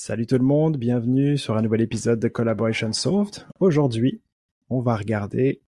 Salut 0.00 0.26
tout 0.26 0.38
le 0.38 0.44
monde, 0.44 0.76
bienvenue 0.76 1.36
sur 1.36 1.56
un 1.56 1.62
nouvel 1.62 1.80
épisode 1.80 2.20
de 2.20 2.28
Collaboration 2.28 2.92
Solved. 2.92 3.44
Aujourd'hui, 3.58 4.20
on 4.70 4.78
va 4.78 4.94
regarder 4.94 5.60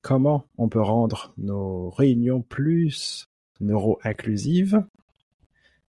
comment 0.00 0.46
on 0.56 0.70
peut 0.70 0.80
rendre 0.80 1.34
nos 1.36 1.90
réunions 1.90 2.40
plus 2.40 3.28
neuro-inclusives. 3.60 4.82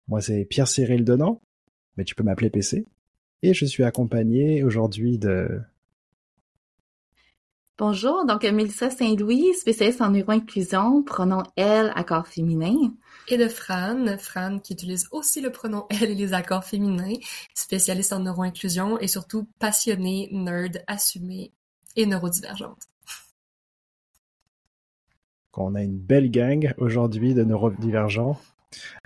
Moi, 0.07 0.21
c'est 0.21 0.45
Pierre-Cyril 0.45 1.03
Denan, 1.03 1.41
mais 1.97 2.03
tu 2.03 2.13
peux 2.13 2.21
m'appeler 2.21 2.51
PC. 2.51 2.85
Et 3.41 3.55
je 3.55 3.65
suis 3.65 3.83
accompagné 3.83 4.63
aujourd'hui 4.63 5.17
de... 5.17 5.59
Bonjour, 7.83 8.27
donc 8.27 8.43
Mélissa 8.43 8.91
Saint-Louis, 8.91 9.55
spécialiste 9.55 10.01
en 10.01 10.11
neuro-inclusion, 10.11 11.01
pronom 11.01 11.41
elle, 11.55 11.91
accord 11.95 12.27
féminin 12.27 12.75
et 13.27 13.37
de 13.37 13.47
Fran, 13.47 14.19
Fran 14.19 14.59
qui 14.59 14.73
utilise 14.73 15.07
aussi 15.09 15.41
le 15.41 15.51
pronom 15.51 15.87
elle 15.89 16.11
et 16.11 16.13
les 16.13 16.35
accords 16.35 16.63
féminins, 16.63 17.15
spécialiste 17.55 18.13
en 18.13 18.19
neuroinclusion 18.19 18.99
et 18.99 19.07
surtout 19.07 19.47
passionnée, 19.57 20.29
nerd, 20.31 20.83
assumée 20.85 21.53
et 21.95 22.05
neurodivergente. 22.05 22.83
On 25.57 25.73
a 25.73 25.81
une 25.81 25.97
belle 25.97 26.29
gang 26.29 26.75
aujourd'hui 26.77 27.33
de 27.33 27.43
neurodivergents. 27.43 28.39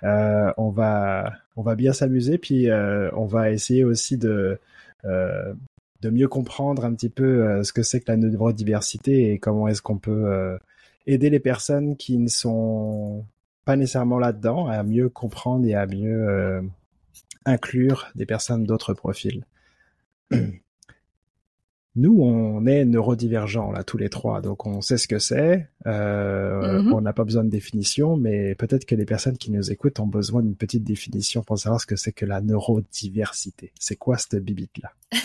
Euh, 0.04 0.52
on 0.58 0.70
va 0.70 1.32
on 1.56 1.62
va 1.62 1.76
bien 1.76 1.94
s'amuser 1.94 2.38
puis 2.38 2.70
euh, 2.70 3.10
on 3.14 3.26
va 3.26 3.52
essayer 3.52 3.86
aussi 3.86 4.18
de 4.18 4.60
euh, 5.06 5.54
de 6.06 6.10
mieux 6.12 6.28
comprendre 6.28 6.86
un 6.86 6.94
petit 6.94 7.10
peu 7.10 7.64
ce 7.64 7.74
que 7.74 7.82
c'est 7.84 8.00
que 8.00 8.12
la 8.12 8.18
neurodiversité 8.18 9.32
et 9.32 9.40
comment 9.40 9.68
est-ce 9.68 9.82
qu'on 9.82 9.98
peut 9.98 10.58
aider 11.08 11.30
les 11.30 11.40
personnes 11.40 11.98
qui 11.98 12.18
ne 12.18 12.28
sont 12.28 13.26
pas 13.66 13.76
nécessairement 13.76 14.20
là-dedans, 14.20 14.68
à 14.68 14.84
mieux 14.84 15.10
comprendre 15.10 15.66
et 15.66 15.74
à 15.74 15.88
mieux 15.88 16.30
euh, 16.30 16.62
inclure 17.46 18.08
des 18.16 18.26
personnes 18.26 18.64
d'autres 18.64 18.94
profils. 18.94 19.44
Nous, 21.98 22.22
on 22.22 22.66
est 22.66 22.84
neurodivergents 22.84 23.72
là 23.72 23.84
tous 23.84 23.98
les 23.98 24.10
trois, 24.10 24.42
donc 24.42 24.66
on 24.66 24.82
sait 24.82 24.98
ce 24.98 25.08
que 25.08 25.18
c'est. 25.18 25.70
Euh, 25.88 26.82
mm-hmm. 26.82 26.94
On 26.94 27.02
n'a 27.02 27.14
pas 27.14 27.24
besoin 27.24 27.46
de 27.46 27.50
définition, 27.50 28.18
mais 28.18 28.54
peut-être 28.56 28.86
que 28.86 28.96
les 28.96 29.06
personnes 29.06 29.38
qui 29.38 29.50
nous 29.52 29.72
écoutent 29.72 30.00
ont 30.02 30.08
besoin 30.08 30.42
d'une 30.42 30.56
petite 30.56 30.84
définition 30.84 31.42
pour 31.42 31.58
savoir 31.58 31.80
ce 31.80 31.86
que 31.86 31.96
c'est 31.96 32.12
que 32.12 32.26
la 32.26 32.42
neurodiversité. 32.42 33.72
C'est 33.80 33.96
quoi 33.96 34.18
cette 34.18 34.36
bibite 34.44 34.78
là 34.82 34.92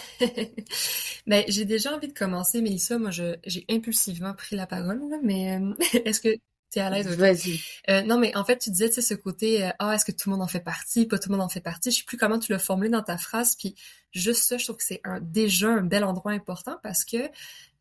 Ben, 1.26 1.44
j'ai 1.48 1.64
déjà 1.64 1.94
envie 1.94 2.08
de 2.08 2.12
commencer, 2.12 2.62
Mélissa. 2.62 2.98
Moi, 2.98 3.10
j'ai 3.10 3.64
impulsivement 3.68 4.34
pris 4.34 4.54
la 4.54 4.66
parole, 4.66 5.00
mais 5.22 5.58
euh, 5.58 5.74
est-ce 6.04 6.20
que 6.20 6.36
T'es 6.70 6.80
à 6.80 6.90
l'aise? 6.90 7.08
Vas-y. 7.16 7.60
Euh, 7.88 8.02
non, 8.02 8.18
mais 8.18 8.36
en 8.36 8.44
fait, 8.44 8.58
tu 8.58 8.70
disais, 8.70 8.88
tu 8.88 8.96
sais, 8.96 9.02
ce 9.02 9.14
côté, 9.14 9.64
euh, 9.64 9.70
ah, 9.80 9.94
est-ce 9.94 10.04
que 10.04 10.12
tout 10.12 10.30
le 10.30 10.36
monde 10.36 10.42
en 10.42 10.48
fait 10.48 10.60
partie? 10.60 11.06
Pas 11.06 11.18
tout 11.18 11.28
le 11.28 11.36
monde 11.36 11.44
en 11.44 11.48
fait 11.48 11.60
partie. 11.60 11.90
Je 11.90 11.98
sais 11.98 12.04
plus 12.04 12.16
comment 12.16 12.38
tu 12.38 12.52
l'as 12.52 12.60
formulé 12.60 12.90
dans 12.90 13.02
ta 13.02 13.18
phrase. 13.18 13.56
Puis 13.56 13.74
juste 14.12 14.44
ça, 14.44 14.56
je 14.56 14.64
trouve 14.64 14.76
que 14.76 14.84
c'est 14.84 15.00
un, 15.04 15.20
déjà 15.20 15.68
un 15.68 15.82
bel 15.82 16.04
endroit 16.04 16.32
important 16.32 16.78
parce 16.82 17.04
que 17.04 17.18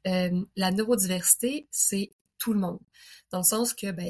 euh, 0.07 0.41
la 0.55 0.71
neurodiversité, 0.71 1.67
c'est 1.69 2.11
tout 2.39 2.53
le 2.53 2.59
monde. 2.59 2.79
Dans 3.31 3.39
le 3.39 3.43
sens 3.43 3.73
que, 3.73 3.91
ben, 3.91 4.07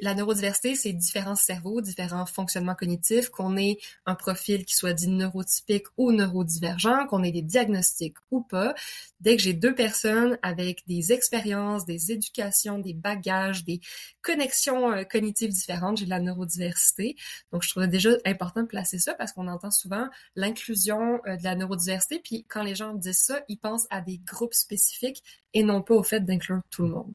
la 0.00 0.14
neurodiversité, 0.14 0.74
c'est 0.74 0.92
différents 0.92 1.34
cerveaux, 1.34 1.80
différents 1.80 2.26
fonctionnements 2.26 2.74
cognitifs, 2.74 3.28
qu'on 3.28 3.56
ait 3.56 3.78
un 4.06 4.14
profil 4.14 4.64
qui 4.64 4.74
soit 4.74 4.92
dit 4.92 5.08
neurotypique 5.08 5.86
ou 5.96 6.12
neurodivergent, 6.12 7.06
qu'on 7.08 7.22
ait 7.22 7.32
des 7.32 7.42
diagnostics 7.42 8.16
ou 8.30 8.42
pas. 8.42 8.74
Dès 9.20 9.36
que 9.36 9.42
j'ai 9.42 9.52
deux 9.52 9.74
personnes 9.74 10.38
avec 10.42 10.86
des 10.86 11.12
expériences, 11.12 11.84
des 11.84 12.12
éducations, 12.12 12.78
des 12.78 12.94
bagages, 12.94 13.64
des 13.64 13.80
connexions 14.22 14.92
euh, 14.92 15.04
cognitives 15.04 15.50
différentes, 15.50 15.98
j'ai 15.98 16.04
de 16.06 16.10
la 16.10 16.20
neurodiversité. 16.20 17.16
Donc, 17.52 17.62
je 17.62 17.70
trouvais 17.70 17.88
déjà 17.88 18.10
important 18.24 18.62
de 18.62 18.66
placer 18.66 18.98
ça 18.98 19.14
parce 19.14 19.32
qu'on 19.32 19.48
entend 19.48 19.70
souvent 19.70 20.08
l'inclusion 20.36 21.20
euh, 21.26 21.36
de 21.36 21.44
la 21.44 21.54
neurodiversité. 21.54 22.20
Puis, 22.22 22.44
quand 22.48 22.62
les 22.62 22.74
gens 22.74 22.94
disent 22.94 23.18
ça, 23.18 23.42
ils 23.48 23.58
pensent 23.58 23.86
à 23.90 24.00
des 24.00 24.18
groupes 24.18 24.54
spécifiques 24.54 25.22
et 25.54 25.62
non 25.62 25.82
pas 25.82 25.94
au 25.94 26.02
fait 26.02 26.20
d'inclure 26.20 26.60
tout 26.70 26.82
le 26.82 26.90
monde. 26.90 27.12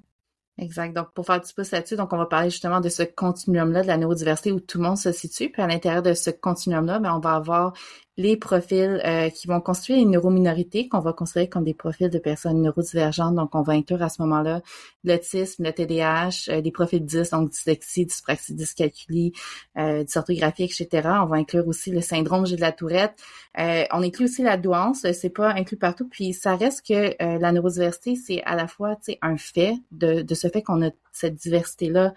Exact. 0.58 0.96
Donc, 0.96 1.12
pour 1.14 1.26
faire 1.26 1.42
du 1.42 1.54
pouce 1.54 1.72
là-dessus, 1.72 1.98
donc 1.98 2.14
on 2.14 2.18
va 2.18 2.28
parler 2.28 2.50
justement 2.50 2.80
de 2.80 2.88
ce 2.88 3.04
continuum-là 3.04 3.82
de 3.82 3.88
la 3.88 3.98
neurodiversité 3.98 4.54
où 4.54 4.62
tout 4.62 4.78
le 4.78 4.86
monde 4.86 4.98
se 4.98 5.12
situe. 5.12 5.50
Puis 5.52 5.62
à 5.62 5.68
l'intérieur 5.68 6.02
de 6.02 6.14
ce 6.14 6.30
continuum-là, 6.30 7.00
ben, 7.00 7.14
on 7.14 7.20
va 7.20 7.36
avoir 7.36 7.74
les 8.18 8.38
profils 8.38 9.02
euh, 9.06 9.30
qui 9.30 9.48
vont 9.48 9.60
constituer 9.60 9.96
une 9.96 10.12
neurominorité 10.12 10.88
qu'on 10.88 11.02
va 11.02 11.12
considérer 11.12 11.50
comme 11.50 11.66
des 11.66 11.74
profils 11.74 12.10
de 12.10 12.18
personnes 12.18 12.62
neurodivergentes. 12.62 13.36
Donc, 13.36 13.54
on 13.56 13.62
va 13.62 13.74
inclure 13.74 14.02
à 14.02 14.10
ce 14.10 14.22
moment-là 14.22 14.62
l'autisme, 15.04 15.66
le 15.66 15.74
TDAH, 15.74 16.50
euh, 16.50 16.62
des 16.62 16.72
profils 16.72 17.04
10, 17.04 17.32
donc 17.32 17.50
dyslexie, 17.50 18.06
dyspraxie, 18.06 18.54
dyscalculie, 18.54 19.34
euh, 19.78 20.04
dysorthographie, 20.04 20.64
etc. 20.64 20.88
On 21.22 21.26
va 21.26 21.36
inclure 21.36 21.68
aussi 21.68 21.92
le 21.92 22.00
syndrome 22.00 22.46
de 22.46 22.56
la 22.56 22.72
Tourette. 22.72 23.16
Euh, 23.60 23.84
on 23.92 24.02
inclut 24.02 24.26
aussi 24.26 24.44
la 24.44 24.56
douance, 24.56 25.06
c'est 25.12 25.30
pas 25.30 25.50
inclus 25.50 25.78
partout. 25.78 26.08
Puis, 26.08 26.34
ça 26.34 26.56
reste 26.56 26.88
que 26.88 27.16
la 27.20 27.52
neurodiversité, 27.52 28.16
c'est 28.16 28.42
à 28.44 28.56
la 28.56 28.68
fois 28.68 28.98
un 29.22 29.38
fait 29.38 29.76
de, 29.92 30.22
de 30.22 30.36
ce 30.36 30.45
fait 30.50 30.64
qu'on 30.64 30.86
a 30.86 30.92
cette 31.12 31.36
diversité-là 31.36 32.14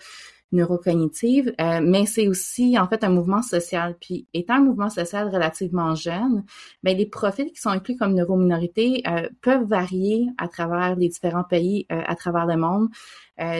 neurocognitive, 0.52 1.52
euh, 1.60 1.80
mais 1.82 2.06
c'est 2.06 2.28
aussi 2.28 2.78
en 2.78 2.88
fait 2.88 3.04
un 3.04 3.10
mouvement 3.10 3.42
social. 3.42 3.96
Puis 4.00 4.26
étant 4.32 4.54
un 4.54 4.60
mouvement 4.60 4.88
social 4.88 5.28
relativement 5.28 5.94
jeune, 5.94 6.44
ben, 6.82 6.96
les 6.96 7.06
profils 7.06 7.52
qui 7.52 7.60
sont 7.60 7.70
inclus 7.70 7.96
comme 7.96 8.14
neurominorités 8.14 9.02
euh, 9.06 9.28
peuvent 9.42 9.66
varier 9.66 10.26
à 10.38 10.48
travers 10.48 10.96
les 10.96 11.08
différents 11.08 11.44
pays 11.44 11.86
euh, 11.92 12.00
à 12.06 12.14
travers 12.14 12.46
le 12.46 12.56
monde. 12.56 12.88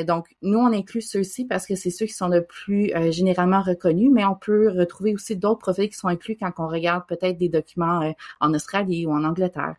donc 0.07 0.27
nous 0.43 0.59
on 0.59 0.73
inclut 0.73 1.01
ceux-ci 1.01 1.45
parce 1.45 1.65
que 1.65 1.77
c'est 1.77 1.91
ceux 1.91 2.07
qui 2.07 2.13
sont 2.13 2.27
le 2.29 2.45
plus 2.45 2.91
généralement 3.11 3.63
reconnus, 3.63 4.11
mais 4.13 4.25
on 4.25 4.35
peut 4.35 4.71
retrouver 4.77 5.15
aussi 5.15 5.37
d'autres 5.37 5.61
profils 5.61 5.89
qui 5.89 5.97
sont 5.97 6.09
inclus 6.09 6.37
quand 6.37 6.51
on 6.59 6.67
regarde 6.67 7.05
peut-être 7.07 7.39
des 7.39 7.49
documents 7.49 8.13
en 8.41 8.55
Australie 8.55 9.07
ou 9.07 9.13
en 9.13 9.23
Angleterre. 9.23 9.77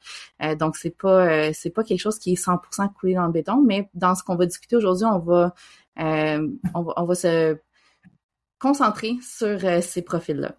donc 0.58 0.78
c'est 0.78 0.96
pas 0.98 1.52
c'est 1.52 1.72
pas 1.72 1.84
quelque 1.84 2.00
chose 2.00 2.18
qui 2.18 2.32
est 2.32 2.42
100% 2.42 2.94
coulé 2.94 3.16
dans 3.16 3.26
le 3.26 3.34
béton, 3.34 3.62
mais 3.62 3.90
dans 3.94 4.16
ce 4.16 4.24
qu'on 4.24 4.38
va 4.38 4.46
discuter 4.46 4.78
aujourd'hui, 4.78 5.06
on 5.06 5.20
va 5.20 5.54
euh, 6.00 6.48
on, 6.74 7.06
va, 7.06 7.16
se 7.16 7.58
concentrer 8.60 9.16
sur 9.22 9.64
euh, 9.66 9.82
ces 9.82 10.02
profils-là. 10.02 10.56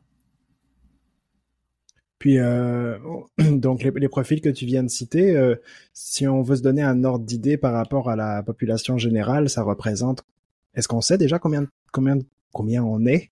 Puis, 2.19 2.39
euh, 2.39 2.99
donc, 3.39 3.83
les, 3.83 4.09
profils 4.09 4.41
que 4.41 4.49
tu 4.49 4.67
viens 4.67 4.83
de 4.83 4.89
citer, 4.89 5.55
si 5.93 6.27
on 6.27 6.43
veut 6.43 6.57
se 6.57 6.63
donner 6.63 6.83
un 6.83 7.05
ordre 7.05 7.25
d'idée 7.25 7.57
par 7.57 7.73
rapport 7.73 8.11
à 8.11 8.17
la 8.17 8.43
population 8.43 8.99
générale, 8.99 9.49
ça 9.49 9.63
représente. 9.63 10.25
Est-ce 10.75 10.89
qu'on 10.89 11.01
sait 11.01 11.19
déjà 11.19 11.39
combien, 11.39 11.67
combien, 11.93 12.19
combien 12.53 12.85
on 12.85 13.07
est, 13.07 13.31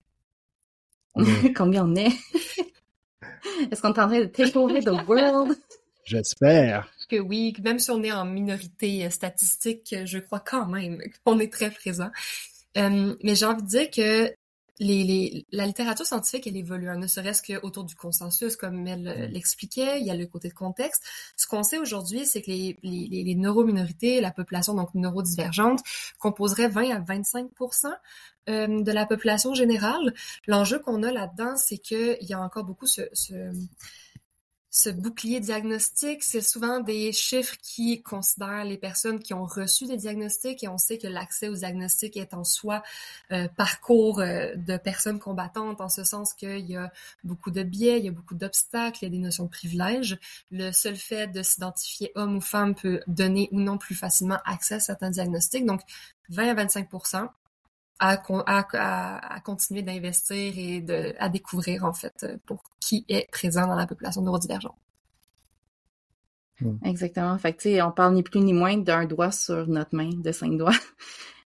Combien 1.55 1.85
on 1.85 1.95
est? 1.95 2.11
Est-ce 3.71 3.81
qu'on 3.81 3.93
est 3.93 3.99
en 3.99 4.07
train 4.07 4.19
de 4.19 4.25
take 4.25 4.57
over 4.57 4.79
the 4.81 5.07
world? 5.07 5.57
J'espère. 6.05 6.89
Que 7.09 7.19
oui, 7.19 7.55
même 7.63 7.79
si 7.79 7.89
on 7.89 8.03
est 8.03 8.11
en 8.11 8.25
minorité 8.25 9.05
euh, 9.05 9.09
statistique, 9.09 9.95
je 10.05 10.19
crois 10.19 10.39
quand 10.39 10.67
même 10.67 11.01
qu'on 11.25 11.39
est 11.39 11.51
très 11.51 11.71
présent. 11.71 12.11
Euh, 12.77 13.15
mais 13.23 13.35
j'ai 13.35 13.45
envie 13.45 13.63
de 13.63 13.67
dire 13.67 13.89
que 13.89 14.31
les, 14.81 15.03
les, 15.03 15.45
la 15.51 15.65
littérature 15.65 16.05
scientifique, 16.05 16.45
elle 16.45 16.55
évolue, 16.55 16.87
hein, 16.87 16.97
ne 16.97 17.07
serait-ce 17.07 17.41
qu'autour 17.41 17.83
du 17.83 17.95
consensus, 17.95 18.55
comme 18.55 18.87
elle 18.87 19.07
euh, 19.07 19.27
mm. 19.27 19.31
l'expliquait, 19.31 19.99
il 19.99 20.05
y 20.05 20.11
a 20.11 20.15
le 20.15 20.27
côté 20.27 20.49
de 20.49 20.53
contexte. 20.53 21.03
Ce 21.35 21.47
qu'on 21.47 21.63
sait 21.63 21.79
aujourd'hui, 21.79 22.27
c'est 22.27 22.43
que 22.43 22.51
les, 22.51 22.77
les, 22.83 23.23
les 23.23 23.35
neurominorités, 23.35 24.21
la 24.21 24.31
population 24.31 24.75
donc 24.75 24.93
neurodivergente, 24.93 25.81
composerait 26.19 26.69
20 26.69 26.91
à 26.91 26.99
25% 26.99 27.91
de 28.47 28.91
la 28.91 29.05
population 29.05 29.53
générale. 29.53 30.13
L'enjeu 30.47 30.79
qu'on 30.79 31.03
a 31.03 31.11
là-dedans, 31.11 31.55
c'est 31.55 31.77
qu'il 31.77 32.17
y 32.21 32.33
a 32.33 32.39
encore 32.39 32.63
beaucoup 32.63 32.87
ce, 32.87 33.01
ce 33.13 33.51
ce 34.71 34.89
bouclier 34.89 35.39
diagnostique, 35.39 36.23
c'est 36.23 36.41
souvent 36.41 36.79
des 36.79 37.11
chiffres 37.11 37.55
qui 37.61 38.03
considèrent 38.03 38.65
les 38.65 38.77
personnes 38.77 39.19
qui 39.19 39.33
ont 39.33 39.45
reçu 39.45 39.87
des 39.87 39.97
diagnostics 39.97 40.63
et 40.63 40.67
on 40.67 40.77
sait 40.77 40.97
que 40.97 41.07
l'accès 41.07 41.47
aux 41.47 41.55
diagnostics 41.55 42.17
est 42.17 42.33
en 42.33 42.43
soi 42.43 42.83
euh, 43.31 43.47
parcours 43.57 44.19
euh, 44.19 44.53
de 44.55 44.77
personnes 44.77 45.19
combattantes 45.19 45.81
en 45.81 45.89
ce 45.89 46.03
sens 46.03 46.33
qu'il 46.33 46.69
y 46.69 46.75
a 46.75 46.91
beaucoup 47.23 47.49
de 47.49 47.63
biais, 47.63 47.97
il 47.97 48.05
y 48.05 48.09
a 48.09 48.11
beaucoup 48.11 48.35
d'obstacles, 48.35 48.99
il 49.01 49.05
y 49.05 49.07
a 49.07 49.11
des 49.11 49.17
notions 49.17 49.45
de 49.45 49.49
privilèges. 49.49 50.19
Le 50.51 50.71
seul 50.71 50.95
fait 50.95 51.27
de 51.27 51.41
s'identifier 51.41 52.11
homme 52.15 52.37
ou 52.37 52.41
femme 52.41 52.75
peut 52.75 53.01
donner 53.07 53.49
ou 53.51 53.59
non 53.59 53.77
plus 53.79 53.95
facilement 53.95 54.39
accès 54.45 54.75
à 54.75 54.79
certains 54.79 55.09
diagnostics. 55.09 55.65
Donc 55.65 55.81
20 56.29 56.49
à 56.49 56.53
25 56.53 56.89
à, 57.99 59.41
continuer 59.43 59.81
d'investir 59.81 60.53
et 60.57 60.81
de, 60.81 61.13
à 61.19 61.29
découvrir, 61.29 61.85
en 61.85 61.93
fait, 61.93 62.25
pour 62.45 62.63
qui 62.79 63.05
est 63.09 63.29
présent 63.31 63.67
dans 63.67 63.75
la 63.75 63.87
population 63.87 64.21
neurodivergente. 64.21 64.75
Hmm. 66.61 66.77
Exactement. 66.83 67.37
Fait 67.37 67.53
que, 67.53 67.81
on 67.81 67.91
parle 67.91 68.13
ni 68.15 68.23
plus 68.23 68.41
ni 68.41 68.53
moins 68.53 68.77
d'un 68.77 69.05
doigt 69.05 69.31
sur 69.31 69.67
notre 69.67 69.95
main 69.95 70.09
de 70.13 70.31
cinq 70.31 70.57
doigts. 70.57 70.73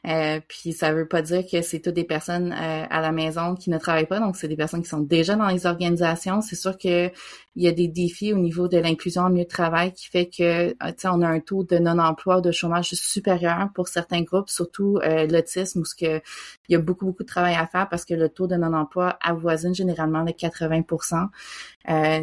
Euh, 0.08 0.40
puis 0.48 0.74
ça 0.74 0.92
veut 0.94 1.08
pas 1.08 1.22
dire 1.22 1.44
que 1.50 1.62
c'est 1.62 1.80
toutes 1.80 1.94
des 1.94 2.04
personnes 2.04 2.52
euh, 2.52 2.86
à 2.90 3.02
la 3.02 3.12
maison 3.12 3.54
qui 3.54 3.70
ne 3.70 3.78
travaillent 3.78 4.08
pas, 4.08 4.20
donc 4.20 4.36
c'est 4.36 4.48
des 4.48 4.56
personnes 4.56 4.82
qui 4.82 4.90
sont 4.90 5.02
déjà 5.02 5.36
dans 5.36 5.46
les 5.48 5.68
organisations. 5.68 6.42
C'est 6.42 6.56
sûr 6.56 6.76
que 6.78 7.12
il 7.56 7.64
y 7.64 7.68
a 7.68 7.72
des 7.72 7.88
défis 7.88 8.34
au 8.34 8.38
niveau 8.38 8.68
de 8.68 8.78
l'inclusion 8.78 9.24
en 9.24 9.30
milieu 9.30 9.44
de 9.44 9.50
travail 9.50 9.92
qui 9.94 10.08
fait 10.08 10.28
que 10.28 10.70
euh, 10.70 10.94
on 11.06 11.22
a 11.22 11.28
un 11.28 11.40
taux 11.40 11.64
de 11.64 11.78
non-emploi, 11.78 12.42
de 12.42 12.52
chômage 12.52 12.90
supérieur 12.96 13.70
pour 13.76 13.90
certains 13.90 14.24
groupes, 14.24 14.50
surtout 14.50 15.00
l'autisme 15.30 15.82
où 15.82 15.86
ce 15.86 15.94
que 15.96 16.22
il 16.70 16.74
y 16.74 16.76
a 16.76 16.80
beaucoup 16.80 17.06
beaucoup 17.06 17.24
de 17.24 17.28
travail 17.28 17.56
à 17.56 17.68
faire 17.68 17.88
parce 17.90 18.06
que 18.06 18.14
le 18.14 18.30
taux 18.30 18.48
de 18.48 18.56
non-emploi 18.56 19.18
avoisine 19.22 19.76
généralement 19.76 20.24
les 20.24 20.34
80% 20.34 21.28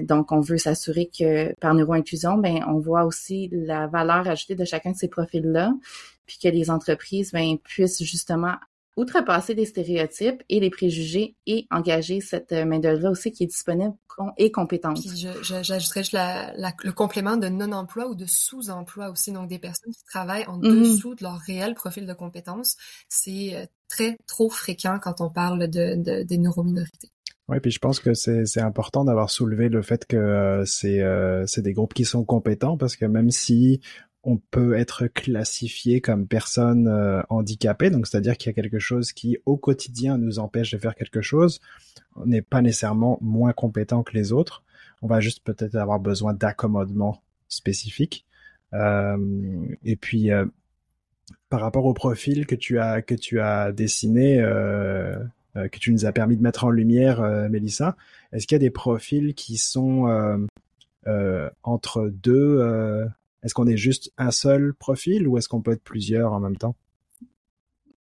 Donc 0.04 0.32
on 0.32 0.40
veut 0.40 0.58
s'assurer 0.58 1.10
que 1.16 1.54
par 1.60 1.74
neuroinclusion, 1.74 2.38
ben 2.38 2.64
on 2.66 2.78
voit 2.78 3.04
aussi 3.04 3.50
la 3.52 3.86
valeur 3.86 4.26
ajoutée 4.28 4.54
de 4.54 4.64
chacun 4.64 4.92
de 4.92 4.96
ces 4.96 5.08
profils 5.08 5.44
là 5.44 5.72
puis 6.28 6.38
que 6.40 6.48
les 6.48 6.70
entreprises 6.70 7.32
ben, 7.32 7.58
puissent 7.58 8.02
justement 8.04 8.54
outrepasser 8.96 9.54
les 9.54 9.64
stéréotypes 9.64 10.42
et 10.48 10.60
les 10.60 10.70
préjugés 10.70 11.36
et 11.46 11.66
engager 11.70 12.20
cette 12.20 12.52
euh, 12.52 12.64
main-d'œuvre 12.64 13.10
aussi 13.10 13.32
qui 13.32 13.44
est 13.44 13.46
disponible 13.46 13.94
et 14.36 14.50
compétente. 14.50 14.98
j'ajouterais 15.42 16.02
juste 16.02 16.12
le 16.12 16.90
complément 16.90 17.36
de 17.36 17.48
non-emploi 17.48 18.08
ou 18.08 18.16
de 18.16 18.26
sous-emploi 18.26 19.10
aussi, 19.10 19.30
donc 19.30 19.48
des 19.48 19.60
personnes 19.60 19.92
qui 19.92 20.04
travaillent 20.04 20.46
en 20.48 20.58
mm-hmm. 20.58 20.80
dessous 20.80 21.14
de 21.14 21.22
leur 21.22 21.38
réel 21.38 21.74
profil 21.74 22.04
de 22.04 22.12
compétences. 22.12 22.76
C'est 23.08 23.54
euh, 23.54 23.64
très 23.88 24.18
trop 24.26 24.50
fréquent 24.50 24.98
quand 25.00 25.20
on 25.20 25.30
parle 25.30 25.68
de, 25.68 26.24
des 26.24 26.38
neurominorités. 26.38 27.12
Oui, 27.48 27.60
puis 27.60 27.70
je 27.70 27.78
pense 27.78 27.98
que 27.98 28.12
c'est 28.12 28.60
important 28.60 29.04
d'avoir 29.04 29.30
soulevé 29.30 29.70
le 29.70 29.80
fait 29.80 30.04
que 30.04 30.16
euh, 30.16 30.64
c'est 30.66 31.62
des 31.62 31.72
groupes 31.72 31.94
qui 31.94 32.04
sont 32.04 32.24
compétents 32.24 32.76
parce 32.76 32.94
que 32.94 33.06
même 33.06 33.30
si 33.30 33.80
on 34.28 34.36
peut 34.36 34.74
être 34.74 35.06
classifié 35.06 36.02
comme 36.02 36.26
personne 36.26 36.86
euh, 36.86 37.22
handicapée, 37.30 37.88
donc 37.88 38.06
c'est-à-dire 38.06 38.36
qu'il 38.36 38.50
y 38.50 38.52
a 38.52 38.52
quelque 38.52 38.78
chose 38.78 39.12
qui 39.12 39.38
au 39.46 39.56
quotidien 39.56 40.18
nous 40.18 40.38
empêche 40.38 40.70
de 40.70 40.76
faire 40.76 40.94
quelque 40.94 41.22
chose. 41.22 41.60
On 42.14 42.26
n'est 42.26 42.42
pas 42.42 42.60
nécessairement 42.60 43.16
moins 43.22 43.54
compétent 43.54 44.02
que 44.02 44.12
les 44.12 44.32
autres. 44.32 44.64
On 45.00 45.06
va 45.06 45.20
juste 45.20 45.42
peut-être 45.44 45.76
avoir 45.76 45.98
besoin 45.98 46.34
d'accommodement 46.34 47.22
spécifique. 47.48 48.26
Euh, 48.74 49.16
et 49.82 49.96
puis 49.96 50.30
euh, 50.30 50.44
par 51.48 51.62
rapport 51.62 51.86
au 51.86 51.94
profil 51.94 52.44
que 52.44 52.54
tu 52.54 52.78
as 52.78 53.00
que 53.00 53.14
tu 53.14 53.40
as 53.40 53.72
dessiné, 53.72 54.36
que 55.54 55.78
tu 55.78 55.90
nous 55.90 56.04
as 56.04 56.12
permis 56.12 56.36
de 56.36 56.42
mettre 56.42 56.64
en 56.64 56.70
lumière, 56.70 57.22
Mélissa, 57.48 57.96
est-ce 58.32 58.46
qu'il 58.46 58.56
y 58.56 58.60
a 58.60 58.66
des 58.66 58.70
profils 58.70 59.34
qui 59.34 59.56
sont 59.56 60.46
entre 61.62 62.08
deux 62.08 63.08
est-ce 63.42 63.54
qu'on 63.54 63.66
est 63.66 63.76
juste 63.76 64.12
un 64.18 64.30
seul 64.30 64.74
profil 64.74 65.28
ou 65.28 65.38
est-ce 65.38 65.48
qu'on 65.48 65.62
peut 65.62 65.72
être 65.72 65.84
plusieurs 65.84 66.32
en 66.32 66.40
même 66.40 66.56
temps? 66.56 66.74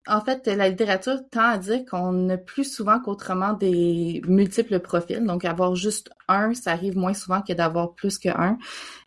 En 0.09 0.21
fait, 0.21 0.47
la 0.47 0.69
littérature 0.69 1.19
tend 1.29 1.49
à 1.49 1.57
dire 1.57 1.83
qu'on 1.85 2.29
a 2.29 2.37
plus 2.37 2.63
souvent 2.63 2.99
qu'autrement 2.99 3.53
des 3.53 4.21
multiples 4.25 4.79
profils. 4.79 5.23
Donc, 5.25 5.43
avoir 5.43 5.75
juste 5.75 6.09
un, 6.29 6.53
ça 6.53 6.71
arrive 6.71 6.97
moins 6.97 7.13
souvent 7.13 7.41
que 7.41 7.51
d'avoir 7.51 7.93
plus 7.93 8.17
qu'un. 8.17 8.57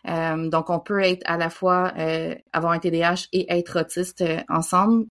Euh, 0.07 0.49
donc, 0.49 0.69
on 0.69 0.79
peut 0.79 1.01
être 1.01 1.23
à 1.25 1.37
la 1.37 1.49
fois 1.49 1.91
euh, 1.97 2.35
avoir 2.53 2.73
un 2.73 2.79
TDAH 2.79 3.27
et 3.33 3.51
être 3.51 3.81
autiste 3.81 4.21
euh, 4.21 4.41
ensemble. 4.47 5.05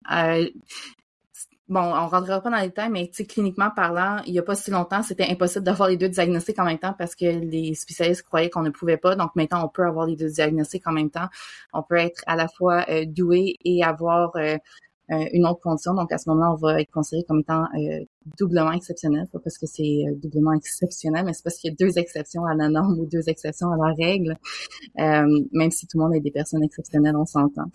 Euh, 1.69 1.73
bon, 1.73 1.81
on 1.81 2.07
rentrera 2.07 2.41
pas 2.41 2.49
dans 2.49 2.57
les 2.57 2.67
détails, 2.67 2.89
mais 2.89 3.09
cliniquement 3.09 3.69
parlant, 3.75 4.21
il 4.25 4.33
y 4.33 4.39
a 4.39 4.43
pas 4.43 4.55
si 4.55 4.71
longtemps, 4.71 5.03
c'était 5.03 5.27
impossible 5.29 5.65
d'avoir 5.65 5.89
les 5.89 5.97
deux 5.97 6.09
diagnostics 6.09 6.59
en 6.59 6.65
même 6.65 6.79
temps 6.79 6.95
parce 6.97 7.15
que 7.15 7.25
les 7.25 7.73
spécialistes 7.75 8.23
croyaient 8.23 8.49
qu'on 8.49 8.63
ne 8.63 8.69
pouvait 8.69 8.97
pas. 8.97 9.15
Donc 9.15 9.35
maintenant, 9.35 9.65
on 9.65 9.69
peut 9.69 9.85
avoir 9.85 10.05
les 10.05 10.15
deux 10.15 10.29
diagnostics 10.29 10.85
en 10.87 10.91
même 10.91 11.09
temps. 11.09 11.27
On 11.73 11.83
peut 11.83 11.97
être 11.97 12.23
à 12.27 12.35
la 12.35 12.47
fois 12.47 12.85
euh, 12.89 13.05
doué 13.07 13.55
et 13.63 13.83
avoir 13.83 14.35
euh, 14.35 14.57
euh, 15.11 15.25
une 15.33 15.45
autre 15.45 15.61
condition. 15.61 15.93
Donc 15.93 16.11
à 16.11 16.17
ce 16.17 16.29
moment-là, 16.29 16.53
on 16.53 16.55
va 16.55 16.81
être 16.81 16.91
considéré 16.91 17.25
comme 17.27 17.39
étant 17.39 17.65
doublement 18.37 18.71
exceptionnel, 18.71 19.27
pas 19.31 19.39
parce 19.39 19.57
que 19.57 19.65
c'est 19.65 20.03
doublement 20.21 20.53
exceptionnel, 20.53 21.25
mais 21.25 21.33
c'est 21.33 21.43
parce 21.43 21.57
qu'il 21.57 21.71
y 21.71 21.73
a 21.73 21.75
deux 21.79 21.97
exceptions 21.97 22.45
à 22.45 22.53
la 22.53 22.69
norme 22.69 22.99
ou 22.99 23.07
deux 23.07 23.27
exceptions 23.27 23.71
à 23.71 23.77
la 23.77 23.93
règle. 23.93 24.37
même 24.95 25.71
si 25.71 25.87
tout 25.87 25.97
le 25.97 26.03
monde 26.03 26.15
est 26.15 26.19
des 26.19 26.31
personnes 26.31 26.63
exceptionnelles, 26.63 27.15
on 27.15 27.25
s'entend. 27.25 27.65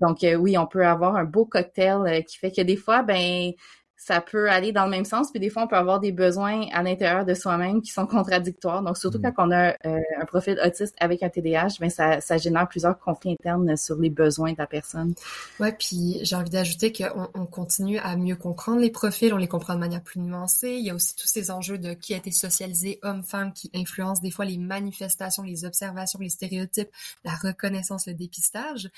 Donc 0.00 0.24
euh, 0.24 0.34
oui, 0.34 0.56
on 0.58 0.66
peut 0.66 0.86
avoir 0.86 1.16
un 1.16 1.24
beau 1.24 1.44
cocktail 1.46 1.98
euh, 2.06 2.20
qui 2.22 2.38
fait 2.38 2.50
que 2.50 2.62
des 2.62 2.76
fois, 2.76 3.02
ben 3.02 3.52
ça 4.02 4.22
peut 4.22 4.50
aller 4.50 4.72
dans 4.72 4.84
le 4.84 4.90
même 4.90 5.04
sens, 5.04 5.30
puis 5.30 5.40
des 5.40 5.50
fois 5.50 5.64
on 5.64 5.66
peut 5.66 5.76
avoir 5.76 6.00
des 6.00 6.10
besoins 6.10 6.66
à 6.72 6.82
l'intérieur 6.82 7.26
de 7.26 7.34
soi-même 7.34 7.82
qui 7.82 7.92
sont 7.92 8.06
contradictoires. 8.06 8.82
Donc 8.82 8.96
surtout 8.96 9.18
mm. 9.18 9.32
quand 9.36 9.46
on 9.46 9.50
a 9.50 9.74
euh, 9.84 10.00
un 10.18 10.24
profil 10.24 10.58
autiste 10.64 10.96
avec 11.00 11.22
un 11.22 11.28
TDAH, 11.28 11.74
ben 11.80 11.90
ça, 11.90 12.18
ça 12.22 12.38
génère 12.38 12.66
plusieurs 12.66 12.98
conflits 12.98 13.32
internes 13.32 13.76
sur 13.76 13.96
les 13.96 14.08
besoins 14.08 14.52
de 14.52 14.58
la 14.58 14.66
personne. 14.66 15.14
Ouais, 15.60 15.72
puis 15.78 16.18
j'ai 16.22 16.34
envie 16.34 16.48
d'ajouter 16.48 16.92
qu'on 16.94 17.28
on 17.34 17.44
continue 17.44 17.98
à 17.98 18.16
mieux 18.16 18.36
comprendre 18.36 18.80
les 18.80 18.90
profils, 18.90 19.34
on 19.34 19.36
les 19.36 19.48
comprend 19.48 19.74
de 19.74 19.80
manière 19.80 20.02
plus 20.02 20.18
nuancée. 20.18 20.70
Il 20.70 20.86
y 20.86 20.88
a 20.88 20.94
aussi 20.94 21.14
tous 21.14 21.28
ces 21.28 21.50
enjeux 21.50 21.76
de 21.76 21.92
qui 21.92 22.14
a 22.14 22.16
été 22.16 22.30
socialisé, 22.30 23.00
homme-femme, 23.02 23.52
qui 23.52 23.70
influencent 23.74 24.22
des 24.22 24.30
fois 24.30 24.46
les 24.46 24.56
manifestations, 24.56 25.42
les 25.42 25.66
observations, 25.66 26.18
les 26.20 26.30
stéréotypes, 26.30 26.90
la 27.22 27.32
reconnaissance, 27.32 28.06
le 28.06 28.14
dépistage. 28.14 28.88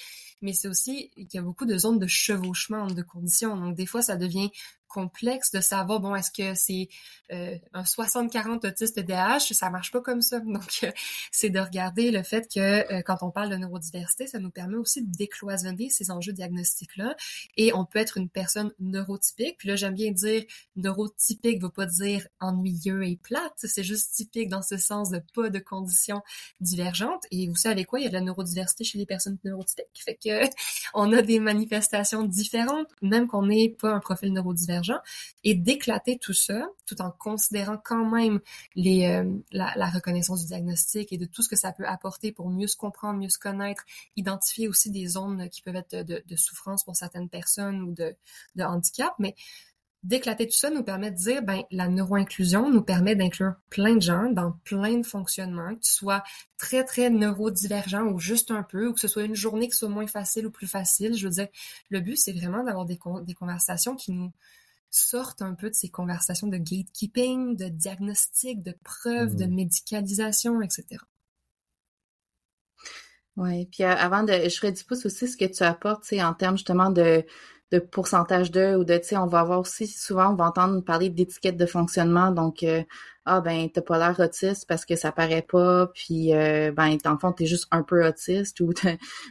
Mais 0.42 0.52
c'est 0.52 0.68
aussi 0.68 1.10
qu'il 1.16 1.34
y 1.34 1.38
a 1.38 1.42
beaucoup 1.42 1.66
de 1.66 1.76
zones 1.76 1.98
de 1.98 2.06
chevauchement 2.06 2.86
de 2.86 3.02
conditions. 3.02 3.56
Donc 3.56 3.74
des 3.74 3.86
fois 3.86 4.00
ça 4.00 4.14
devient 4.14 4.52
complexe 4.92 5.50
de 5.52 5.60
savoir, 5.60 6.00
bon, 6.00 6.14
est-ce 6.14 6.30
que 6.30 6.54
c'est 6.54 6.88
euh, 7.32 7.56
un 7.72 7.82
60-40 7.82 8.66
autiste 8.66 8.98
DH? 9.00 9.52
Ça 9.52 9.70
marche 9.70 9.90
pas 9.90 10.00
comme 10.00 10.20
ça. 10.20 10.38
Donc, 10.40 10.80
euh, 10.84 10.92
c'est 11.30 11.50
de 11.50 11.58
regarder 11.58 12.10
le 12.10 12.22
fait 12.22 12.46
que 12.52 12.60
euh, 12.92 13.02
quand 13.02 13.18
on 13.22 13.30
parle 13.30 13.50
de 13.50 13.56
neurodiversité, 13.56 14.26
ça 14.26 14.38
nous 14.38 14.50
permet 14.50 14.76
aussi 14.76 15.02
de 15.02 15.10
décloisonner 15.10 15.88
ces 15.88 16.10
enjeux 16.10 16.32
diagnostiques-là. 16.32 17.16
Et 17.56 17.72
on 17.74 17.84
peut 17.84 17.98
être 17.98 18.18
une 18.18 18.28
personne 18.28 18.72
neurotypique. 18.80 19.56
Puis 19.58 19.68
là, 19.68 19.76
j'aime 19.76 19.94
bien 19.94 20.12
dire 20.12 20.44
neurotypique 20.76 21.58
ne 21.58 21.62
veut 21.62 21.70
pas 21.70 21.86
dire 21.86 22.26
ennuyeux 22.40 23.04
et 23.04 23.16
plate. 23.16 23.52
C'est 23.56 23.82
juste 23.82 24.14
typique 24.14 24.48
dans 24.48 24.62
ce 24.62 24.76
sens 24.76 25.10
de 25.10 25.22
pas 25.34 25.48
de 25.48 25.58
conditions 25.58 26.22
divergentes. 26.60 27.24
Et 27.30 27.48
vous 27.48 27.56
savez 27.56 27.84
quoi? 27.84 28.00
Il 28.00 28.04
y 28.04 28.06
a 28.06 28.08
de 28.10 28.14
la 28.14 28.20
neurodiversité 28.20 28.84
chez 28.84 28.98
les 28.98 29.06
personnes 29.06 29.38
neurotypiques. 29.44 30.02
Fait 30.04 30.16
que 30.22 30.44
on 30.94 31.12
a 31.12 31.22
des 31.22 31.40
manifestations 31.40 32.24
différentes, 32.24 32.88
même 33.00 33.26
qu'on 33.26 33.46
n'est 33.46 33.70
pas 33.70 33.92
un 33.92 34.00
profil 34.00 34.32
neurodivergent 34.32 34.81
et 35.44 35.54
d'éclater 35.54 36.18
tout 36.18 36.32
ça 36.32 36.66
tout 36.86 37.00
en 37.00 37.10
considérant 37.10 37.78
quand 37.82 38.04
même 38.04 38.40
les, 38.74 39.06
euh, 39.06 39.24
la, 39.52 39.90
reconnaissance 39.90 40.42
du 40.42 40.46
diagnostic 40.48 41.12
et 41.12 41.18
de 41.18 41.26
tout 41.26 41.42
ce 41.42 41.48
que 41.48 41.56
ça 41.56 41.72
peut 41.72 41.86
apporter 41.86 42.32
pour 42.32 42.48
mieux 42.50 42.66
se 42.66 42.76
comprendre, 42.76 43.18
mieux 43.18 43.28
se 43.28 43.38
connaître, 43.38 43.84
identifier 44.16 44.68
aussi 44.68 44.90
des 44.90 45.06
zones 45.06 45.48
qui 45.48 45.62
peuvent 45.62 45.76
être 45.76 45.96
de, 46.06 46.36
souffrance 46.36 46.84
pour 46.84 46.96
certaines 46.96 47.28
personnes 47.28 47.82
ou 47.82 47.92
de, 47.92 48.16
de 48.56 48.64
handicap, 48.64 49.12
mais 49.18 49.34
d'éclater 50.02 50.46
tout 50.46 50.56
ça 50.56 50.70
nous 50.70 50.82
permet 50.82 51.10
de 51.10 51.16
dire, 51.16 51.42
ben, 51.42 51.62
la 51.70 51.88
neuroinclusion 51.88 52.68
nous 52.70 52.82
permet 52.82 53.14
d'inclure 53.14 53.54
plein 53.70 53.94
de 53.94 54.02
gens 54.02 54.30
dans 54.30 54.52
plein 54.64 54.98
de 54.98 55.06
fonctionnements, 55.06 55.74
que 55.76 55.80
tu 55.80 55.92
sois 55.92 56.24
très, 56.58 56.84
très 56.84 57.08
neurodivergent 57.08 58.02
ou 58.02 58.18
juste 58.18 58.50
un 58.50 58.64
peu, 58.64 58.88
ou 58.88 58.94
que 58.94 59.00
ce 59.00 59.08
soit 59.08 59.22
une 59.22 59.36
journée 59.36 59.68
qui 59.68 59.76
soit 59.76 59.88
moins 59.88 60.06
facile 60.08 60.46
ou 60.46 60.50
plus 60.50 60.66
facile. 60.66 61.14
Je 61.14 61.24
veux 61.24 61.34
dire, 61.34 61.48
le 61.88 62.00
but, 62.00 62.16
c'est 62.16 62.32
vraiment 62.32 62.64
d'avoir 62.64 62.84
des, 62.84 62.98
des 63.22 63.34
conversations 63.34 63.94
qui 63.94 64.10
nous, 64.10 64.32
sortent 64.94 65.42
un 65.42 65.54
peu 65.54 65.70
de 65.70 65.74
ces 65.74 65.88
conversations 65.88 66.46
de 66.46 66.58
gatekeeping, 66.58 67.56
de 67.56 67.68
diagnostic, 67.68 68.62
de 68.62 68.74
preuves, 68.84 69.36
de 69.36 69.46
mmh. 69.46 69.54
médicalisation, 69.54 70.62
etc. 70.62 70.98
Oui, 73.36 73.66
puis 73.66 73.84
euh, 73.84 73.88
avant 73.88 74.24
de, 74.24 74.32
je 74.32 74.54
ferais 74.56 74.72
du 74.72 74.84
pouce 74.84 75.06
aussi 75.06 75.26
ce 75.26 75.36
que 75.38 75.46
tu 75.46 75.62
apportes, 75.62 76.04
c'est 76.04 76.22
en 76.22 76.34
termes 76.34 76.56
justement 76.56 76.90
de 76.90 77.24
de 77.72 77.78
pourcentage 77.78 78.50
de 78.50 78.76
ou 78.76 78.84
de, 78.84 78.98
tu 78.98 79.08
sais, 79.08 79.16
on 79.16 79.26
va 79.26 79.40
avoir 79.40 79.60
aussi 79.60 79.86
souvent, 79.86 80.32
on 80.32 80.34
va 80.34 80.44
entendre 80.44 80.84
parler 80.84 81.08
d'étiquettes 81.08 81.56
de 81.56 81.66
fonctionnement. 81.66 82.30
Donc, 82.30 82.62
euh, 82.62 82.82
ah 83.24 83.40
ben, 83.40 83.68
t'as 83.72 83.80
pas 83.80 83.98
l'air 83.98 84.20
autiste 84.20 84.66
parce 84.68 84.84
que 84.84 84.94
ça 84.94 85.10
paraît 85.10 85.42
pas, 85.42 85.86
puis 85.94 86.34
euh, 86.34 86.70
ben, 86.72 86.98
en 87.06 87.18
fond, 87.18 87.32
t'es 87.32 87.46
juste 87.46 87.66
un 87.70 87.82
peu 87.82 88.06
autiste 88.06 88.60
ou, 88.60 88.72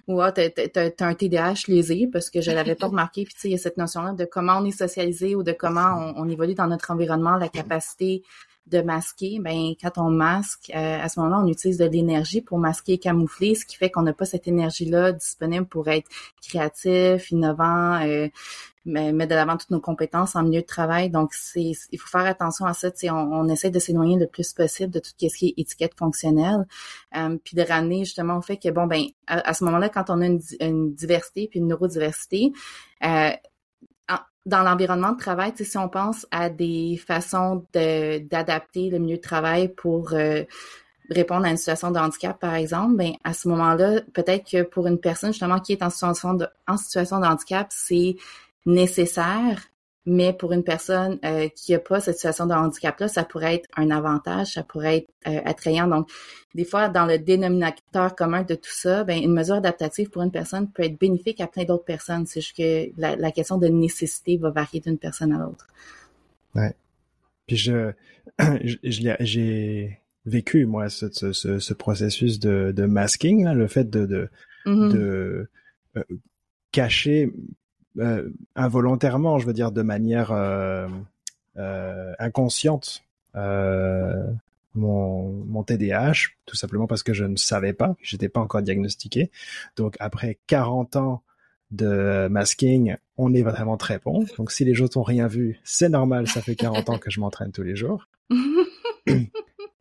ou 0.07 0.21
ah, 0.21 0.31
t'as, 0.31 0.49
t'as, 0.49 1.05
un 1.05 1.13
TDAH 1.13 1.67
lésé 1.67 2.09
parce 2.11 2.29
que 2.29 2.41
je 2.41 2.51
l'avais 2.51 2.75
pas 2.75 2.87
remarqué. 2.89 3.25
Puis 3.25 3.35
tu 3.35 3.41
sais, 3.41 3.47
il 3.49 3.51
y 3.51 3.55
a 3.55 3.59
cette 3.59 3.77
notion-là 3.77 4.13
de 4.13 4.25
comment 4.25 4.57
on 4.57 4.65
est 4.65 4.71
socialisé 4.71 5.35
ou 5.35 5.43
de 5.43 5.51
comment 5.51 5.93
on, 5.97 6.23
on 6.23 6.29
évolue 6.29 6.55
dans 6.55 6.67
notre 6.67 6.89
environnement, 6.91 7.35
la 7.35 7.49
capacité 7.49 8.23
de 8.67 8.81
masquer, 8.81 9.39
ben 9.39 9.73
quand 9.81 9.97
on 9.97 10.09
masque, 10.09 10.71
euh, 10.75 10.99
à 11.01 11.09
ce 11.09 11.19
moment-là, 11.19 11.43
on 11.43 11.47
utilise 11.47 11.77
de 11.77 11.85
l'énergie 11.85 12.41
pour 12.41 12.57
masquer 12.57 12.93
et 12.93 12.97
camoufler, 12.97 13.55
ce 13.55 13.65
qui 13.65 13.75
fait 13.75 13.89
qu'on 13.89 14.03
n'a 14.03 14.13
pas 14.13 14.25
cette 14.25 14.47
énergie-là 14.47 15.11
disponible 15.11 15.65
pour 15.65 15.87
être 15.89 16.09
créatif, 16.41 17.31
innovant, 17.31 18.01
euh, 18.05 18.27
mettre 18.85 19.29
de 19.29 19.35
l'avant 19.35 19.57
toutes 19.57 19.69
nos 19.71 19.79
compétences 19.79 20.35
en 20.35 20.43
milieu 20.43 20.61
de 20.61 20.65
travail. 20.65 21.09
Donc, 21.09 21.33
c'est 21.33 21.71
il 21.91 21.99
faut 21.99 22.07
faire 22.07 22.25
attention 22.25 22.65
à 22.65 22.73
ça. 22.73 22.89
On, 23.03 23.15
on 23.15 23.47
essaie 23.49 23.69
de 23.69 23.79
s'éloigner 23.79 24.17
le 24.17 24.27
plus 24.27 24.53
possible 24.53 24.91
de 24.91 24.99
tout 24.99 25.11
ce 25.11 25.37
qui 25.37 25.47
est 25.47 25.53
étiquette 25.57 25.93
fonctionnelle, 25.97 26.65
euh, 27.15 27.37
puis 27.43 27.55
de 27.55 27.61
ramener 27.61 28.05
justement 28.05 28.37
au 28.37 28.41
fait 28.41 28.57
que 28.57 28.69
bon 28.69 28.87
ben 28.87 29.03
à, 29.27 29.53
ce 29.53 29.63
moment-là, 29.65 29.89
quand 29.89 30.09
on 30.09 30.21
a 30.21 30.25
une, 30.25 30.93
diversité 30.93 31.47
puis 31.47 31.59
une 31.59 31.67
neurodiversité, 31.67 32.51
euh, 33.03 33.31
dans 34.45 34.63
l'environnement 34.63 35.11
de 35.11 35.17
travail, 35.17 35.53
si 35.55 35.77
on 35.77 35.89
pense 35.89 36.25
à 36.31 36.49
des 36.49 36.97
façons 36.97 37.65
d'adapter 37.73 38.89
le 38.89 38.97
milieu 38.97 39.17
de 39.17 39.21
travail 39.21 39.69
pour 39.69 40.13
euh, 40.13 40.43
répondre 41.09 41.45
à 41.45 41.49
une 41.49 41.57
situation 41.57 41.91
de 41.91 41.99
handicap, 41.99 42.39
par 42.39 42.55
exemple, 42.55 42.95
ben 42.95 43.13
à 43.23 43.33
ce 43.33 43.47
moment-là, 43.49 44.01
peut-être 44.13 44.49
que 44.49 44.63
pour 44.63 44.87
une 44.87 44.99
personne 44.99 45.31
justement 45.31 45.59
qui 45.59 45.73
est 45.73 45.83
en 45.83 45.89
situation 45.89 46.33
de, 46.33 46.47
en 46.67 46.77
situation 46.77 47.19
de 47.19 47.25
handicap, 47.25 47.67
c'est 47.69 48.15
nécessaire, 48.65 49.59
mais 50.05 50.33
pour 50.33 50.51
une 50.51 50.63
personne 50.63 51.19
euh, 51.23 51.47
qui 51.49 51.73
n'a 51.73 51.79
pas 51.79 51.99
cette 51.99 52.15
situation 52.15 52.47
de 52.47 52.53
handicap-là, 52.53 53.07
ça 53.07 53.23
pourrait 53.23 53.55
être 53.55 53.69
un 53.77 53.91
avantage, 53.91 54.53
ça 54.53 54.63
pourrait 54.63 54.97
être 54.97 55.09
euh, 55.27 55.41
attrayant. 55.45 55.87
Donc, 55.87 56.09
des 56.55 56.65
fois, 56.65 56.89
dans 56.89 57.05
le 57.05 57.19
dénominateur 57.19 58.15
commun 58.15 58.41
de 58.41 58.55
tout 58.55 58.71
ça, 58.71 59.03
ben, 59.03 59.21
une 59.21 59.33
mesure 59.33 59.55
adaptative 59.55 60.09
pour 60.09 60.23
une 60.23 60.31
personne 60.31 60.69
peut 60.71 60.83
être 60.83 60.99
bénéfique 60.99 61.39
à 61.39 61.47
plein 61.47 61.65
d'autres 61.65 61.85
personnes. 61.85 62.25
C'est 62.25 62.41
juste 62.41 62.57
que 62.57 62.89
la, 62.99 63.15
la, 63.15 63.31
question 63.31 63.57
de 63.57 63.67
nécessité 63.67 64.37
va 64.37 64.49
varier 64.49 64.79
d'une 64.79 64.97
personne 64.97 65.33
à 65.33 65.37
l'autre. 65.37 65.67
Ouais. 66.55 66.73
Puis 67.45 67.57
je, 67.57 67.91
j'ai 68.83 69.99
vécu 70.25 70.65
moi 70.65 70.89
ce, 70.89 71.11
ce, 71.11 71.59
ce, 71.59 71.73
processus 71.73 72.39
de, 72.39 72.73
de 72.75 72.85
masking, 72.85 73.43
là, 73.43 73.53
le 73.53 73.67
fait 73.67 73.89
de, 73.89 74.05
de, 74.05 74.29
mm-hmm. 74.65 74.91
de 74.91 75.49
euh, 75.97 76.03
cacher 76.71 77.31
involontairement, 78.55 79.39
je 79.39 79.45
veux 79.45 79.53
dire 79.53 79.71
de 79.71 79.81
manière 79.81 80.31
euh, 80.31 80.87
euh 81.57 82.13
inconsciente, 82.19 83.03
euh, 83.35 84.27
mon, 84.75 85.31
mon 85.45 85.63
TDAH, 85.63 86.29
tout 86.45 86.55
simplement 86.55 86.87
parce 86.87 87.03
que 87.03 87.13
je 87.13 87.25
ne 87.25 87.35
savais 87.35 87.73
pas, 87.73 87.95
j'étais 88.01 88.29
pas 88.29 88.39
encore 88.39 88.61
diagnostiqué. 88.61 89.31
Donc 89.75 89.95
après 89.99 90.39
40 90.47 90.95
ans 90.95 91.23
de 91.71 92.27
masking, 92.29 92.95
on 93.17 93.33
est 93.33 93.43
vraiment 93.43 93.77
très 93.77 93.99
bon. 93.99 94.25
Donc 94.37 94.51
si 94.51 94.65
les 94.65 94.81
autres 94.81 94.97
ont 94.97 95.03
rien 95.03 95.27
vu, 95.27 95.59
c'est 95.63 95.89
normal, 95.89 96.27
ça 96.27 96.41
fait 96.41 96.55
40 96.55 96.89
ans 96.89 96.97
que 96.97 97.09
je 97.09 97.19
m'entraîne 97.19 97.51
tous 97.51 97.63
les 97.63 97.75
jours. 97.75 98.07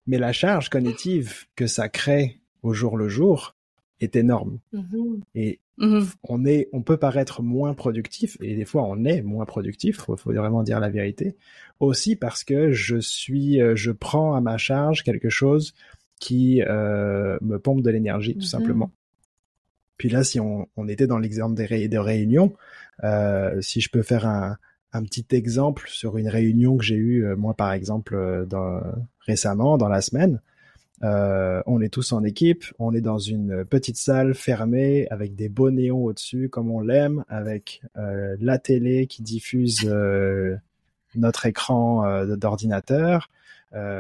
Mais 0.07 0.19
la 0.19 0.33
charge 0.33 0.71
cognitive 0.71 1.47
que 1.55 1.67
ça 1.67 1.89
crée 1.89 2.41
au 2.63 2.73
jour 2.73 2.97
le 2.97 3.09
jour 3.09 3.55
est 4.01 4.17
énorme. 4.17 4.59
Mm-hmm. 4.75 5.21
Et 5.35 5.61
Mhm. 5.81 6.07
On 6.25 6.45
est, 6.45 6.69
on 6.73 6.83
peut 6.83 6.99
paraître 6.99 7.43
moins 7.43 7.73
productif 7.73 8.37
et 8.41 8.55
des 8.55 8.67
fois 8.67 8.85
on 8.85 9.05
est 9.05 9.23
moins 9.23 9.47
productif. 9.47 9.97
Faut, 9.97 10.17
faut 10.17 10.33
vraiment 10.33 10.63
dire 10.63 10.79
la 10.79 10.91
vérité. 10.91 11.37
Aussi 11.81 12.17
parce 12.17 12.45
que 12.45 12.71
je 12.71 12.99
suis, 12.99 13.61
euh, 13.61 13.75
je 13.75 13.91
prends 13.91 14.35
à 14.35 14.43
ma 14.43 14.59
charge 14.59 15.03
quelque 15.03 15.31
chose 15.31 15.75
qui 16.21 16.63
euh, 16.63 17.39
me 17.41 17.59
pompe 17.59 17.81
de 17.83 17.91
l'énergie 17.91 18.35
tout 18.35 18.41
mhm. 18.41 18.45
simplement. 18.45 18.93
Puis 19.97 20.11
là, 20.11 20.23
si 20.23 20.39
on, 20.39 20.69
on 20.77 20.87
était 20.87 21.07
dans 21.07 21.19
l'exemple 21.19 21.55
des, 21.55 21.89
des 21.89 21.99
réunions, 21.99 22.53
euh, 23.03 23.61
si 23.63 23.81
je 23.81 23.91
peux 23.91 24.03
faire 24.03 24.27
un, 24.27 24.59
un 24.93 25.03
petit 25.03 25.27
exemple 25.31 25.85
sur 25.89 26.19
une 26.19 26.29
réunion 26.29 26.77
que 26.77 26.85
j'ai 26.85 26.97
eue 26.97 27.25
moi 27.37 27.55
par 27.55 27.73
exemple 27.73 28.47
dans, 28.49 28.83
récemment 29.21 29.79
dans 29.79 29.89
la 29.89 30.03
semaine. 30.03 30.43
Euh, 31.03 31.63
on 31.67 31.81
est 31.81 31.89
tous 31.89 32.13
en 32.13 32.23
équipe, 32.25 32.65
on 32.79 32.93
est 32.95 33.01
dans 33.01 33.19
une 33.19 33.65
petite 33.65 33.97
salle 33.97 34.35
fermée 34.35 35.07
avec 35.11 35.35
des 35.35 35.49
beaux 35.49 35.71
néons 35.71 36.05
au-dessus 36.05 36.51
comme 36.51 36.71
on 36.71 36.81
l'aime, 36.81 37.25
avec 37.29 37.81
euh, 37.97 38.37
la 38.39 38.59
télé 38.59 39.07
qui 39.07 39.23
diffuse 39.23 39.79
euh, 39.87 40.57
notre 41.15 41.47
écran 41.47 42.25
d'ordinateur, 42.37 43.31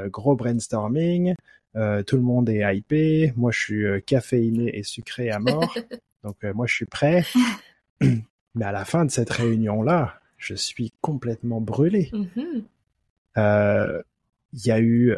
gros 0.07 0.37
brainstorming, 0.37 1.35
tout 1.75 2.17
le 2.17 2.23
monde 2.23 2.49
est 2.51 2.63
hypé, 2.77 3.33
moi 3.37 3.51
je 3.51 3.59
suis 3.59 4.03
caféiné 4.03 4.77
et 4.79 4.83
sucré 4.83 5.31
à 5.31 5.39
mort, 5.39 5.75
donc 6.25 6.37
moi 6.55 6.67
je 6.67 6.75
suis 6.75 6.87
prêt. 6.87 7.25
Mais 8.01 8.65
à 8.65 8.73
la 8.73 8.85
fin 8.85 9.05
de 9.05 9.11
cette 9.11 9.31
réunion-là, 9.31 10.21
je 10.37 10.55
suis 10.55 10.93
complètement 11.01 11.61
brûlé. 11.61 12.13
Mm-hmm. 12.13 14.03
Il 14.53 14.67
y 14.67 14.71
a 14.71 14.81
eu 14.81 15.17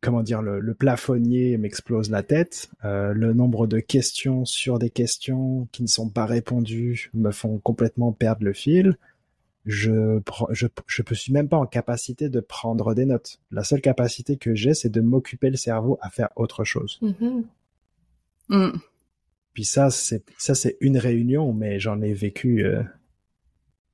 comment 0.00 0.22
dire, 0.22 0.42
le, 0.42 0.74
plafonnier 0.74 1.56
m'explose 1.58 2.10
la 2.10 2.22
tête. 2.22 2.70
Euh, 2.84 3.12
le 3.12 3.32
nombre 3.32 3.66
de 3.66 3.80
questions 3.80 4.44
sur 4.44 4.78
des 4.78 4.90
questions 4.90 5.68
qui 5.72 5.82
ne 5.82 5.88
sont 5.88 6.08
pas 6.08 6.26
répondues 6.26 7.10
me 7.14 7.30
font 7.30 7.58
complètement 7.58 8.12
perdre 8.12 8.44
le 8.44 8.52
fil. 8.52 8.96
Je, 9.66 10.20
je, 10.50 10.66
je 10.86 11.14
suis 11.14 11.32
même 11.32 11.48
pas 11.48 11.58
en 11.58 11.66
capacité 11.66 12.28
de 12.28 12.40
prendre 12.40 12.94
des 12.94 13.04
notes. 13.04 13.40
La 13.50 13.64
seule 13.64 13.82
capacité 13.82 14.36
que 14.36 14.54
j'ai, 14.54 14.72
c'est 14.72 14.88
de 14.88 15.00
m'occuper 15.00 15.50
le 15.50 15.56
cerveau 15.56 15.98
à 16.00 16.10
faire 16.10 16.30
autre 16.36 16.64
chose. 16.64 16.98
Mm-hmm. 17.02 17.44
Mm. 18.48 18.78
Puis 19.52 19.64
ça, 19.64 19.90
c'est 19.90 20.22
ça, 20.38 20.54
c'est 20.54 20.76
une 20.80 20.98
réunion, 20.98 21.52
mais 21.52 21.80
j'en 21.80 22.00
ai 22.00 22.14
vécu 22.14 22.64
euh, 22.64 22.82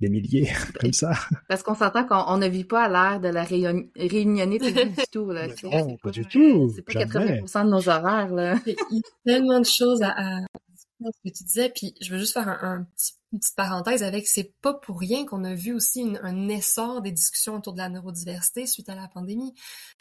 des 0.04 0.10
milliers 0.10 0.52
comme 0.80 0.92
ça. 0.92 1.12
Parce 1.48 1.62
qu'on 1.62 1.74
s'entend 1.74 2.04
qu'on 2.06 2.36
ne 2.36 2.46
vit 2.46 2.64
pas 2.64 2.84
à 2.84 2.88
l'ère 2.88 3.20
de 3.20 3.28
la 3.28 3.42
réunion... 3.42 3.84
réunionnité 3.96 4.72
du 4.72 4.94
tout. 5.10 5.30
Là, 5.30 5.48
non, 5.64 5.96
pas 5.96 6.10
du 6.10 6.24
tout. 6.26 6.72
C'est 6.74 6.82
pas 6.82 6.92
80% 6.92 7.64
de 7.64 7.70
nos 7.70 7.88
horaires. 7.88 8.32
Là. 8.32 8.56
Il 8.66 8.74
y 8.90 8.98
a 8.98 9.00
tellement 9.24 9.60
de 9.60 9.66
choses 9.66 10.02
à, 10.02 10.10
à 10.10 10.40
ce 11.00 11.28
que 11.28 11.34
tu 11.34 11.44
disais, 11.44 11.70
puis 11.70 11.94
je 12.00 12.10
veux 12.12 12.18
juste 12.18 12.34
faire 12.34 12.48
un, 12.48 12.58
un 12.62 12.84
petit 12.96 13.14
une 13.34 13.40
petite 13.40 13.56
parenthèse 13.56 14.04
avec, 14.04 14.28
c'est 14.28 14.54
pas 14.62 14.72
pour 14.72 15.00
rien 15.00 15.26
qu'on 15.26 15.42
a 15.42 15.54
vu 15.54 15.74
aussi 15.74 16.06
un 16.22 16.48
essor 16.48 17.02
des 17.02 17.10
discussions 17.10 17.56
autour 17.56 17.72
de 17.72 17.78
la 17.78 17.88
neurodiversité 17.88 18.64
suite 18.64 18.88
à 18.88 18.94
la 18.94 19.08
pandémie, 19.08 19.52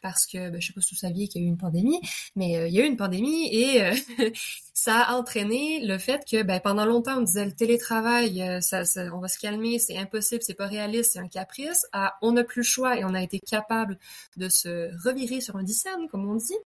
parce 0.04 0.28
que 0.28 0.52
ben, 0.52 0.62
je 0.62 0.68
sais 0.68 0.74
pas 0.74 0.82
si 0.82 0.94
vous 0.94 1.00
saviez 1.00 1.28
qu'il 1.28 1.42
y 1.42 1.46
a 1.46 1.48
eu 1.48 1.50
une 1.50 1.58
pandémie, 1.58 2.00
mais 2.36 2.58
euh, 2.58 2.68
il 2.68 2.76
y 2.76 2.80
a 2.80 2.86
eu 2.86 2.88
une 2.88 2.96
pandémie 2.96 3.50
et 3.52 3.82
euh, 3.82 3.96
ça 4.74 5.02
a 5.02 5.16
entraîné 5.16 5.86
le 5.86 5.98
fait 5.98 6.24
que 6.30 6.42
ben, 6.44 6.60
pendant 6.60 6.86
longtemps 6.86 7.18
on 7.18 7.22
disait 7.22 7.46
le 7.46 7.52
télétravail, 7.52 8.42
euh, 8.42 8.62
ça, 8.62 8.84
on 9.14 9.20
va 9.20 9.28
se 9.28 9.38
calmer, 9.38 9.80
c'est 9.80 9.98
impossible, 9.98 10.42
c'est 10.44 10.54
pas 10.54 10.68
réaliste, 10.68 11.14
c'est 11.14 11.20
un 11.20 11.28
caprice. 11.28 11.86
Ah, 11.94 12.16
on 12.22 12.34
n'a 12.34 12.44
plus 12.44 12.62
le 12.62 12.68
choix 12.68 12.98
et 12.98 13.04
on 13.06 13.14
a 13.14 13.22
été 13.22 13.40
capable 13.40 13.98
de 14.38 14.50
se 14.50 14.90
revirer 15.06 15.42
sur 15.42 15.56
un 15.56 15.64
dixaine, 15.64 16.08
comme 16.10 16.30
on 16.30 16.36
dit. 16.36 16.58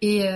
Et 0.00 0.26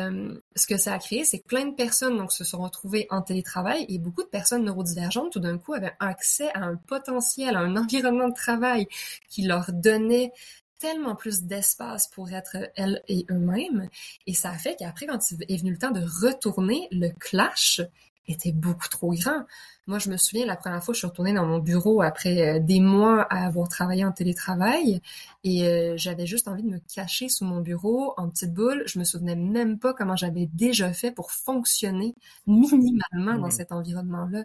ce 0.56 0.66
que 0.66 0.76
ça 0.76 0.94
a 0.94 0.98
créé, 0.98 1.24
c'est 1.24 1.40
que 1.40 1.46
plein 1.46 1.66
de 1.66 1.74
personnes 1.74 2.16
donc 2.16 2.32
se 2.32 2.44
sont 2.44 2.62
retrouvées 2.62 3.06
en 3.10 3.22
télétravail 3.22 3.84
et 3.88 3.98
beaucoup 3.98 4.22
de 4.22 4.28
personnes 4.28 4.64
neurodivergentes 4.64 5.32
tout 5.32 5.40
d'un 5.40 5.58
coup 5.58 5.74
avaient 5.74 5.96
accès 6.00 6.50
à 6.54 6.60
un 6.60 6.76
potentiel, 6.76 7.56
à 7.56 7.60
un 7.60 7.76
environnement 7.88 8.28
de 8.28 8.34
travail 8.34 8.86
qui 9.28 9.42
leur 9.42 9.72
donnait 9.72 10.32
tellement 10.78 11.14
plus 11.14 11.42
d'espace 11.42 12.08
pour 12.08 12.30
être 12.32 12.56
elles 12.76 13.02
et 13.08 13.26
eux-mêmes. 13.30 13.88
Et 14.26 14.34
ça 14.34 14.50
a 14.50 14.58
fait 14.58 14.76
qu'après, 14.78 15.06
quand 15.06 15.30
il 15.30 15.44
est 15.48 15.56
venu 15.56 15.72
le 15.72 15.78
temps 15.78 15.90
de 15.90 16.04
retourner, 16.24 16.88
le 16.90 17.10
clash 17.10 17.80
était 18.28 18.52
beaucoup 18.52 18.88
trop 18.88 19.12
grand. 19.12 19.44
Moi, 19.86 19.98
je 19.98 20.10
me 20.10 20.16
souviens 20.18 20.44
la 20.44 20.56
première 20.56 20.84
fois, 20.84 20.92
je 20.92 20.98
suis 20.98 21.06
retournée 21.06 21.32
dans 21.32 21.46
mon 21.46 21.58
bureau 21.58 22.02
après 22.02 22.56
euh, 22.56 22.60
des 22.60 22.78
mois 22.80 23.22
à 23.22 23.46
avoir 23.46 23.68
travaillé 23.68 24.04
en 24.04 24.12
télétravail 24.12 25.00
et 25.44 25.66
euh, 25.66 25.94
j'avais 25.96 26.26
juste 26.26 26.46
envie 26.46 26.62
de 26.62 26.68
me 26.68 26.78
cacher 26.94 27.30
sous 27.30 27.46
mon 27.46 27.60
bureau 27.60 28.12
en 28.18 28.28
petite 28.28 28.52
boule. 28.52 28.82
Je 28.86 28.98
me 28.98 29.04
souvenais 29.04 29.36
même 29.36 29.78
pas 29.78 29.94
comment 29.94 30.16
j'avais 30.16 30.46
déjà 30.46 30.92
fait 30.92 31.10
pour 31.10 31.32
fonctionner 31.32 32.14
minimalement 32.46 33.38
dans 33.38 33.50
cet 33.50 33.72
environnement-là. 33.72 34.44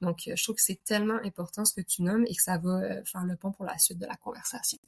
Donc, 0.00 0.28
euh, 0.28 0.34
je 0.36 0.42
trouve 0.44 0.56
que 0.56 0.62
c'est 0.62 0.82
tellement 0.84 1.18
important 1.24 1.64
ce 1.64 1.74
que 1.74 1.80
tu 1.80 2.02
nommes 2.02 2.24
et 2.28 2.34
que 2.34 2.42
ça 2.42 2.58
va 2.58 3.02
faire 3.04 3.24
le 3.24 3.36
pont 3.36 3.50
pour 3.50 3.64
la 3.64 3.76
suite 3.78 3.98
de 3.98 4.06
la 4.06 4.16
conversation. 4.16 4.78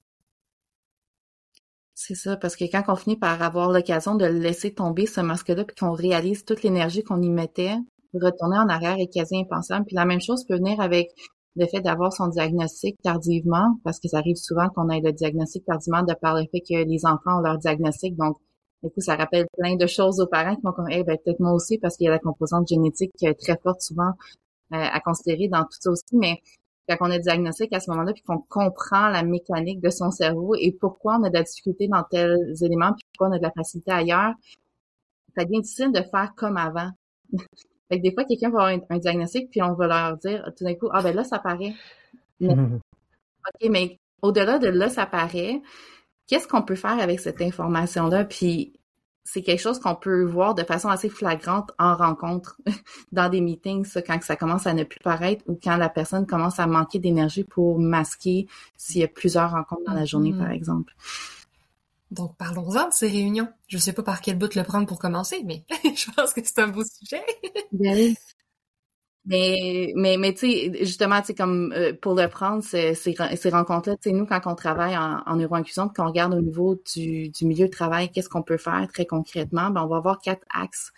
C'est 1.98 2.14
ça, 2.14 2.36
parce 2.36 2.56
que 2.56 2.64
quand 2.64 2.82
on 2.88 2.94
finit 2.94 3.16
par 3.16 3.42
avoir 3.42 3.72
l'occasion 3.72 4.16
de 4.16 4.26
laisser 4.26 4.74
tomber 4.74 5.06
ce 5.06 5.22
masque-là, 5.22 5.64
puis 5.64 5.74
qu'on 5.76 5.92
réalise 5.92 6.44
toute 6.44 6.62
l'énergie 6.62 7.02
qu'on 7.02 7.22
y 7.22 7.30
mettait, 7.30 7.74
retourner 8.12 8.58
en 8.58 8.68
arrière 8.68 8.98
est 8.98 9.10
quasi 9.10 9.38
impensable. 9.38 9.86
Puis 9.86 9.96
la 9.96 10.04
même 10.04 10.20
chose 10.20 10.44
peut 10.46 10.56
venir 10.56 10.78
avec 10.78 11.08
le 11.56 11.66
fait 11.66 11.80
d'avoir 11.80 12.12
son 12.12 12.28
diagnostic 12.28 13.00
tardivement, 13.02 13.78
parce 13.82 13.98
que 13.98 14.08
ça 14.08 14.18
arrive 14.18 14.36
souvent 14.36 14.68
qu'on 14.68 14.90
ait 14.90 15.00
le 15.00 15.12
diagnostic 15.12 15.64
tardivement 15.64 16.02
de 16.02 16.12
par 16.20 16.34
le 16.34 16.42
fait 16.52 16.60
que 16.60 16.84
les 16.86 17.06
enfants 17.06 17.38
ont 17.38 17.40
leur 17.40 17.56
diagnostic. 17.56 18.14
Donc, 18.16 18.36
du 18.82 18.90
coup, 18.90 19.00
ça 19.00 19.16
rappelle 19.16 19.46
plein 19.56 19.76
de 19.76 19.86
choses 19.86 20.20
aux 20.20 20.26
parents 20.26 20.54
qui 20.54 20.60
vont 20.62 20.72
comme, 20.72 20.90
eh 20.90 21.02
ben, 21.02 21.16
peut-être 21.24 21.40
moi 21.40 21.54
aussi, 21.54 21.78
parce 21.78 21.96
qu'il 21.96 22.04
y 22.04 22.08
a 22.08 22.12
la 22.12 22.18
composante 22.18 22.68
génétique 22.68 23.12
très 23.16 23.58
forte 23.62 23.80
souvent 23.80 24.12
euh, 24.74 24.76
à 24.76 25.00
considérer 25.00 25.48
dans 25.48 25.62
tout 25.62 25.78
ça 25.80 25.90
aussi. 25.90 26.04
Mais 26.12 26.42
quand 26.88 26.96
on 27.00 27.10
a 27.10 27.16
le 27.16 27.22
diagnostic 27.22 27.72
à 27.72 27.80
ce 27.80 27.90
moment-là, 27.90 28.12
puis 28.12 28.22
qu'on 28.22 28.38
comprend 28.38 29.08
la 29.08 29.22
mécanique 29.22 29.80
de 29.80 29.90
son 29.90 30.10
cerveau 30.10 30.54
et 30.54 30.72
pourquoi 30.72 31.18
on 31.18 31.24
a 31.24 31.28
de 31.28 31.34
la 31.34 31.42
difficulté 31.42 31.88
dans 31.88 32.02
tels 32.04 32.54
éléments, 32.62 32.92
puis 32.92 33.04
pourquoi 33.12 33.28
on 33.28 33.32
a 33.32 33.38
de 33.38 33.42
la 33.42 33.52
facilité 33.52 33.90
ailleurs, 33.90 34.34
ça 35.36 35.44
devient 35.44 35.60
difficile 35.60 35.92
de 35.92 36.02
faire 36.02 36.32
comme 36.36 36.56
avant. 36.56 36.90
Fait 37.88 37.98
que 37.98 38.02
des 38.02 38.12
fois, 38.12 38.24
quelqu'un 38.24 38.50
va 38.50 38.66
avoir 38.66 38.80
un, 38.90 38.98
diagnostic, 38.98 39.48
puis 39.50 39.62
on 39.62 39.74
va 39.74 39.86
leur 39.86 40.16
dire 40.16 40.44
tout 40.56 40.64
d'un 40.64 40.74
coup, 40.74 40.88
ah 40.92 41.02
ben 41.02 41.14
là, 41.14 41.22
ça 41.22 41.38
paraît. 41.38 41.74
OK, 42.40 43.70
mais 43.70 43.98
au-delà 44.22 44.58
de 44.58 44.66
là, 44.66 44.88
ça 44.88 45.06
paraît, 45.06 45.62
qu'est-ce 46.26 46.48
qu'on 46.48 46.62
peut 46.62 46.74
faire 46.74 46.98
avec 46.98 47.20
cette 47.20 47.40
information-là? 47.40 48.24
Puis 48.24 48.72
c'est 49.26 49.42
quelque 49.42 49.60
chose 49.60 49.80
qu'on 49.80 49.96
peut 49.96 50.22
voir 50.22 50.54
de 50.54 50.62
façon 50.62 50.88
assez 50.88 51.08
flagrante 51.08 51.72
en 51.78 51.96
rencontre, 51.96 52.60
dans 53.12 53.28
des 53.28 53.40
meetings, 53.40 53.84
ça, 53.84 54.00
quand 54.00 54.22
ça 54.22 54.36
commence 54.36 54.68
à 54.68 54.72
ne 54.72 54.84
plus 54.84 55.00
paraître 55.00 55.42
ou 55.48 55.58
quand 55.60 55.76
la 55.76 55.88
personne 55.88 56.26
commence 56.26 56.60
à 56.60 56.66
manquer 56.68 57.00
d'énergie 57.00 57.42
pour 57.42 57.80
masquer 57.80 58.46
s'il 58.76 59.00
y 59.00 59.04
a 59.04 59.08
plusieurs 59.08 59.50
rencontres 59.50 59.82
dans 59.84 59.94
la 59.94 60.04
journée, 60.04 60.32
par 60.32 60.48
mm-hmm. 60.48 60.54
exemple. 60.54 60.94
Donc, 62.12 62.36
parlons-en 62.36 62.88
de 62.88 62.92
ces 62.92 63.08
réunions. 63.08 63.48
Je 63.66 63.78
sais 63.78 63.92
pas 63.92 64.04
par 64.04 64.20
quel 64.20 64.38
bout 64.38 64.54
le 64.54 64.62
prendre 64.62 64.86
pour 64.86 65.00
commencer, 65.00 65.42
mais 65.44 65.64
je 65.84 66.08
pense 66.12 66.32
que 66.32 66.40
c'est 66.44 66.60
un 66.60 66.68
beau 66.68 66.84
sujet. 66.84 67.24
Ben 67.72 68.14
Mais, 69.26 69.92
mais, 69.96 70.16
mais 70.16 70.34
tu 70.34 70.46
sais, 70.46 70.72
justement, 70.84 71.20
tu 71.20 71.28
sais, 71.28 71.34
comme 71.34 71.72
euh, 71.76 71.92
pour 72.00 72.14
le 72.14 72.28
prendre, 72.28 72.62
ces, 72.62 72.94
ces, 72.94 73.14
rencontres-là, 73.50 73.96
tu 73.96 74.10
sais, 74.10 74.12
nous, 74.14 74.24
quand 74.24 74.40
on 74.46 74.54
travaille 74.54 74.96
en, 74.96 75.20
en 75.26 75.36
neuroinclusion, 75.36 75.88
qu'on 75.88 76.06
regarde 76.06 76.34
au 76.34 76.40
niveau 76.40 76.80
du, 76.94 77.30
du 77.30 77.44
milieu 77.44 77.66
de 77.66 77.70
travail, 77.72 78.10
qu'est-ce 78.12 78.28
qu'on 78.28 78.42
peut 78.42 78.56
faire 78.56 78.86
très 78.92 79.04
concrètement, 79.04 79.70
ben, 79.70 79.82
on 79.82 79.88
va 79.88 79.96
avoir 79.96 80.20
quatre 80.20 80.46
axes 80.54 80.92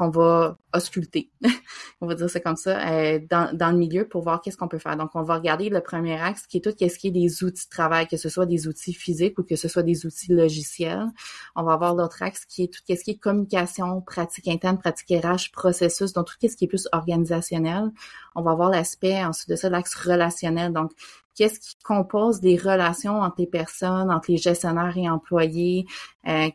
qu'on 0.00 0.08
va 0.08 0.56
ausculter, 0.74 1.30
on 2.00 2.06
va 2.06 2.14
dire 2.14 2.30
ça 2.30 2.40
comme 2.40 2.56
ça, 2.56 2.90
euh, 2.90 3.20
dans, 3.28 3.54
dans 3.54 3.70
le 3.70 3.76
milieu 3.76 4.08
pour 4.08 4.22
voir 4.22 4.40
qu'est-ce 4.40 4.56
qu'on 4.56 4.66
peut 4.66 4.78
faire. 4.78 4.96
Donc, 4.96 5.10
on 5.14 5.22
va 5.22 5.34
regarder 5.34 5.68
le 5.68 5.82
premier 5.82 6.18
axe 6.18 6.46
qui 6.46 6.56
est 6.56 6.60
tout 6.62 6.70
ce 6.70 6.98
qui 6.98 7.08
est 7.08 7.10
des 7.10 7.44
outils 7.44 7.66
de 7.66 7.70
travail, 7.70 8.08
que 8.08 8.16
ce 8.16 8.30
soit 8.30 8.46
des 8.46 8.66
outils 8.66 8.94
physiques 8.94 9.38
ou 9.38 9.42
que 9.42 9.56
ce 9.56 9.68
soit 9.68 9.82
des 9.82 10.06
outils 10.06 10.32
logiciels. 10.32 11.06
On 11.54 11.64
va 11.64 11.74
avoir 11.74 11.94
l'autre 11.94 12.22
axe 12.22 12.46
qui 12.46 12.62
est 12.62 12.68
tout 12.72 12.80
ce 12.88 13.04
qui 13.04 13.10
est 13.10 13.18
communication, 13.18 14.00
pratique 14.00 14.48
interne, 14.48 14.78
pratique 14.78 15.22
RH, 15.22 15.52
processus, 15.52 16.14
donc 16.14 16.28
tout 16.28 16.48
ce 16.48 16.56
qui 16.56 16.64
est 16.64 16.68
plus 16.68 16.88
organisationnel. 16.92 17.90
On 18.34 18.40
va 18.40 18.52
avoir 18.52 18.70
l'aspect 18.70 19.22
ensuite 19.22 19.50
de 19.50 19.56
ça, 19.56 19.68
l'axe 19.68 19.94
relationnel. 19.94 20.72
Donc, 20.72 20.92
qu'est-ce 21.34 21.60
qui 21.60 21.76
compose 21.84 22.40
des 22.40 22.56
relations 22.56 23.20
entre 23.20 23.36
les 23.38 23.46
personnes, 23.46 24.10
entre 24.10 24.30
les 24.30 24.38
gestionnaires 24.38 24.96
et 24.96 25.10
employés, 25.10 25.84
euh, 26.26 26.48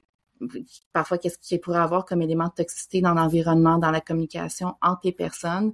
parfois 0.94 1.18
qu'est-ce 1.18 1.38
qu'il 1.38 1.60
pourrait 1.60 1.80
avoir 1.80 2.06
comme 2.06 2.22
élément 2.22 2.46
de 2.46 2.54
toxicité 2.54 3.02
dans 3.02 3.14
l'environnement, 3.14 3.78
dans 3.78 3.92
la 3.92 4.02
communication 4.02 4.76
entre 4.82 5.02
les 5.06 5.12
personnes. 5.12 5.74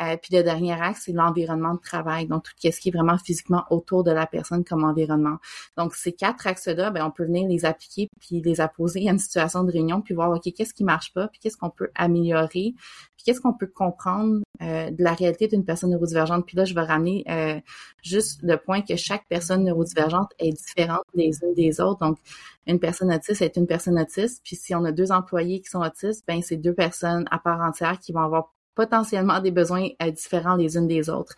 Euh, 0.00 0.16
puis 0.16 0.36
le 0.36 0.42
dernier 0.42 0.80
axe, 0.80 1.02
c'est 1.06 1.12
l'environnement 1.12 1.74
de 1.74 1.80
travail, 1.80 2.26
donc 2.26 2.44
tout 2.44 2.52
ce 2.60 2.80
qui 2.80 2.88
est 2.88 2.92
vraiment 2.92 3.18
physiquement 3.18 3.64
autour 3.70 4.04
de 4.04 4.10
la 4.10 4.26
personne 4.26 4.64
comme 4.64 4.84
environnement. 4.84 5.38
Donc 5.76 5.94
ces 5.94 6.12
quatre 6.12 6.46
axes-là, 6.46 6.90
ben, 6.90 7.04
on 7.04 7.10
peut 7.10 7.24
venir 7.24 7.48
les 7.48 7.64
appliquer 7.64 8.08
puis 8.20 8.40
les 8.40 8.60
apposer 8.60 9.08
à 9.08 9.12
une 9.12 9.18
situation 9.18 9.64
de 9.64 9.72
réunion 9.72 10.00
puis 10.00 10.14
voir 10.14 10.30
ok 10.30 10.52
qu'est-ce 10.54 10.74
qui 10.74 10.84
marche 10.84 11.12
pas 11.12 11.28
puis 11.28 11.40
qu'est-ce 11.40 11.56
qu'on 11.56 11.70
peut 11.70 11.90
améliorer 11.94 12.74
puis 13.16 13.24
qu'est-ce 13.24 13.40
qu'on 13.40 13.54
peut 13.54 13.66
comprendre 13.66 14.40
euh, 14.60 14.90
de 14.90 15.02
la 15.02 15.14
réalité 15.14 15.48
d'une 15.48 15.64
personne 15.64 15.90
neurodivergente. 15.90 16.46
Puis 16.46 16.56
là, 16.56 16.64
je 16.64 16.74
vais 16.74 16.82
ramener 16.82 17.24
euh, 17.28 17.58
juste 18.02 18.40
le 18.42 18.56
point 18.58 18.82
que 18.82 18.96
chaque 18.96 19.26
personne 19.28 19.64
neurodivergente 19.64 20.30
est 20.38 20.52
différente 20.52 21.04
les 21.14 21.38
unes 21.42 21.54
des 21.54 21.80
autres. 21.80 22.00
Donc, 22.00 22.18
une 22.66 22.78
personne 22.78 23.12
autiste 23.12 23.42
est 23.42 23.56
une 23.56 23.66
personne 23.66 23.98
autiste. 23.98 24.42
Puis 24.44 24.56
si 24.56 24.74
on 24.74 24.84
a 24.84 24.92
deux 24.92 25.10
employés 25.10 25.60
qui 25.60 25.70
sont 25.70 25.80
autistes, 25.80 26.24
ben 26.28 26.42
c'est 26.42 26.58
deux 26.58 26.74
personnes 26.74 27.24
à 27.30 27.38
part 27.38 27.60
entière 27.60 27.98
qui 27.98 28.12
vont 28.12 28.20
avoir 28.20 28.52
potentiellement 28.74 29.40
des 29.40 29.50
besoins 29.50 29.88
euh, 30.02 30.10
différents 30.10 30.56
les 30.56 30.76
unes 30.76 30.86
des 30.86 31.08
autres. 31.08 31.34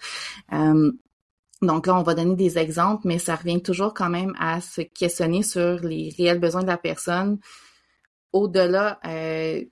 donc 1.62 1.87
là, 1.87 1.99
on 1.99 2.02
va 2.02 2.14
donner 2.14 2.35
des 2.37 2.59
exemples, 2.59 3.06
mais 3.06 3.18
ça 3.18 3.37
revient 3.37 3.62
toujours 3.62 3.94
quand 3.94 4.11
même 4.11 4.35
à 4.38 4.61
se 4.61 4.83
questionner 4.83 5.42
sur 5.42 5.78
les 5.80 6.12
réels 6.18 6.40
besoins 6.40 6.62
de 6.62 6.66
la 6.66 6.76
personne 6.76 7.38
au-delà 8.35 8.99
euh, 9.06 9.62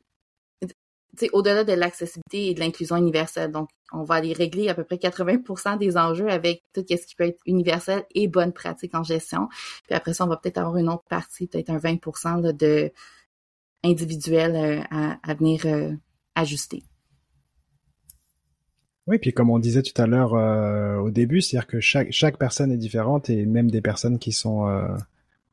au-delà 1.33 1.65
de 1.65 1.73
l'accessibilité 1.73 2.49
et 2.49 2.55
de 2.55 2.61
l'inclusion 2.61 2.97
universelle. 2.97 3.53
Donc, 3.53 3.69
on 3.93 4.05
va 4.05 4.17
aller 4.17 4.33
régler 4.33 4.69
à 4.69 4.75
peu 4.75 4.85
près 4.85 4.97
80% 4.97 5.79
des 5.79 5.97
enjeux 5.97 6.29
avec 6.29 6.63
tout 6.73 6.85
ce 6.89 7.07
qui 7.07 7.15
peut 7.15 7.25
être 7.25 7.41
universel 7.47 8.05
et 8.15 8.29
bonne 8.29 8.53
pratique 8.53 8.95
en 8.95 9.03
gestion. 9.03 9.49
Puis 9.87 9.95
après 9.95 10.15
ça, 10.15 10.25
on 10.25 10.29
va 10.29 10.37
peut-être 10.37 10.59
avoir 10.59 10.77
une 10.77 10.89
autre 10.89 11.05
partie, 11.09 11.47
peut-être 11.47 11.71
un 11.71 11.79
20 11.79 12.53
de 12.55 12.93
individuel 13.85 14.57
euh, 14.57 15.17
à, 15.23 15.35
venir 15.35 15.67
euh, 15.67 15.93
ajuster. 16.35 16.83
Oui, 19.09 19.19
puis 19.19 19.33
comme 19.33 19.51
on 19.51 19.59
disait 19.59 19.83
tout 19.83 20.01
à 20.01 20.07
l'heure 20.07 20.35
euh, 20.35 20.97
au 20.99 21.11
début, 21.11 21.41
c'est-à-dire 21.41 21.67
que 21.67 21.81
chaque, 21.81 22.13
chaque 22.13 22.39
personne 22.39 22.71
est 22.71 22.77
différente 22.77 23.29
et 23.31 23.45
même 23.47 23.71
des 23.71 23.83
personnes 23.83 24.19
qui 24.19 24.31
sont 24.31 24.65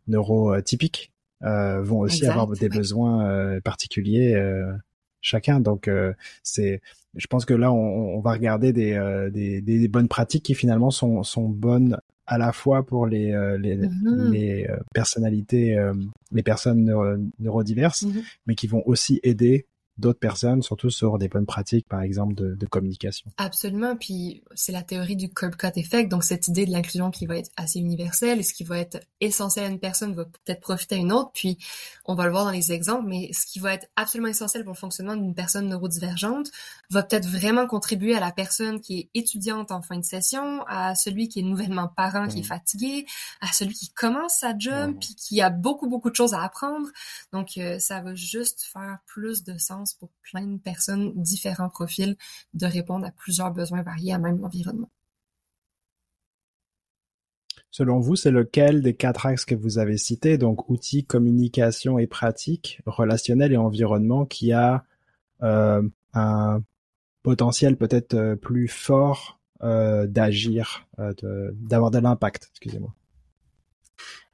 neurotypiques 0.07 1.11
vont 1.41 1.99
aussi 1.99 2.27
avoir 2.27 2.47
des 2.47 2.69
besoins 2.69 3.59
particuliers 3.61 4.35
chacun. 5.21 5.59
Donc 5.59 5.87
euh, 5.87 6.13
c'est, 6.43 6.81
je 7.15 7.27
pense 7.27 7.45
que 7.45 7.53
là 7.53 7.71
on, 7.71 8.17
on 8.17 8.19
va 8.19 8.31
regarder 8.31 8.73
des, 8.73 8.93
euh, 8.93 9.29
des, 9.29 9.61
des, 9.61 9.87
bonnes 9.87 10.07
pratiques 10.07 10.43
qui 10.43 10.55
finalement 10.55 10.91
sont, 10.91 11.23
sont 11.23 11.47
bonnes 11.47 11.99
à 12.27 12.37
la 12.37 12.51
fois 12.51 12.85
pour 12.85 13.07
les, 13.07 13.31
euh, 13.31 13.57
les, 13.57 13.75
mm-hmm. 13.75 14.31
les 14.31 14.67
personnalités, 14.93 15.77
les 16.31 16.43
personnes 16.43 16.93
neurodiverses, 17.39 18.03
mm-hmm. 18.03 18.23
mais 18.45 18.55
qui 18.55 18.67
vont 18.67 18.83
aussi 18.85 19.19
aider 19.23 19.65
d'autres 19.99 20.19
personnes, 20.19 20.61
surtout 20.61 20.89
sur 20.89 21.17
des 21.17 21.27
bonnes 21.27 21.45
pratiques, 21.45 21.87
par 21.87 22.01
exemple, 22.01 22.33
de, 22.33 22.55
de 22.55 22.65
communication. 22.65 23.29
Absolument. 23.37 23.95
Puis 23.95 24.43
c'est 24.55 24.71
la 24.71 24.83
théorie 24.83 25.15
du 25.15 25.29
curb 25.29 25.55
cut 25.55 25.67
effect, 25.75 26.09
donc 26.09 26.23
cette 26.23 26.47
idée 26.47 26.65
de 26.65 26.71
l'inclusion 26.71 27.11
qui 27.11 27.25
va 27.25 27.37
être 27.37 27.51
assez 27.57 27.79
universelle 27.79 28.39
et 28.39 28.43
ce 28.43 28.53
qui 28.53 28.63
va 28.63 28.79
être 28.79 28.99
essentiel 29.19 29.65
à 29.65 29.67
une 29.67 29.79
personne 29.79 30.13
va 30.13 30.25
peut-être 30.25 30.61
profiter 30.61 30.95
à 30.95 30.97
une 30.97 31.11
autre. 31.11 31.31
Puis 31.33 31.57
on 32.05 32.15
va 32.15 32.25
le 32.25 32.31
voir 32.31 32.45
dans 32.45 32.51
les 32.51 32.71
exemples, 32.71 33.07
mais 33.07 33.31
ce 33.33 33.45
qui 33.45 33.59
va 33.59 33.73
être 33.73 33.87
absolument 33.95 34.29
essentiel 34.29 34.63
pour 34.63 34.73
le 34.73 34.77
fonctionnement 34.77 35.15
d'une 35.15 35.35
personne 35.35 35.67
neurodivergente 35.67 36.47
va 36.89 37.03
peut-être 37.03 37.27
vraiment 37.27 37.67
contribuer 37.67 38.15
à 38.15 38.19
la 38.19 38.31
personne 38.31 38.79
qui 38.79 38.99
est 38.99 39.09
étudiante 39.13 39.71
en 39.71 39.81
fin 39.81 39.97
de 39.97 40.05
session, 40.05 40.63
à 40.67 40.95
celui 40.95 41.27
qui 41.27 41.39
est 41.39 41.43
nouvellement 41.43 41.87
parent, 41.87 42.27
qui 42.27 42.39
est 42.39 42.43
fatigué, 42.43 43.05
à 43.41 43.51
celui 43.51 43.73
qui 43.73 43.89
commence 43.89 44.37
sa 44.39 44.57
job, 44.57 44.91
mmh. 44.91 44.99
puis 44.99 45.15
qui 45.15 45.41
a 45.41 45.49
beaucoup 45.49 45.87
beaucoup 45.87 46.09
de 46.09 46.15
choses 46.15 46.33
à 46.33 46.41
apprendre. 46.41 46.87
Donc 47.33 47.57
euh, 47.57 47.79
ça 47.79 48.01
va 48.01 48.15
juste 48.15 48.61
faire 48.61 48.99
plus 49.05 49.43
de 49.43 49.57
sens 49.57 49.88
pour 49.93 50.09
plein 50.31 50.45
de 50.45 50.57
personnes, 50.57 51.13
différents 51.15 51.69
profils, 51.69 52.15
de 52.53 52.65
répondre 52.65 53.05
à 53.05 53.11
plusieurs 53.11 53.51
besoins 53.51 53.83
variés 53.83 54.13
à 54.13 54.19
même 54.19 54.39
l'environnement. 54.39 54.89
Selon 57.71 57.99
vous, 57.99 58.15
c'est 58.15 58.31
lequel 58.31 58.81
des 58.81 58.95
quatre 58.95 59.27
axes 59.27 59.45
que 59.45 59.53
vous 59.53 59.77
avez 59.77 59.97
cités, 59.97 60.37
donc 60.37 60.69
outils, 60.69 61.05
communication 61.05 61.99
et 61.99 62.07
pratique, 62.07 62.81
relationnel 62.85 63.53
et 63.53 63.57
environnement, 63.57 64.25
qui 64.25 64.53
a 64.53 64.83
euh, 65.43 65.87
un 66.13 66.63
potentiel 67.21 67.77
peut-être 67.77 68.15
euh, 68.15 68.35
plus 68.35 68.67
fort 68.67 69.39
euh, 69.61 70.07
d'agir, 70.07 70.87
d'avoir 70.97 71.91
de 71.91 71.99
l'impact, 71.99 72.49
excusez-moi? 72.51 72.93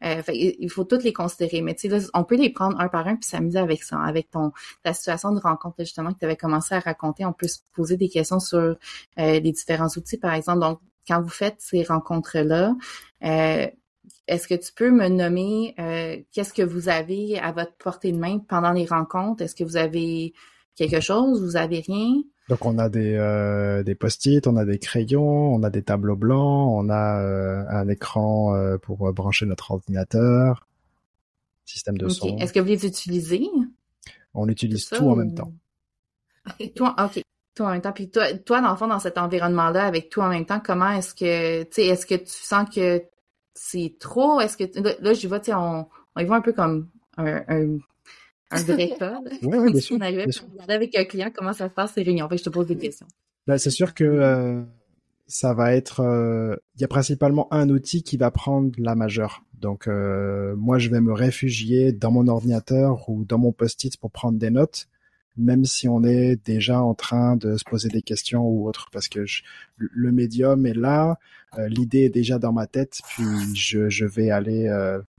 Euh, 0.04 0.22
il 0.30 0.70
faut 0.70 0.84
toutes 0.84 1.04
les 1.04 1.14
considérer. 1.14 1.62
Mais 1.62 1.76
tu 1.76 1.90
sais, 1.90 2.08
on 2.14 2.24
peut 2.24 2.36
les 2.36 2.50
prendre 2.50 2.80
un 2.80 2.88
par 2.88 3.08
un 3.08 3.16
puis 3.16 3.28
s'amuser 3.28 3.60
avec 3.60 3.84
ça, 3.84 4.00
avec 4.00 4.30
ton 4.30 4.52
ta 4.84 4.94
situation 4.94 5.32
de 5.32 5.40
rencontre 5.40 5.76
justement 5.80 6.14
que 6.14 6.20
tu 6.20 6.26
avais 6.26 6.36
commencé 6.36 6.76
à 6.76 6.80
raconter. 6.80 7.26
On 7.26 7.34
peut 7.34 7.48
se 7.48 7.60
poser 7.74 7.98
des 7.98 8.10
questions 8.10 8.40
sur 8.40 8.58
euh, 8.58 8.76
les 9.18 9.52
différents 9.52 9.88
outils, 9.88 10.18
par 10.18 10.34
exemple. 10.34 10.60
Donc, 10.60 10.80
quand 11.08 11.22
vous 11.22 11.30
faites 11.30 11.58
ces 11.60 11.84
rencontres-là, 11.84 12.76
euh, 13.24 13.68
est-ce 14.28 14.48
que 14.48 14.56
tu 14.56 14.72
peux 14.74 14.92
me 14.92 15.08
nommer 15.08 15.76
qu'est-ce 16.32 16.54
que 16.54 16.62
vous 16.64 16.90
avez 16.90 17.40
à 17.40 17.52
votre 17.52 17.74
portée 17.74 18.12
de 18.12 18.18
main 18.18 18.40
pendant 18.40 18.72
les 18.72 18.86
rencontres? 18.86 19.44
Est-ce 19.44 19.56
que 19.56 19.64
vous 19.64 19.78
avez 19.78 20.34
quelque 20.76 21.00
chose? 21.00 21.44
Vous 21.44 21.58
avez 21.58 21.80
rien? 21.80 22.22
Donc 22.50 22.64
on 22.66 22.78
a 22.78 22.90
des, 22.90 23.16
euh, 23.16 23.82
des 23.84 23.96
post-it, 23.96 24.46
on 24.46 24.56
a 24.56 24.66
des 24.66 24.78
crayons, 24.78 25.56
on 25.56 25.64
a 25.64 25.70
des 25.70 25.82
tableaux 25.82 26.16
blancs, 26.16 26.70
on 26.74 26.90
a 26.90 27.20
euh, 27.22 27.64
un 27.70 27.88
écran 27.88 28.56
euh, 28.56 28.78
pour 28.78 29.12
brancher 29.14 29.48
notre 29.48 29.72
ordinateur, 29.72 30.68
système 31.66 31.98
de 31.98 32.08
son. 32.08 32.38
Est-ce 32.38 32.54
que 32.54 32.60
vous 32.60 32.68
les 32.68 32.86
utilisez? 32.86 33.48
On 34.36 34.48
utilise 34.48 34.90
tout, 34.90 35.10
en 35.10 35.16
même 35.16 35.34
temps. 35.34 35.52
toi, 36.76 36.96
ok, 37.00 37.24
tout 37.56 37.64
en 37.64 37.72
même 37.72 37.82
temps. 37.82 37.94
Puis 37.94 38.12
toi, 38.12 38.32
toi, 38.34 38.62
dans 38.62 38.72
le 38.72 38.78
fond, 38.78 38.88
dans 38.88 39.00
cet 39.00 39.18
environnement-là, 39.18 39.84
avec 39.86 40.10
tout 40.10 40.22
en 40.22 40.30
même 40.30 40.46
temps, 40.46 40.60
comment 40.64 40.92
est-ce 40.92 41.16
que, 41.16 41.64
tu 41.64 41.70
sais, 41.72 41.86
est-ce 41.88 42.06
que 42.06 42.16
tu 42.16 42.28
sens 42.28 42.70
que 42.70 43.02
c'est 43.56 43.96
trop? 44.00 44.40
Est-ce 44.40 44.56
que 44.56 44.80
là, 44.80 44.92
là 45.00 45.14
je 45.14 45.28
vois, 45.28 45.40
tu 45.40 45.46
sais, 45.46 45.56
on, 45.56 45.88
on 46.16 46.20
y 46.22 46.26
voit 46.26 46.36
un 46.36 46.42
peu 46.42 46.54
comme 46.54 46.90
un, 47.18 47.42
un 47.48 47.78
un 48.52 48.64
vrai 48.64 48.96
cas. 48.98 49.20
Oui, 49.44 49.58
oui, 49.58 49.72
bien 49.72 49.82
sûr. 49.82 49.98
On 49.98 50.02
arrivait 50.02 50.26
à 50.68 50.74
avec 50.74 50.96
un 50.96 51.06
client 51.06 51.32
comment 51.34 51.54
ça 51.54 51.70
se 51.70 51.74
passe 51.74 51.94
ces 51.94 52.04
réunions? 52.04 52.30
Fait 52.30 52.38
je 52.38 52.44
te 52.44 52.50
pose 52.50 52.68
des 52.68 52.78
questions. 52.78 53.08
Ben, 53.48 53.58
c'est 53.58 53.70
sûr 53.70 53.94
que 53.94 54.04
euh, 54.04 54.62
ça 55.28 55.54
va 55.54 55.76
être. 55.76 56.02
Euh, 56.02 56.56
il 56.76 56.82
y 56.82 56.84
a 56.84 56.88
principalement 56.88 57.52
un 57.54 57.70
outil 57.70 58.04
qui 58.04 58.18
va 58.18 58.32
prendre 58.32 58.72
la 58.78 58.96
majeure. 58.96 59.44
Donc 59.54 59.88
euh, 59.88 60.56
moi, 60.56 60.78
je 60.80 60.90
vais 60.90 61.02
me 61.02 61.14
réfugier 61.14 61.92
dans 61.92 62.12
mon 62.12 62.28
ordinateur 62.28 63.10
ou 63.10 63.26
dans 63.26 63.38
mon 63.38 63.52
post-it 63.52 63.98
pour 63.98 64.12
prendre 64.12 64.38
des 64.38 64.50
notes, 64.50 64.88
même 65.38 65.66
si 65.66 65.88
on 65.88 66.04
est 66.04 66.36
déjà 66.46 66.82
en 66.82 66.94
train 66.94 67.36
de 67.36 67.56
se 67.58 67.64
poser 67.64 67.90
des 67.90 68.02
questions 68.02 68.48
ou 68.48 68.68
autre, 68.68 68.90
parce 68.92 69.08
que 69.08 69.26
le 69.78 70.12
médium 70.12 70.66
est 70.66 70.74
là, 70.74 71.18
l'idée 71.58 72.02
est 72.02 72.10
déjà 72.10 72.38
dans 72.38 72.52
ma 72.52 72.68
tête, 72.68 73.00
puis 73.08 73.56
je, 73.56 73.90
je 73.90 74.06
vais 74.06 74.30
aller 74.30 74.68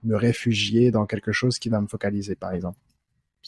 me 0.05 0.17
réfugier 0.17 0.91
dans 0.91 1.07
quelque 1.07 1.33
chose 1.33 1.59
qui 1.59 1.71
va 1.71 1.81
me 1.81 1.87
focaliser, 1.87 2.35
par 2.35 2.53
exemple. 2.53 2.79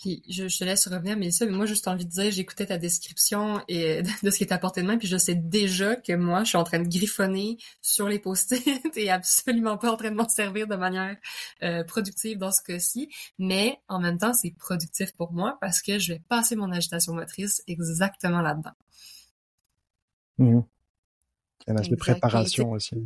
Puis 0.01 0.23
je, 0.29 0.45
te 0.45 0.65
laisse 0.65 0.87
revenir, 0.87 1.17
mais 1.17 1.31
ça, 1.31 1.45
mais 1.45 1.53
moi, 1.53 1.67
juste 1.67 1.89
envie 1.89 2.05
de 2.05 2.11
dire, 2.11 2.31
j'écoutais 2.31 2.67
ta 2.67 2.79
description 2.79 3.61
et 3.69 4.03
de, 4.23 4.31
ce 4.31 4.39
qui 4.39 4.45
est 4.45 4.53
à 4.53 4.59
portée 4.59 4.83
de 4.83 4.87
main, 4.87 4.97
puis 4.97 5.09
je 5.09 5.17
sais 5.17 5.35
déjà 5.35 5.97
que 5.97 6.13
moi, 6.13 6.45
je 6.45 6.51
suis 6.51 6.59
en 6.59 6.65
train 6.65 6.79
de 6.79 6.89
griffonner 6.89 7.59
sur 7.83 8.09
les 8.09 8.19
post-it 8.19 8.63
et 8.97 9.11
absolument 9.11 9.77
pas 9.77 9.93
en 9.93 9.97
train 9.97 10.11
de 10.11 10.17
m'en 10.17 10.29
servir 10.29 10.69
de 10.69 10.77
manière 10.77 11.17
euh, 11.63 11.83
productive 11.85 12.39
dans 12.39 12.53
ce 12.53 12.63
cas-ci. 12.63 13.09
Mais 13.39 13.79
en 13.89 13.99
même 13.99 14.19
temps, 14.19 14.35
c'est 14.35 14.53
productif 14.53 15.13
pour 15.17 15.33
moi 15.33 15.59
parce 15.61 15.83
que 15.83 15.99
je 15.99 16.15
vais 16.15 16.23
passer 16.29 16.55
mon 16.55 16.71
agitation 16.71 17.15
motrice 17.15 17.63
exactement 17.67 18.41
là-dedans. 18.41 18.75
Mmh. 20.39 20.61
Il 21.67 21.71
y 21.71 21.71
a 21.71 21.73
un 21.73 21.77
aspect 21.77 21.97
préparation 21.97 22.71
aussi. 22.71 22.97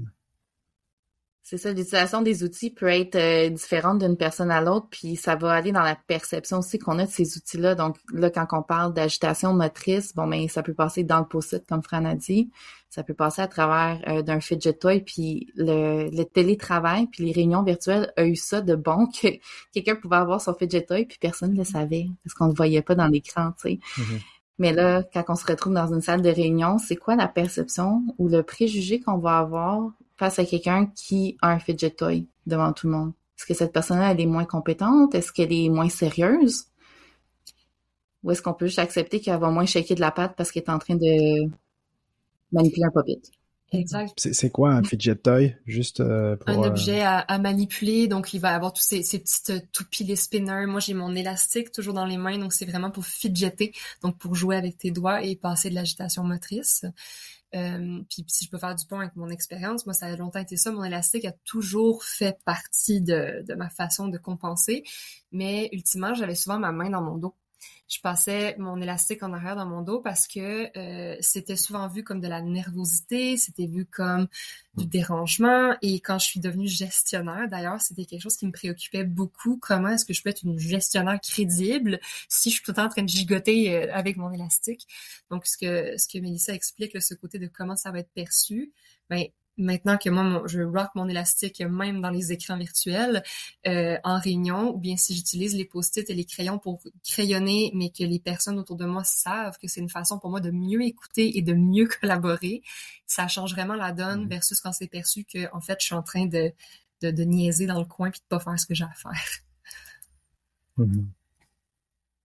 C'est 1.44 1.58
ça, 1.58 1.70
l'utilisation 1.70 2.22
des 2.22 2.44
outils 2.44 2.70
peut 2.70 2.86
être 2.86 3.16
euh, 3.16 3.50
différente 3.50 3.98
d'une 3.98 4.16
personne 4.16 4.52
à 4.52 4.60
l'autre, 4.60 4.86
puis 4.90 5.16
ça 5.16 5.34
va 5.34 5.52
aller 5.52 5.72
dans 5.72 5.82
la 5.82 5.96
perception 5.96 6.58
aussi 6.58 6.78
qu'on 6.78 7.00
a 7.00 7.04
de 7.04 7.10
ces 7.10 7.36
outils-là. 7.36 7.74
Donc 7.74 7.96
là, 8.12 8.30
quand 8.30 8.46
on 8.52 8.62
parle 8.62 8.94
d'agitation 8.94 9.52
motrice, 9.52 10.14
bon, 10.14 10.26
mais 10.26 10.42
ben, 10.42 10.48
ça 10.48 10.62
peut 10.62 10.72
passer 10.72 11.02
dans 11.02 11.18
le 11.18 11.26
post-it, 11.26 11.66
comme 11.66 11.82
Fran 11.82 12.04
a 12.04 12.14
dit. 12.14 12.50
Ça 12.90 13.02
peut 13.02 13.14
passer 13.14 13.42
à 13.42 13.48
travers 13.48 14.00
euh, 14.06 14.22
d'un 14.22 14.38
fidget 14.38 14.74
toy, 14.74 15.00
puis 15.00 15.48
le, 15.56 16.10
le, 16.16 16.24
télétravail, 16.24 17.08
puis 17.08 17.24
les 17.24 17.32
réunions 17.32 17.64
virtuelles 17.64 18.12
a 18.16 18.24
eu 18.24 18.36
ça 18.36 18.60
de 18.60 18.76
bon 18.76 19.06
que 19.06 19.28
quelqu'un 19.72 19.96
pouvait 19.96 20.16
avoir 20.16 20.40
son 20.40 20.54
fidget 20.54 20.84
toy, 20.84 21.06
puis 21.06 21.18
personne 21.20 21.54
ne 21.54 21.58
le 21.58 21.64
savait, 21.64 22.06
parce 22.22 22.34
qu'on 22.34 22.44
ne 22.44 22.50
le 22.50 22.56
voyait 22.56 22.82
pas 22.82 22.94
dans 22.94 23.08
l'écran, 23.08 23.50
tu 23.60 23.68
sais. 23.68 23.80
Mm-hmm. 23.96 24.20
Mais 24.58 24.72
là, 24.72 25.02
quand 25.12 25.24
on 25.28 25.34
se 25.34 25.44
retrouve 25.44 25.72
dans 25.72 25.92
une 25.92 26.02
salle 26.02 26.22
de 26.22 26.28
réunion, 26.28 26.78
c'est 26.78 26.94
quoi 26.94 27.16
la 27.16 27.26
perception 27.26 28.02
ou 28.18 28.28
le 28.28 28.44
préjugé 28.44 29.00
qu'on 29.00 29.18
va 29.18 29.38
avoir 29.38 29.90
face 30.22 30.38
à 30.38 30.44
quelqu'un 30.44 30.86
qui 30.86 31.36
a 31.42 31.48
un 31.48 31.58
fidget 31.58 31.90
toy 31.90 32.28
devant 32.46 32.72
tout 32.72 32.86
le 32.86 32.92
monde? 32.92 33.12
Est-ce 33.36 33.44
que 33.44 33.54
cette 33.54 33.72
personne-là, 33.72 34.12
elle 34.12 34.20
est 34.20 34.26
moins 34.26 34.44
compétente? 34.44 35.16
Est-ce 35.16 35.32
qu'elle 35.32 35.52
est 35.52 35.68
moins 35.68 35.88
sérieuse? 35.88 36.66
Ou 38.22 38.30
est-ce 38.30 38.40
qu'on 38.40 38.54
peut 38.54 38.66
juste 38.66 38.78
accepter 38.78 39.20
qu'elle 39.20 39.40
va 39.40 39.50
moins 39.50 39.66
shaker 39.66 39.96
de 39.96 40.00
la 40.00 40.12
patte 40.12 40.34
parce 40.36 40.52
qu'elle 40.52 40.62
est 40.62 40.70
en 40.70 40.78
train 40.78 40.94
de 40.94 41.50
manipuler 42.52 42.84
un 42.84 42.90
puppet? 42.90 43.20
Exact. 43.72 44.12
C'est 44.16 44.50
quoi 44.50 44.70
un 44.70 44.84
fidget 44.84 45.16
toy? 45.16 45.56
Juste 45.66 45.98
euh, 45.98 46.36
pour, 46.36 46.50
Un 46.50 46.62
euh, 46.62 46.68
objet 46.68 47.00
à, 47.00 47.38
manipuler, 47.38 48.06
donc 48.06 48.32
il 48.32 48.38
va 48.38 48.54
avoir 48.54 48.72
tous 48.72 48.82
ces, 48.82 49.02
ces 49.02 49.18
petites 49.18 49.50
euh, 49.50 49.60
toupies, 49.72 50.04
les 50.04 50.14
spinners. 50.14 50.66
Moi, 50.66 50.78
j'ai 50.78 50.94
mon 50.94 51.16
élastique 51.16 51.72
toujours 51.72 51.94
dans 51.94 52.04
les 52.04 52.18
mains, 52.18 52.38
donc 52.38 52.52
c'est 52.52 52.66
vraiment 52.66 52.92
pour 52.92 53.06
fidgeter, 53.06 53.72
donc 54.02 54.18
pour 54.18 54.36
jouer 54.36 54.54
avec 54.56 54.76
tes 54.76 54.92
doigts 54.92 55.24
et 55.24 55.34
passer 55.34 55.68
de 55.68 55.74
l'agitation 55.74 56.22
motrice. 56.22 56.84
Euh, 57.54 58.02
puis 58.08 58.24
si 58.28 58.44
je 58.46 58.50
peux 58.50 58.58
faire 58.58 58.74
du 58.74 58.86
pont 58.86 59.00
avec 59.00 59.14
mon 59.16 59.28
expérience, 59.28 59.84
moi 59.86 59.92
ça 59.92 60.06
a 60.06 60.16
longtemps 60.16 60.40
été 60.40 60.56
ça. 60.56 60.72
Mon 60.72 60.84
élastique 60.84 61.24
a 61.24 61.32
toujours 61.44 62.04
fait 62.04 62.38
partie 62.44 63.00
de, 63.00 63.44
de 63.46 63.54
ma 63.54 63.68
façon 63.68 64.08
de 64.08 64.18
compenser, 64.18 64.84
mais 65.32 65.68
ultimement 65.72 66.14
j'avais 66.14 66.34
souvent 66.34 66.58
ma 66.58 66.72
main 66.72 66.90
dans 66.90 67.02
mon 67.02 67.18
dos 67.18 67.34
je 67.88 68.00
passais 68.00 68.56
mon 68.58 68.80
élastique 68.80 69.22
en 69.22 69.32
arrière 69.32 69.56
dans 69.56 69.66
mon 69.66 69.82
dos 69.82 70.00
parce 70.00 70.26
que 70.26 70.76
euh, 70.76 71.16
c'était 71.20 71.56
souvent 71.56 71.88
vu 71.88 72.02
comme 72.04 72.20
de 72.20 72.28
la 72.28 72.40
nervosité, 72.40 73.36
c'était 73.36 73.66
vu 73.66 73.84
comme 73.84 74.28
du 74.76 74.86
dérangement. 74.86 75.76
Et 75.82 76.00
quand 76.00 76.18
je 76.18 76.26
suis 76.26 76.40
devenue 76.40 76.68
gestionnaire, 76.68 77.48
d'ailleurs, 77.48 77.80
c'était 77.80 78.04
quelque 78.04 78.22
chose 78.22 78.36
qui 78.36 78.46
me 78.46 78.52
préoccupait 78.52 79.04
beaucoup. 79.04 79.58
Comment 79.60 79.88
est-ce 79.88 80.04
que 80.04 80.14
je 80.14 80.22
peux 80.22 80.30
être 80.30 80.44
une 80.44 80.58
gestionnaire 80.58 81.20
crédible 81.20 82.00
si 82.28 82.50
je 82.50 82.54
suis 82.56 82.64
tout 82.64 82.70
le 82.70 82.76
temps 82.76 82.86
en 82.86 82.88
train 82.88 83.02
de 83.02 83.08
gigoter 83.08 83.74
euh, 83.74 83.92
avec 83.92 84.16
mon 84.16 84.32
élastique? 84.32 84.86
Donc, 85.30 85.46
ce 85.46 85.58
que, 85.58 85.98
ce 85.98 86.08
que 86.08 86.18
Mélissa 86.18 86.54
explique, 86.54 87.00
ce 87.00 87.14
côté 87.14 87.38
de 87.38 87.46
comment 87.46 87.76
ça 87.76 87.90
va 87.90 87.98
être 87.98 88.12
perçu, 88.14 88.72
ben, 89.10 89.26
maintenant 89.56 89.98
que 89.98 90.08
moi, 90.08 90.42
je 90.46 90.62
rock 90.62 90.90
mon 90.94 91.08
élastique 91.08 91.60
même 91.60 92.00
dans 92.00 92.10
les 92.10 92.32
écrans 92.32 92.56
virtuels 92.56 93.22
euh, 93.66 93.96
en 94.04 94.18
réunion, 94.18 94.74
ou 94.74 94.78
bien 94.78 94.96
si 94.96 95.14
j'utilise 95.14 95.54
les 95.54 95.64
post-it 95.64 96.08
et 96.08 96.14
les 96.14 96.24
crayons 96.24 96.58
pour 96.58 96.80
crayonner, 97.04 97.70
mais 97.74 97.90
que 97.90 98.04
les 98.04 98.18
personnes 98.18 98.58
autour 98.58 98.76
de 98.76 98.84
moi 98.84 99.04
savent 99.04 99.58
que 99.58 99.68
c'est 99.68 99.80
une 99.80 99.90
façon 99.90 100.18
pour 100.18 100.30
moi 100.30 100.40
de 100.40 100.50
mieux 100.50 100.82
écouter 100.82 101.36
et 101.36 101.42
de 101.42 101.54
mieux 101.54 101.86
collaborer, 102.00 102.62
ça 103.06 103.28
change 103.28 103.52
vraiment 103.52 103.74
la 103.74 103.92
donne 103.92 104.24
mmh. 104.24 104.28
versus 104.28 104.60
quand 104.60 104.72
c'est 104.72 104.88
perçu 104.88 105.24
que 105.24 105.52
en 105.54 105.60
fait 105.60 105.78
je 105.80 105.86
suis 105.86 105.94
en 105.94 106.02
train 106.02 106.26
de, 106.26 106.52
de, 107.02 107.10
de 107.10 107.22
niaiser 107.24 107.66
dans 107.66 107.78
le 107.78 107.84
coin 107.84 108.10
puis 108.10 108.20
de 108.20 108.26
pas 108.26 108.40
faire 108.40 108.58
ce 108.58 108.66
que 108.66 108.74
j'ai 108.74 108.84
à 108.84 108.92
faire. 108.94 109.12
Mmh. 110.78 111.02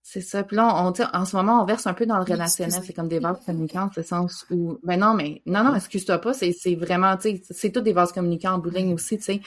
C'est 0.09 0.21
ça. 0.21 0.41
Puis 0.41 0.55
là, 0.55 0.73
on, 0.73 0.93
en 1.13 1.25
ce 1.25 1.35
moment, 1.35 1.61
on 1.61 1.65
verse 1.65 1.85
un 1.85 1.93
peu 1.93 2.05
dans 2.05 2.15
le 2.15 2.23
relationnel. 2.23 2.81
C'est 2.81 2.93
comme 2.93 3.09
des 3.09 3.19
vases 3.19 3.41
communicants, 3.45 3.89
c'est 3.93 4.03
sens 4.03 4.45
où. 4.49 4.79
Ben 4.81 4.97
non, 4.97 5.13
mais 5.13 5.41
non, 5.45 5.65
non, 5.65 5.75
excuse-toi 5.75 6.19
pas. 6.19 6.31
C'est, 6.31 6.53
c'est 6.53 6.75
vraiment, 6.75 7.17
tu 7.17 7.23
sais, 7.35 7.41
c'est 7.49 7.71
tout 7.73 7.81
des 7.81 7.91
vases 7.91 8.13
communicants 8.13 8.53
en 8.53 8.57
bowling 8.57 8.93
aussi, 8.93 9.17
tu 9.17 9.23
sais. 9.25 9.41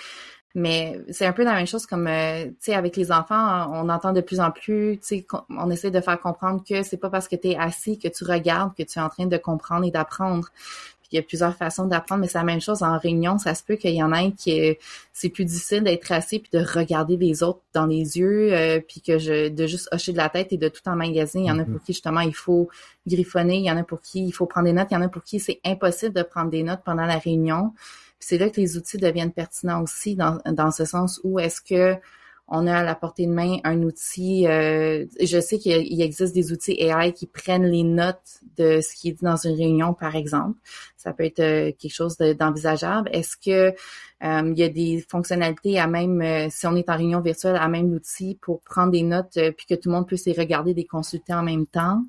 Mais 0.55 1.01
c'est 1.09 1.25
un 1.25 1.33
peu 1.33 1.45
la 1.45 1.55
même 1.55 1.67
chose 1.67 1.87
comme, 1.87 2.07
euh, 2.07 2.45
tu 2.45 2.57
sais, 2.59 2.75
avec 2.75 2.97
les 2.97 3.11
enfants, 3.11 3.71
on 3.73 3.89
entend 3.89 4.13
de 4.13 4.21
plus 4.21 4.39
en 4.39 4.51
plus, 4.51 4.99
tu 4.99 5.07
sais, 5.07 5.27
on 5.49 5.71
essaie 5.71 5.91
de 5.91 6.01
faire 6.03 6.21
comprendre 6.21 6.63
que 6.63 6.83
c'est 6.83 6.99
pas 6.99 7.09
parce 7.09 7.27
que 7.27 7.37
tu 7.37 7.49
es 7.49 7.57
assis 7.57 7.99
que 7.99 8.09
tu 8.09 8.25
regardes 8.25 8.75
que 8.77 8.83
tu 8.83 8.99
es 8.99 9.03
en 9.03 9.09
train 9.09 9.25
de 9.25 9.39
comprendre 9.39 9.87
et 9.87 9.91
d'apprendre 9.91 10.51
il 11.13 11.17
y 11.17 11.19
a 11.19 11.23
plusieurs 11.23 11.57
façons 11.57 11.87
d'apprendre, 11.87 12.21
mais 12.21 12.29
c'est 12.29 12.39
la 12.39 12.45
même 12.45 12.61
chose 12.61 12.83
en 12.83 12.99
réunion. 12.99 13.39
Ça 13.39 13.55
se 13.55 13.63
peut 13.65 13.77
qu'il 13.77 13.95
y 13.95 14.03
en 14.03 14.13
ait 14.13 14.33
qui 14.33 14.77
c'est 15.13 15.29
plus 15.29 15.45
difficile 15.45 15.83
d'être 15.83 16.11
assis 16.13 16.39
puis 16.39 16.51
de 16.53 16.65
regarder 16.65 17.17
les 17.17 17.43
autres 17.43 17.61
dans 17.75 17.87
les 17.87 18.19
yeux, 18.19 18.53
euh, 18.53 18.81
puis 18.81 19.01
que 19.01 19.19
je 19.19 19.49
de 19.49 19.67
juste 19.67 19.89
hocher 19.93 20.13
de 20.13 20.17
la 20.17 20.29
tête 20.29 20.53
et 20.53 20.57
de 20.57 20.69
tout 20.69 20.83
emmagasiner. 20.87 21.45
Il 21.45 21.49
y 21.49 21.51
en 21.51 21.59
a 21.59 21.65
pour 21.65 21.75
mm-hmm. 21.75 21.85
qui 21.85 21.93
justement 21.93 22.21
il 22.21 22.35
faut 22.35 22.69
griffonner, 23.07 23.57
il 23.59 23.65
y 23.65 23.71
en 23.71 23.77
a 23.77 23.85
pour 23.85 24.01
qui 24.01 24.25
il 24.27 24.33
faut 24.33 24.47
prendre 24.47 24.67
des 24.67 24.73
notes, 24.73 24.89
il 24.91 24.95
y 24.95 24.97
en 24.97 25.03
a 25.03 25.09
pour 25.09 25.23
qui 25.25 25.41
c'est 25.41 25.61
impossible 25.65 26.15
de 26.15 26.23
prendre 26.23 26.51
des 26.51 26.63
notes 26.63 26.81
pendant 26.85 27.07
la 27.07 27.19
réunion. 27.19 27.73
c'est 28.19 28.39
là 28.39 28.49
que 28.51 28.61
les 28.61 28.77
outils 28.77 28.99
deviennent 28.99 29.33
pertinents 29.33 29.83
aussi 29.83 30.15
dans, 30.15 30.39
dans 30.47 30.71
ce 30.71 30.85
sens 30.85 31.21
où 31.25 31.39
est-ce 31.39 31.61
que 31.61 31.99
on 32.51 32.67
a 32.67 32.79
à 32.79 32.83
la 32.83 32.97
portée 32.97 33.27
de 33.27 33.33
main 33.33 33.59
un 33.63 33.83
outil. 33.83 34.47
Euh, 34.49 35.07
je 35.21 35.41
sais 35.41 35.59
qu'il 35.59 36.03
existe 36.03 36.35
des 36.35 36.53
outils 36.53 36.73
AI 36.73 37.13
qui 37.13 37.27
prennent 37.27 37.65
les 37.65 37.85
notes 37.85 38.41
de 38.57 38.81
ce 38.81 38.95
qui 38.97 39.09
est 39.09 39.13
dit 39.13 39.25
dans 39.25 39.37
une 39.37 39.55
réunion, 39.55 39.95
par 39.95 40.17
exemple. 40.17 40.59
Ça 40.97 41.13
peut 41.13 41.25
être 41.25 41.39
euh, 41.39 41.73
quelque 41.79 41.95
chose 41.95 42.17
d'envisageable. 42.17 43.09
Est-ce 43.13 43.37
que 43.37 43.73
euh, 44.25 44.53
il 44.53 44.59
y 44.59 44.65
a 44.65 44.69
des 44.69 45.05
fonctionnalités 45.09 45.79
à 45.79 45.87
même, 45.87 46.51
si 46.51 46.67
on 46.67 46.75
est 46.75 46.91
en 46.91 46.97
réunion 46.97 47.21
virtuelle, 47.21 47.57
à 47.57 47.69
même 47.69 47.93
l'outil 47.93 48.37
pour 48.43 48.61
prendre 48.63 48.91
des 48.91 49.05
notes, 49.05 49.39
puis 49.57 49.67
que 49.69 49.75
tout 49.77 49.89
le 49.89 49.95
monde 49.95 50.09
puisse 50.09 50.27
les 50.27 50.33
regarder, 50.33 50.75
les 50.75 50.87
consulter 50.87 51.33
en 51.33 51.43
même 51.43 51.67
temps? 51.67 52.03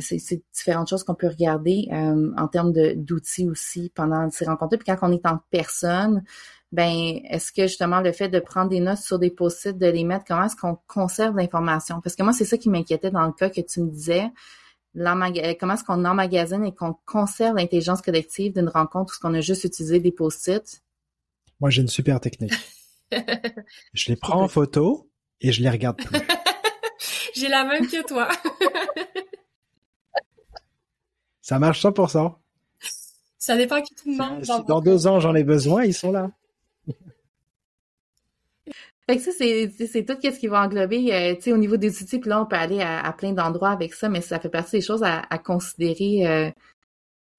c'est 0.00 0.42
différentes 0.54 0.88
choses 0.88 1.04
qu'on 1.04 1.14
peut 1.14 1.26
regarder 1.26 1.88
en 1.90 2.48
termes 2.48 2.72
d'outils 2.72 3.46
aussi 3.46 3.92
pendant 3.94 4.30
ces 4.30 4.46
rencontres. 4.46 4.78
Puis 4.78 4.86
quand 4.86 5.06
on 5.06 5.12
est 5.12 5.26
en 5.26 5.38
personne, 5.50 6.24
ben 6.76 7.22
est-ce 7.30 7.52
que 7.52 7.62
justement 7.62 8.02
le 8.02 8.12
fait 8.12 8.28
de 8.28 8.38
prendre 8.38 8.68
des 8.68 8.80
notes 8.80 8.98
sur 8.98 9.18
des 9.18 9.30
post-it, 9.30 9.78
de 9.78 9.86
les 9.86 10.04
mettre, 10.04 10.26
comment 10.28 10.44
est-ce 10.44 10.56
qu'on 10.56 10.76
conserve 10.86 11.34
l'information? 11.34 12.02
Parce 12.02 12.14
que 12.14 12.22
moi, 12.22 12.34
c'est 12.34 12.44
ça 12.44 12.58
qui 12.58 12.68
m'inquiétait 12.68 13.10
dans 13.10 13.24
le 13.24 13.32
cas 13.32 13.48
que 13.48 13.62
tu 13.62 13.80
me 13.80 13.90
disais. 13.90 14.30
Comment 14.94 15.24
est-ce 15.24 15.84
qu'on 15.84 16.04
emmagasine 16.04 16.66
et 16.66 16.74
qu'on 16.74 16.94
conserve 17.06 17.56
l'intelligence 17.56 18.02
collective 18.02 18.52
d'une 18.52 18.68
rencontre 18.68 19.18
où 19.22 19.26
on 19.26 19.32
a 19.32 19.40
juste 19.40 19.64
utilisé 19.64 20.00
des 20.00 20.12
post-it? 20.12 20.82
Moi, 21.60 21.70
j'ai 21.70 21.80
une 21.80 21.88
super 21.88 22.20
technique. 22.20 22.52
je 23.94 24.08
les 24.10 24.16
prends 24.16 24.42
en 24.42 24.48
photo 24.48 25.08
et 25.40 25.52
je 25.52 25.62
les 25.62 25.70
regarde 25.70 25.96
plus. 25.96 26.20
j'ai 27.34 27.48
la 27.48 27.64
même 27.64 27.86
que 27.86 28.06
toi. 28.06 28.28
ça 31.40 31.58
marche 31.58 31.82
100%. 31.82 32.34
Ça 33.38 33.56
dépend 33.56 33.80
qui 33.80 33.94
tu 33.94 34.12
demandes. 34.12 34.44
Si 34.44 34.64
dans 34.68 34.80
deux 34.82 35.06
ans 35.06 35.20
j'en 35.20 35.34
ai 35.34 35.44
besoin, 35.44 35.84
ils 35.84 35.94
sont 35.94 36.12
là. 36.12 36.30
Fait 39.08 39.16
que 39.16 39.22
ça, 39.22 39.30
c'est 39.30 40.04
tout 40.04 40.16
ce 40.20 40.38
qui 40.38 40.48
va 40.48 40.64
englober, 40.64 41.14
euh, 41.14 41.36
tu 41.36 41.42
sais, 41.42 41.52
au 41.52 41.56
niveau 41.56 41.76
des 41.76 42.02
outils, 42.02 42.18
puis 42.18 42.28
là, 42.28 42.42
on 42.42 42.46
peut 42.46 42.56
aller 42.56 42.80
à, 42.80 43.12
plein 43.12 43.32
d'endroits 43.32 43.70
avec 43.70 43.94
ça, 43.94 44.08
mais 44.08 44.20
ça 44.20 44.40
fait 44.40 44.48
partie 44.48 44.72
des 44.72 44.82
choses 44.82 45.04
à, 45.04 45.38
considérer 45.38 46.26
euh, 46.26 46.50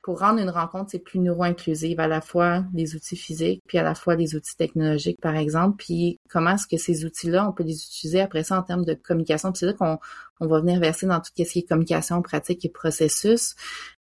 pour 0.01 0.19
rendre 0.19 0.39
une 0.39 0.49
rencontre, 0.49 0.91
c'est 0.91 0.99
plus 0.99 1.19
neuro-inclusive, 1.19 1.99
à 1.99 2.07
la 2.07 2.21
fois 2.21 2.63
des 2.71 2.95
outils 2.95 3.17
physiques, 3.17 3.62
puis 3.67 3.77
à 3.77 3.83
la 3.83 3.93
fois 3.93 4.15
des 4.15 4.36
outils 4.36 4.55
technologiques, 4.55 5.19
par 5.19 5.36
exemple, 5.36 5.83
puis 5.83 6.21
comment 6.29 6.51
est-ce 6.51 6.67
que 6.67 6.77
ces 6.77 7.03
outils-là, 7.03 7.45
on 7.49 7.51
peut 7.51 7.63
les 7.63 7.83
utiliser 7.83 8.21
après 8.21 8.45
ça 8.45 8.57
en 8.57 8.63
termes 8.63 8.86
de 8.86 8.93
communication, 8.93 9.51
puis 9.51 9.60
c'est 9.60 9.65
là 9.65 9.73
qu'on 9.73 9.99
on 10.39 10.47
va 10.47 10.62
venir 10.62 10.79
verser 10.79 11.07
dans 11.07 11.19
tout 11.19 11.31
ce 11.36 11.43
qui 11.43 11.60
est 11.60 11.67
communication, 11.67 12.21
pratique 12.21 12.63
et 12.63 12.69
processus. 12.69 13.55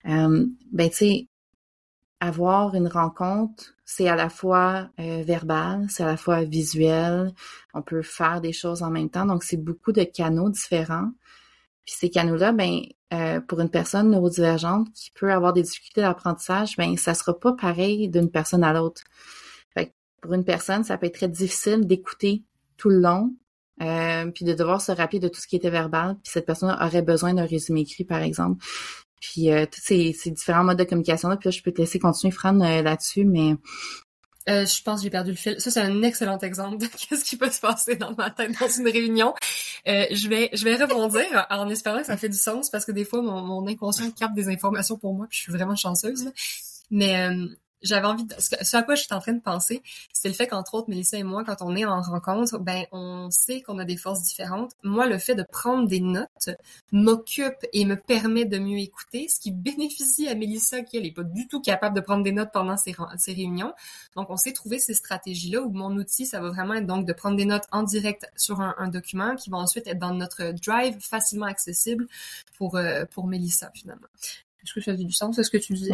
Euh, 0.07 0.45
ben, 0.71 0.89
tu 0.89 0.95
sais, 0.95 1.27
avoir 2.19 2.75
une 2.75 2.87
rencontre, 2.87 3.75
c'est 3.85 4.07
à 4.07 4.15
la 4.15 4.29
fois 4.29 4.89
euh, 4.99 5.23
verbal, 5.23 5.85
c'est 5.89 6.03
à 6.03 6.07
la 6.07 6.17
fois 6.17 6.43
visuel, 6.43 7.33
on 7.73 7.81
peut 7.81 8.01
faire 8.01 8.41
des 8.41 8.53
choses 8.53 8.83
en 8.83 8.89
même 8.89 9.09
temps, 9.09 9.25
donc 9.25 9.43
c'est 9.43 9.57
beaucoup 9.57 9.91
de 9.91 10.03
canaux 10.03 10.49
différents. 10.49 11.11
Puis 11.85 11.95
ces 11.99 12.09
canaux-là, 12.09 12.51
ben, 12.51 12.81
euh, 13.13 13.39
pour 13.39 13.61
une 13.61 13.69
personne 13.69 14.11
neurodivergente 14.11 14.91
qui 14.93 15.11
peut 15.11 15.31
avoir 15.31 15.53
des 15.53 15.61
difficultés 15.61 16.01
d'apprentissage, 16.01 16.75
ben, 16.75 16.97
ça 16.97 17.13
sera 17.13 17.39
pas 17.39 17.53
pareil 17.53 18.09
d'une 18.09 18.29
personne 18.29 18.63
à 18.63 18.73
l'autre. 18.73 19.03
pour 20.21 20.33
une 20.33 20.43
personne, 20.43 20.83
ça 20.83 20.97
peut 20.97 21.05
être 21.05 21.13
très 21.13 21.29
difficile 21.29 21.85
d'écouter 21.85 22.43
tout 22.75 22.89
le 22.89 22.99
long, 22.99 23.35
euh, 23.81 24.31
puis 24.31 24.45
de 24.45 24.53
devoir 24.53 24.81
se 24.81 24.91
rappeler 24.91 25.19
de 25.19 25.27
tout 25.27 25.39
ce 25.39 25.47
qui 25.47 25.55
était 25.55 25.69
verbal. 25.69 26.15
Puis 26.23 26.31
cette 26.33 26.45
personne 26.45 26.75
aurait 26.81 27.03
besoin 27.03 27.35
d'un 27.35 27.45
résumé 27.45 27.81
écrit, 27.81 28.03
par 28.03 28.21
exemple. 28.21 28.65
Puis 29.19 29.51
euh, 29.51 29.65
tous 29.65 29.81
ces, 29.81 30.13
différents 30.25 30.63
modes 30.63 30.77
de 30.77 30.83
communication 30.83 31.29
là, 31.29 31.37
puis 31.37 31.49
là, 31.49 31.51
je 31.51 31.61
peux 31.61 31.71
te 31.71 31.81
laisser 31.81 31.99
continuer 31.99 32.31
Fran 32.31 32.59
euh, 32.61 32.81
là-dessus, 32.81 33.25
mais 33.25 33.55
euh, 34.49 34.65
je 34.65 34.81
pense 34.81 34.99
que 34.99 35.03
j'ai 35.03 35.09
perdu 35.09 35.31
le 35.31 35.35
fil. 35.35 35.59
Ça, 35.59 35.71
c'est 35.71 35.81
un 35.81 36.01
excellent 36.03 36.37
exemple 36.39 36.77
de 36.77 36.85
qu'est-ce 37.09 37.25
qui 37.25 37.35
peut 37.35 37.51
se 37.51 37.59
passer 37.59 37.95
dans 37.95 38.13
ma 38.15 38.29
tête 38.29 38.51
dans 38.59 38.69
une 38.69 38.87
réunion. 38.87 39.33
Euh, 39.87 40.05
je 40.11 40.29
vais 40.29 40.49
je 40.53 40.63
vais 40.63 40.75
rebondir 40.75 41.25
en 41.49 41.69
espérant 41.69 41.99
que 41.99 42.05
ça 42.05 42.17
fait 42.17 42.29
du 42.29 42.37
sens 42.37 42.69
parce 42.69 42.85
que 42.85 42.91
des 42.91 43.03
fois, 43.03 43.21
mon, 43.21 43.41
mon 43.41 43.67
inconscient 43.67 44.09
capte 44.11 44.35
des 44.35 44.47
informations 44.47 44.97
pour 44.97 45.13
moi 45.13 45.27
puis 45.29 45.37
je 45.37 45.43
suis 45.43 45.51
vraiment 45.51 45.75
chanceuse. 45.75 46.31
Mais 46.89 47.29
j'avais 47.81 48.07
envie 48.07 48.25
de, 48.25 48.33
ce 48.37 48.75
à 48.75 48.83
quoi 48.83 48.95
je 48.95 49.03
suis 49.03 49.13
en 49.13 49.19
train 49.19 49.33
de 49.33 49.41
penser, 49.41 49.81
c'est 50.13 50.27
le 50.27 50.33
fait 50.33 50.47
qu'entre 50.47 50.73
autres, 50.73 50.89
Mélissa 50.89 51.17
et 51.17 51.23
moi, 51.23 51.43
quand 51.43 51.61
on 51.61 51.75
est 51.75 51.85
en 51.85 52.01
rencontre, 52.01 52.57
ben, 52.59 52.85
on 52.91 53.29
sait 53.29 53.61
qu'on 53.61 53.77
a 53.79 53.85
des 53.85 53.97
forces 53.97 54.23
différentes. 54.23 54.71
Moi, 54.83 55.07
le 55.07 55.17
fait 55.17 55.35
de 55.35 55.43
prendre 55.43 55.87
des 55.87 55.99
notes 55.99 56.49
m'occupe 56.91 57.65
et 57.73 57.85
me 57.85 57.95
permet 57.95 58.45
de 58.45 58.57
mieux 58.57 58.79
écouter, 58.79 59.27
ce 59.27 59.39
qui 59.39 59.51
bénéficie 59.51 60.27
à 60.27 60.35
Mélissa, 60.35 60.81
qui, 60.81 60.97
elle, 60.97 61.05
est 61.05 61.11
pas 61.11 61.23
du 61.23 61.47
tout 61.47 61.61
capable 61.61 61.95
de 61.95 62.01
prendre 62.01 62.23
des 62.23 62.31
notes 62.31 62.51
pendant 62.51 62.77
ses, 62.77 62.95
réunions. 63.27 63.73
Donc, 64.15 64.29
on 64.29 64.37
s'est 64.37 64.53
trouvé 64.53 64.79
ces 64.79 64.93
stratégies-là 64.93 65.61
où 65.61 65.69
mon 65.69 65.95
outil, 65.97 66.25
ça 66.25 66.39
va 66.39 66.49
vraiment 66.49 66.73
être 66.73 66.87
donc 66.87 67.05
de 67.05 67.13
prendre 67.13 67.37
des 67.37 67.45
notes 67.45 67.65
en 67.71 67.83
direct 67.83 68.25
sur 68.35 68.61
un, 68.61 68.87
document 68.87 69.35
qui 69.35 69.49
va 69.49 69.57
ensuite 69.57 69.85
être 69.87 69.99
dans 69.99 70.13
notre 70.13 70.53
drive 70.53 70.97
facilement 71.01 71.45
accessible 71.45 72.07
pour, 72.57 72.77
euh, 72.77 73.03
pour 73.11 73.27
Mélissa, 73.27 73.69
finalement. 73.73 74.07
Est-ce 74.63 74.73
que 74.73 74.81
ça 74.81 74.91
a 74.91 74.95
du 74.95 75.11
sens, 75.11 75.41
ce 75.41 75.49
que 75.49 75.57
tu 75.57 75.73
disais? 75.73 75.93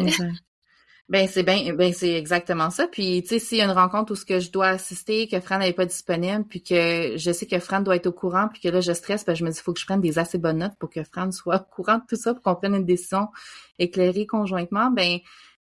Ben 1.10 1.28
c'est 1.28 1.42
bien, 1.42 1.74
ben 1.74 1.92
c'est 1.92 2.14
exactement 2.14 2.70
ça. 2.70 2.86
Puis 2.86 3.22
tu 3.22 3.28
sais, 3.28 3.38
s'il 3.38 3.58
y 3.58 3.60
a 3.60 3.64
une 3.66 3.72
rencontre 3.72 4.12
où 4.12 4.16
ce 4.16 4.24
que 4.24 4.40
je 4.40 4.50
dois 4.50 4.68
assister, 4.68 5.28
que 5.28 5.38
Fran 5.38 5.58
n'est 5.58 5.74
pas 5.74 5.84
disponible, 5.84 6.44
puis 6.48 6.62
que 6.62 7.18
je 7.18 7.30
sais 7.30 7.46
que 7.46 7.58
Fran 7.58 7.82
doit 7.82 7.96
être 7.96 8.06
au 8.06 8.12
courant, 8.12 8.48
puis 8.48 8.62
que 8.62 8.68
là 8.68 8.80
je 8.80 8.92
stresse, 8.92 9.24
ben 9.26 9.34
je 9.34 9.44
me 9.44 9.50
dis 9.50 9.60
faut 9.60 9.74
que 9.74 9.80
je 9.80 9.84
prenne 9.84 10.00
des 10.00 10.18
assez 10.18 10.38
bonnes 10.38 10.58
notes 10.58 10.76
pour 10.78 10.88
que 10.88 11.04
Fran 11.04 11.30
soit 11.30 11.56
au 11.56 11.74
courant 11.74 11.98
de 11.98 12.04
tout 12.08 12.16
ça, 12.16 12.32
pour 12.32 12.42
qu'on 12.42 12.54
prenne 12.54 12.74
une 12.74 12.86
décision 12.86 13.28
éclairée 13.78 14.26
conjointement. 14.26 14.90
Ben 14.90 15.18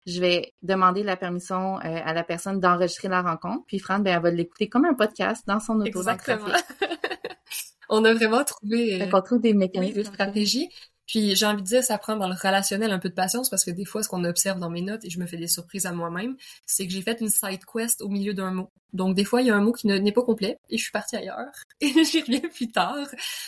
je 0.06 0.19
vais 0.19 0.54
demander 0.62 1.01
la 1.01 1.15
permission 1.15 1.77
euh, 1.77 1.82
à 1.84 2.13
la 2.13 2.23
personne 2.23 2.60
d'enregistrer 2.60 3.08
la 3.08 3.23
rencontre, 3.23 3.65
puis 3.65 3.80
Fran 3.80 3.97
ben 3.97 4.15
elle 4.15 4.21
va 4.21 4.30
l'écouter 4.30 4.69
comme 4.69 4.86
un 4.86 4.93
podcast 4.93 5.43
dans 5.47 5.60
son 5.60 5.80
auto. 5.80 5.88
Exactement. 5.88 6.45
On 7.93 8.06
a 8.06 8.13
vraiment 8.13 8.43
trouvé. 8.45 9.01
Euh, 9.01 9.06
on 9.12 9.21
trouve 9.21 9.41
des 9.41 9.54
mécanismes 9.54 9.97
de 9.97 10.04
stratégie. 10.04 10.69
Puis 11.12 11.36
j'ai 11.36 11.45
envie 11.45 11.62
de 11.62 11.67
dire, 11.67 11.84
ça 11.84 11.97
prend 11.97 12.15
dans 12.15 12.30
le 12.30 12.36
relationnel 12.41 12.89
un 12.89 12.97
peu 12.97 13.10
de 13.10 13.13
patience 13.13 13.50
parce 13.50 13.65
que 13.65 13.71
des 13.71 13.84
fois, 13.84 14.02
ce 14.02 14.08
qu'on 14.08 14.24
observe 14.24 14.60
dans 14.60 14.69
mes 14.69 14.82
notes, 14.82 15.04
et 15.04 15.10
je 15.10 15.19
me 15.19 15.26
fais 15.26 15.36
des 15.36 15.50
surprises 15.50 15.86
à 15.86 15.91
moi-même, 15.91 16.38
c'est 16.65 16.88
que 16.88 16.93
j'ai 16.93 17.02
fait 17.02 17.19
une 17.19 17.28
side 17.28 17.65
quest 17.65 18.02
au 18.02 18.08
milieu 18.08 18.34
d'un 18.34 18.52
mot. 18.52 18.69
Donc 18.93 19.15
des 19.15 19.24
fois, 19.24 19.41
il 19.41 19.47
y 19.47 19.52
a 19.52 19.56
un 19.56 19.62
mot 19.62 19.71
qui 19.71 19.88
n'est 19.88 20.12
pas 20.12 20.21
complet 20.21 20.60
et 20.69 20.78
je 20.78 20.84
suis 20.84 20.91
partie 20.91 21.15
ailleurs 21.15 21.52
et 21.82 21.91
j'y 22.04 22.21
reviens 22.21 22.50
plus 22.54 22.69
tard. 22.69 23.08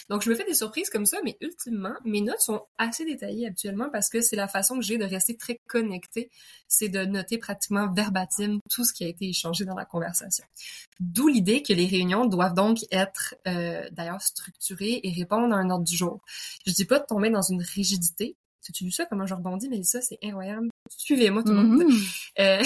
Donc 0.10 0.22
je 0.24 0.30
me 0.30 0.36
fais 0.36 0.46
des 0.46 0.54
surprises 0.54 0.90
comme 0.90 1.06
ça, 1.06 1.18
mais 1.24 1.38
ultimement, 1.42 1.94
mes 2.06 2.22
notes 2.22 2.40
sont 2.40 2.64
assez 2.78 3.06
détaillées 3.06 3.48
actuellement 3.48 3.90
parce 3.92 4.10
que 4.10 4.22
c'est 4.22 4.36
la 4.36 4.48
façon 4.48 4.76
que 4.76 4.82
j'ai 4.82 4.98
de 4.98 5.06
rester 5.06 5.36
très 5.36 5.60
connectée, 5.68 6.30
c'est 6.68 6.90
de 6.90 7.04
noter 7.06 7.38
pratiquement 7.38 7.92
verbatim 7.92 8.60
tout 8.70 8.86
ce 8.86 8.94
qui 8.94 9.04
a 9.04 9.08
été 9.08 9.28
échangé 9.28 9.66
dans 9.66 9.76
la 9.76 9.86
conversation. 9.86 10.46
D'où 11.00 11.28
l'idée 11.28 11.62
que 11.62 11.74
les 11.74 11.86
réunions 11.86 12.26
doivent 12.26 12.54
donc 12.54 12.80
être 12.92 13.36
euh, 13.48 13.88
d'ailleurs 13.92 14.22
structurées 14.22 15.02
et 15.04 15.12
répondre 15.12 15.54
à 15.54 15.58
un 15.58 15.70
ordre 15.70 15.84
du 15.84 15.96
jour. 15.96 16.22
Je 16.66 16.72
dis 16.72 16.86
pas 16.86 17.00
de 17.00 17.06
tomber 17.06 17.30
dans 17.30 17.42
une 17.42 17.53
rigidité, 17.60 18.36
tu 18.72 18.92
ça, 18.92 19.06
comment 19.06 19.26
je 19.26 19.34
rebondis, 19.34 19.68
mais 19.68 19.84
ça, 19.84 20.02
c'est 20.02 20.20
incroyable. 20.24 20.70
Suivez-moi 20.90 21.44
tout 21.44 21.52
le 21.52 21.64
monde. 21.64 21.84
Mm-hmm. 21.84 22.20
Euh, 22.40 22.64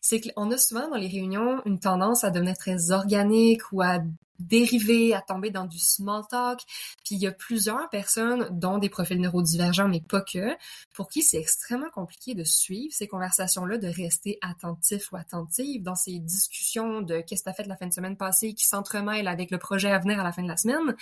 c'est 0.00 0.22
qu'on 0.22 0.50
a 0.50 0.56
souvent 0.56 0.88
dans 0.88 0.96
les 0.96 1.08
réunions 1.08 1.60
une 1.66 1.78
tendance 1.78 2.24
à 2.24 2.30
devenir 2.30 2.56
très 2.56 2.90
organique 2.90 3.60
ou 3.70 3.82
à 3.82 3.98
dériver, 4.38 5.14
à 5.14 5.20
tomber 5.20 5.50
dans 5.50 5.64
du 5.64 5.78
small 5.78 6.22
talk. 6.28 6.60
Puis 7.04 7.16
il 7.16 7.18
y 7.18 7.26
a 7.26 7.32
plusieurs 7.32 7.88
personnes, 7.90 8.48
dont 8.50 8.78
des 8.78 8.88
profils 8.88 9.20
neurodivergents, 9.20 9.88
mais 9.88 10.00
pas 10.00 10.20
que, 10.20 10.56
pour 10.92 11.08
qui 11.08 11.22
c'est 11.22 11.38
extrêmement 11.38 11.90
compliqué 11.90 12.34
de 12.34 12.44
suivre 12.44 12.92
ces 12.92 13.08
conversations-là, 13.08 13.78
de 13.78 13.88
rester 13.88 14.38
attentif 14.42 15.12
ou 15.12 15.16
attentive 15.16 15.82
dans 15.82 15.94
ces 15.94 16.18
discussions 16.18 17.00
de 17.02 17.20
qu'est-ce 17.20 17.42
que 17.42 17.50
tu 17.50 17.50
as 17.50 17.54
fait 17.54 17.66
la 17.66 17.76
fin 17.76 17.86
de 17.86 17.92
semaine 17.92 18.16
passée 18.16 18.54
qui 18.54 18.66
s'entremêlent 18.66 19.28
avec 19.28 19.50
le 19.50 19.58
projet 19.58 19.90
à 19.90 19.98
venir 19.98 20.20
à 20.20 20.24
la 20.24 20.32
fin 20.32 20.42
de 20.42 20.48
la 20.48 20.56
semaine. 20.56 20.94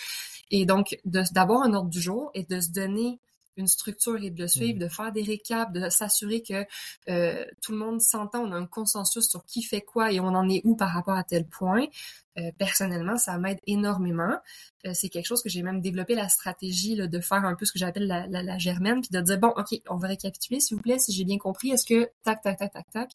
Et 0.50 0.66
donc, 0.66 0.98
d'avoir 1.04 1.62
un 1.62 1.72
ordre 1.74 1.90
du 1.90 2.00
jour 2.00 2.30
et 2.34 2.44
de 2.44 2.60
se 2.60 2.70
donner 2.70 3.18
une 3.56 3.66
structure 3.66 4.22
et 4.22 4.30
de 4.30 4.40
le 4.40 4.48
suivre, 4.48 4.76
mmh. 4.76 4.82
de 4.82 4.88
faire 4.88 5.12
des 5.12 5.22
récaps, 5.22 5.72
de 5.72 5.88
s'assurer 5.88 6.42
que 6.42 6.64
euh, 7.08 7.44
tout 7.60 7.72
le 7.72 7.78
monde 7.78 8.00
s'entend, 8.00 8.40
on 8.40 8.52
a 8.52 8.56
un 8.56 8.66
consensus 8.66 9.28
sur 9.28 9.44
qui 9.44 9.62
fait 9.62 9.80
quoi 9.80 10.12
et 10.12 10.20
on 10.20 10.28
en 10.28 10.48
est 10.48 10.62
où 10.64 10.76
par 10.76 10.90
rapport 10.90 11.16
à 11.16 11.24
tel 11.24 11.46
point. 11.46 11.86
Euh, 12.38 12.50
personnellement, 12.56 13.18
ça 13.18 13.36
m'aide 13.36 13.60
énormément. 13.66 14.38
Euh, 14.86 14.92
c'est 14.94 15.10
quelque 15.10 15.26
chose 15.26 15.42
que 15.42 15.50
j'ai 15.50 15.62
même 15.62 15.82
développé 15.82 16.14
la 16.14 16.30
stratégie 16.30 16.94
là, 16.96 17.06
de 17.06 17.20
faire 17.20 17.44
un 17.44 17.54
peu 17.54 17.66
ce 17.66 17.72
que 17.72 17.78
j'appelle 17.78 18.06
la, 18.06 18.26
la, 18.26 18.42
la, 18.42 18.56
germaine, 18.56 19.02
puis 19.02 19.10
de 19.12 19.20
dire 19.20 19.38
bon, 19.38 19.52
ok, 19.56 19.80
on 19.90 19.96
va 19.96 20.08
récapituler 20.08 20.58
s'il 20.58 20.76
vous 20.76 20.82
plaît, 20.82 20.98
si 20.98 21.12
j'ai 21.12 21.24
bien 21.24 21.36
compris, 21.36 21.70
est-ce 21.70 21.84
que 21.84 22.10
tac 22.22 22.40
tac 22.42 22.58
tac 22.58 22.72
tac 22.72 22.90
tac, 22.90 23.10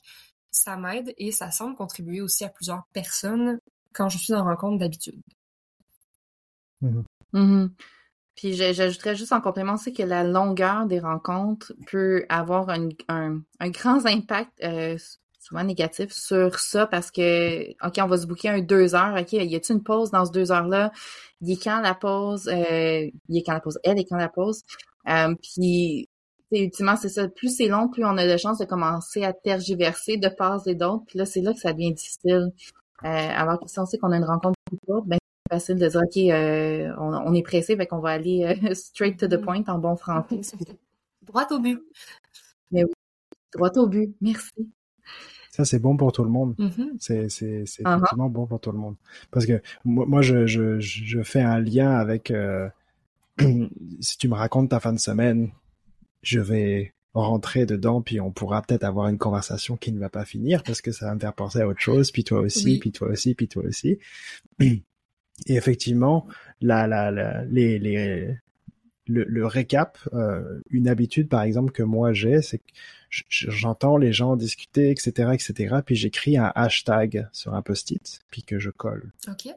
ça 0.51 0.77
m'aide 0.77 1.13
et 1.17 1.31
ça 1.31 1.49
semble 1.49 1.75
contribuer 1.75 2.21
aussi 2.21 2.43
à 2.43 2.49
plusieurs 2.49 2.83
personnes 2.93 3.59
quand 3.93 4.09
je 4.09 4.19
suis 4.19 4.33
en 4.33 4.43
rencontre 4.43 4.77
d'habitude. 4.77 5.19
Mmh. 6.81 7.01
Mmh. 7.33 7.67
Puis 8.37 8.53
j'ajouterais 8.53 9.15
juste 9.15 9.33
en 9.33 9.41
complément, 9.41 9.77
c'est 9.77 9.91
que 9.91 10.03
la 10.03 10.23
longueur 10.23 10.85
des 10.85 10.99
rencontres 10.99 11.73
peut 11.87 12.23
avoir 12.29 12.69
un, 12.69 12.89
un, 13.09 13.41
un 13.59 13.69
grand 13.69 14.05
impact, 14.05 14.51
euh, 14.63 14.95
souvent 15.39 15.63
négatif, 15.63 16.11
sur 16.11 16.59
ça 16.59 16.85
parce 16.85 17.09
que, 17.09 17.71
OK, 17.85 17.95
on 17.99 18.05
va 18.05 18.17
se 18.17 18.27
booker 18.27 18.49
un 18.49 18.61
deux 18.61 18.93
heures, 18.93 19.15
OK, 19.19 19.33
y 19.33 19.55
a-t-il 19.55 19.77
une 19.77 19.83
pause 19.83 20.11
dans 20.11 20.23
ce 20.23 20.31
deux 20.31 20.51
heures-là? 20.51 20.91
Il 21.41 21.51
est 21.51 21.63
quand 21.63 21.81
la 21.81 21.95
pause? 21.95 22.47
Euh, 22.47 23.09
il 23.27 23.37
est 23.37 23.43
quand 23.43 23.53
la 23.53 23.59
pause? 23.59 23.79
Elle 23.83 23.99
est 23.99 24.05
quand 24.05 24.17
la 24.17 24.29
pause? 24.29 24.61
Euh, 25.09 25.33
puis, 25.41 26.07
ultimement, 26.51 26.95
c'est 26.95 27.09
ça. 27.09 27.27
Plus 27.27 27.55
c'est 27.57 27.67
long, 27.67 27.89
plus 27.89 28.05
on 28.05 28.17
a 28.17 28.27
de 28.27 28.37
chances 28.37 28.59
de 28.59 28.65
commencer 28.65 29.23
à 29.23 29.33
tergiverser 29.33 30.17
de 30.17 30.29
part 30.29 30.61
et 30.67 30.75
d'autre. 30.75 31.03
Puis 31.07 31.17
là, 31.17 31.25
c'est 31.25 31.41
là 31.41 31.53
que 31.53 31.59
ça 31.59 31.73
devient 31.73 31.93
difficile. 31.93 32.51
Euh, 33.03 33.07
alors 33.07 33.59
que 33.59 33.67
si 33.67 33.79
on 33.79 33.85
sait 33.85 33.97
qu'on 33.97 34.11
a 34.11 34.17
une 34.17 34.25
rencontre 34.25 34.55
plus 34.65 34.77
courte, 34.85 35.07
ben 35.07 35.17
facile 35.49 35.77
de 35.77 35.87
dire, 35.87 36.01
OK, 36.01 36.17
euh, 36.17 36.93
on, 36.99 37.33
est 37.33 37.43
pressé, 37.43 37.75
fait 37.75 37.87
qu'on 37.87 37.99
va 37.99 38.09
aller 38.09 38.57
euh, 38.63 38.73
straight 38.73 39.17
to 39.17 39.27
the 39.27 39.33
mm-hmm. 39.33 39.41
point 39.41 39.63
en 39.67 39.79
bon 39.79 39.95
français. 39.95 40.41
droit 41.23 41.47
au 41.51 41.59
but. 41.59 41.79
Mais 42.71 42.83
oui, 42.83 42.91
droit 43.53 43.71
au 43.75 43.87
but. 43.87 44.15
Merci. 44.21 44.71
Ça, 45.51 45.65
c'est 45.65 45.79
bon 45.79 45.97
pour 45.97 46.11
tout 46.11 46.23
le 46.23 46.29
monde. 46.29 46.55
Mm-hmm. 46.57 46.89
C'est, 46.99 47.29
c'est, 47.29 47.63
c'est 47.65 47.81
effectivement 47.81 48.29
bon 48.29 48.45
pour 48.45 48.59
tout 48.59 48.71
le 48.71 48.77
monde. 48.77 48.95
Parce 49.31 49.45
que 49.45 49.61
moi, 49.83 50.21
je, 50.21 50.45
je, 50.45 50.79
je 50.79 51.23
fais 51.23 51.41
un 51.41 51.59
lien 51.59 51.91
avec, 51.91 52.31
euh, 52.31 52.69
si 53.99 54.17
tu 54.17 54.27
me 54.27 54.35
racontes 54.35 54.69
ta 54.69 54.79
fin 54.79 54.93
de 54.93 54.99
semaine, 54.99 55.51
je 56.21 56.39
vais 56.39 56.93
rentrer 57.13 57.65
dedans, 57.65 58.01
puis 58.01 58.19
on 58.21 58.31
pourra 58.31 58.61
peut-être 58.61 58.83
avoir 58.83 59.07
une 59.07 59.17
conversation 59.17 59.77
qui 59.77 59.91
ne 59.91 59.99
va 59.99 60.09
pas 60.09 60.25
finir 60.25 60.63
parce 60.63 60.81
que 60.81 60.91
ça 60.91 61.07
va 61.07 61.15
me 61.15 61.19
faire 61.19 61.33
penser 61.33 61.59
à 61.59 61.67
autre 61.67 61.79
chose, 61.79 62.11
puis 62.11 62.23
toi 62.23 62.41
aussi, 62.41 62.77
puis 62.79 62.91
toi 62.91 63.07
aussi, 63.09 63.33
puis 63.33 63.47
toi 63.47 63.63
aussi. 63.65 63.97
Et 65.45 65.55
effectivement, 65.55 66.27
la, 66.61 66.87
la, 66.87 67.11
la 67.11 67.45
les, 67.45 67.77
les, 67.79 68.37
le, 69.07 69.23
le 69.23 69.45
récap, 69.45 69.97
euh, 70.13 70.61
une 70.69 70.87
habitude 70.87 71.29
par 71.29 71.43
exemple 71.43 71.71
que 71.71 71.83
moi 71.83 72.13
j'ai, 72.13 72.41
c'est 72.41 72.57
que 72.57 72.63
j'entends 73.29 73.97
les 73.97 74.11
gens 74.11 74.35
discuter, 74.35 74.89
etc., 74.89 75.31
etc., 75.33 75.77
puis 75.85 75.95
j'écris 75.95 76.37
un 76.37 76.51
hashtag 76.55 77.27
sur 77.31 77.53
un 77.53 77.61
post-it, 77.61 78.19
puis 78.29 78.43
que 78.43 78.59
je 78.59 78.69
colle. 78.69 79.11
Ok. 79.27 79.53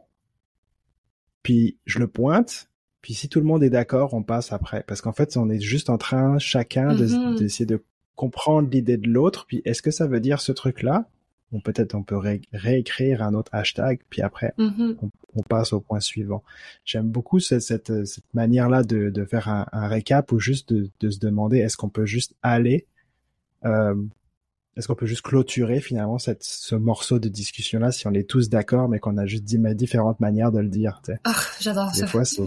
Puis 1.43 1.79
je 1.87 1.99
le 1.99 2.07
pointe, 2.07 2.69
puis 3.03 3.15
si 3.15 3.29
tout 3.29 3.41
le 3.41 3.47
monde 3.47 3.63
est 3.63 3.71
d'accord, 3.71 4.15
on 4.15 4.23
passe 4.23 4.53
après. 4.53 4.85
Parce 4.87 5.01
qu'en 5.01 5.13
fait, 5.13 5.37
on 5.37 5.49
est 5.49 5.61
juste 5.61 5.91
en 5.91 5.99
train, 5.99 6.39
chacun, 6.39 6.95
mm-hmm. 6.95 7.39
d'essayer 7.39 7.67
de 7.67 7.83
comprendre 8.15 8.69
l'idée 8.69 8.99
de 8.99 9.09
l'autre, 9.09 9.47
puis 9.47 9.63
est-ce 9.65 9.83
que 9.83 9.91
ça 9.91 10.07
veut 10.07 10.21
dire 10.21 10.41
ce 10.41 10.53
truc-là? 10.53 11.09
Ou 11.53 11.61
peut-être 11.61 11.95
on 11.95 12.03
peut 12.03 12.19
réécrire 12.53 13.23
un 13.23 13.35
autre 13.35 13.51
hashtag, 13.55 14.01
puis 14.09 14.23
après 14.23 14.55
mm-hmm. 14.59 14.97
on, 15.35 15.43
passe 15.43 15.73
au 15.73 15.81
point 15.81 16.01
suivant. 16.01 16.45
J'aime 16.85 17.09
beaucoup 17.09 17.41
cette, 17.41 17.63
cette, 17.63 18.07
cette 18.07 18.35
manière-là 18.35 18.83
de, 18.83 19.11
de, 19.11 19.25
faire 19.25 19.49
un, 19.49 19.67
un, 19.73 19.89
récap 19.89 20.31
ou 20.33 20.39
juste 20.39 20.73
de, 20.73 20.91
de 21.01 21.11
se 21.11 21.19
demander 21.19 21.59
est-ce 21.59 21.77
qu'on 21.77 21.89
peut 21.89 22.07
juste 22.07 22.35
aller, 22.43 22.87
euh, 23.65 23.95
est-ce 24.77 24.87
qu'on 24.87 24.95
peut 24.95 25.07
juste 25.07 25.23
clôturer 25.23 25.81
finalement 25.81 26.19
cette, 26.19 26.45
ce 26.45 26.75
morceau 26.75 27.19
de 27.19 27.29
discussion-là 27.29 27.91
si 27.91 28.07
on 28.07 28.15
est 28.15 28.29
tous 28.29 28.49
d'accord, 28.49 28.89
mais 28.89 29.01
qu'on 29.01 29.19
a 29.19 29.27
juste 29.27 29.45
dit 29.45 29.59
différentes 29.75 30.21
manières 30.21 30.53
de 30.53 30.61
le 30.61 30.69
dire. 30.69 31.03
Ah, 31.25 31.35
j'adore 31.61 31.95
ça. 31.95 32.03
Des 32.03 32.07
fois, 32.07 32.25
c'est 32.25 32.43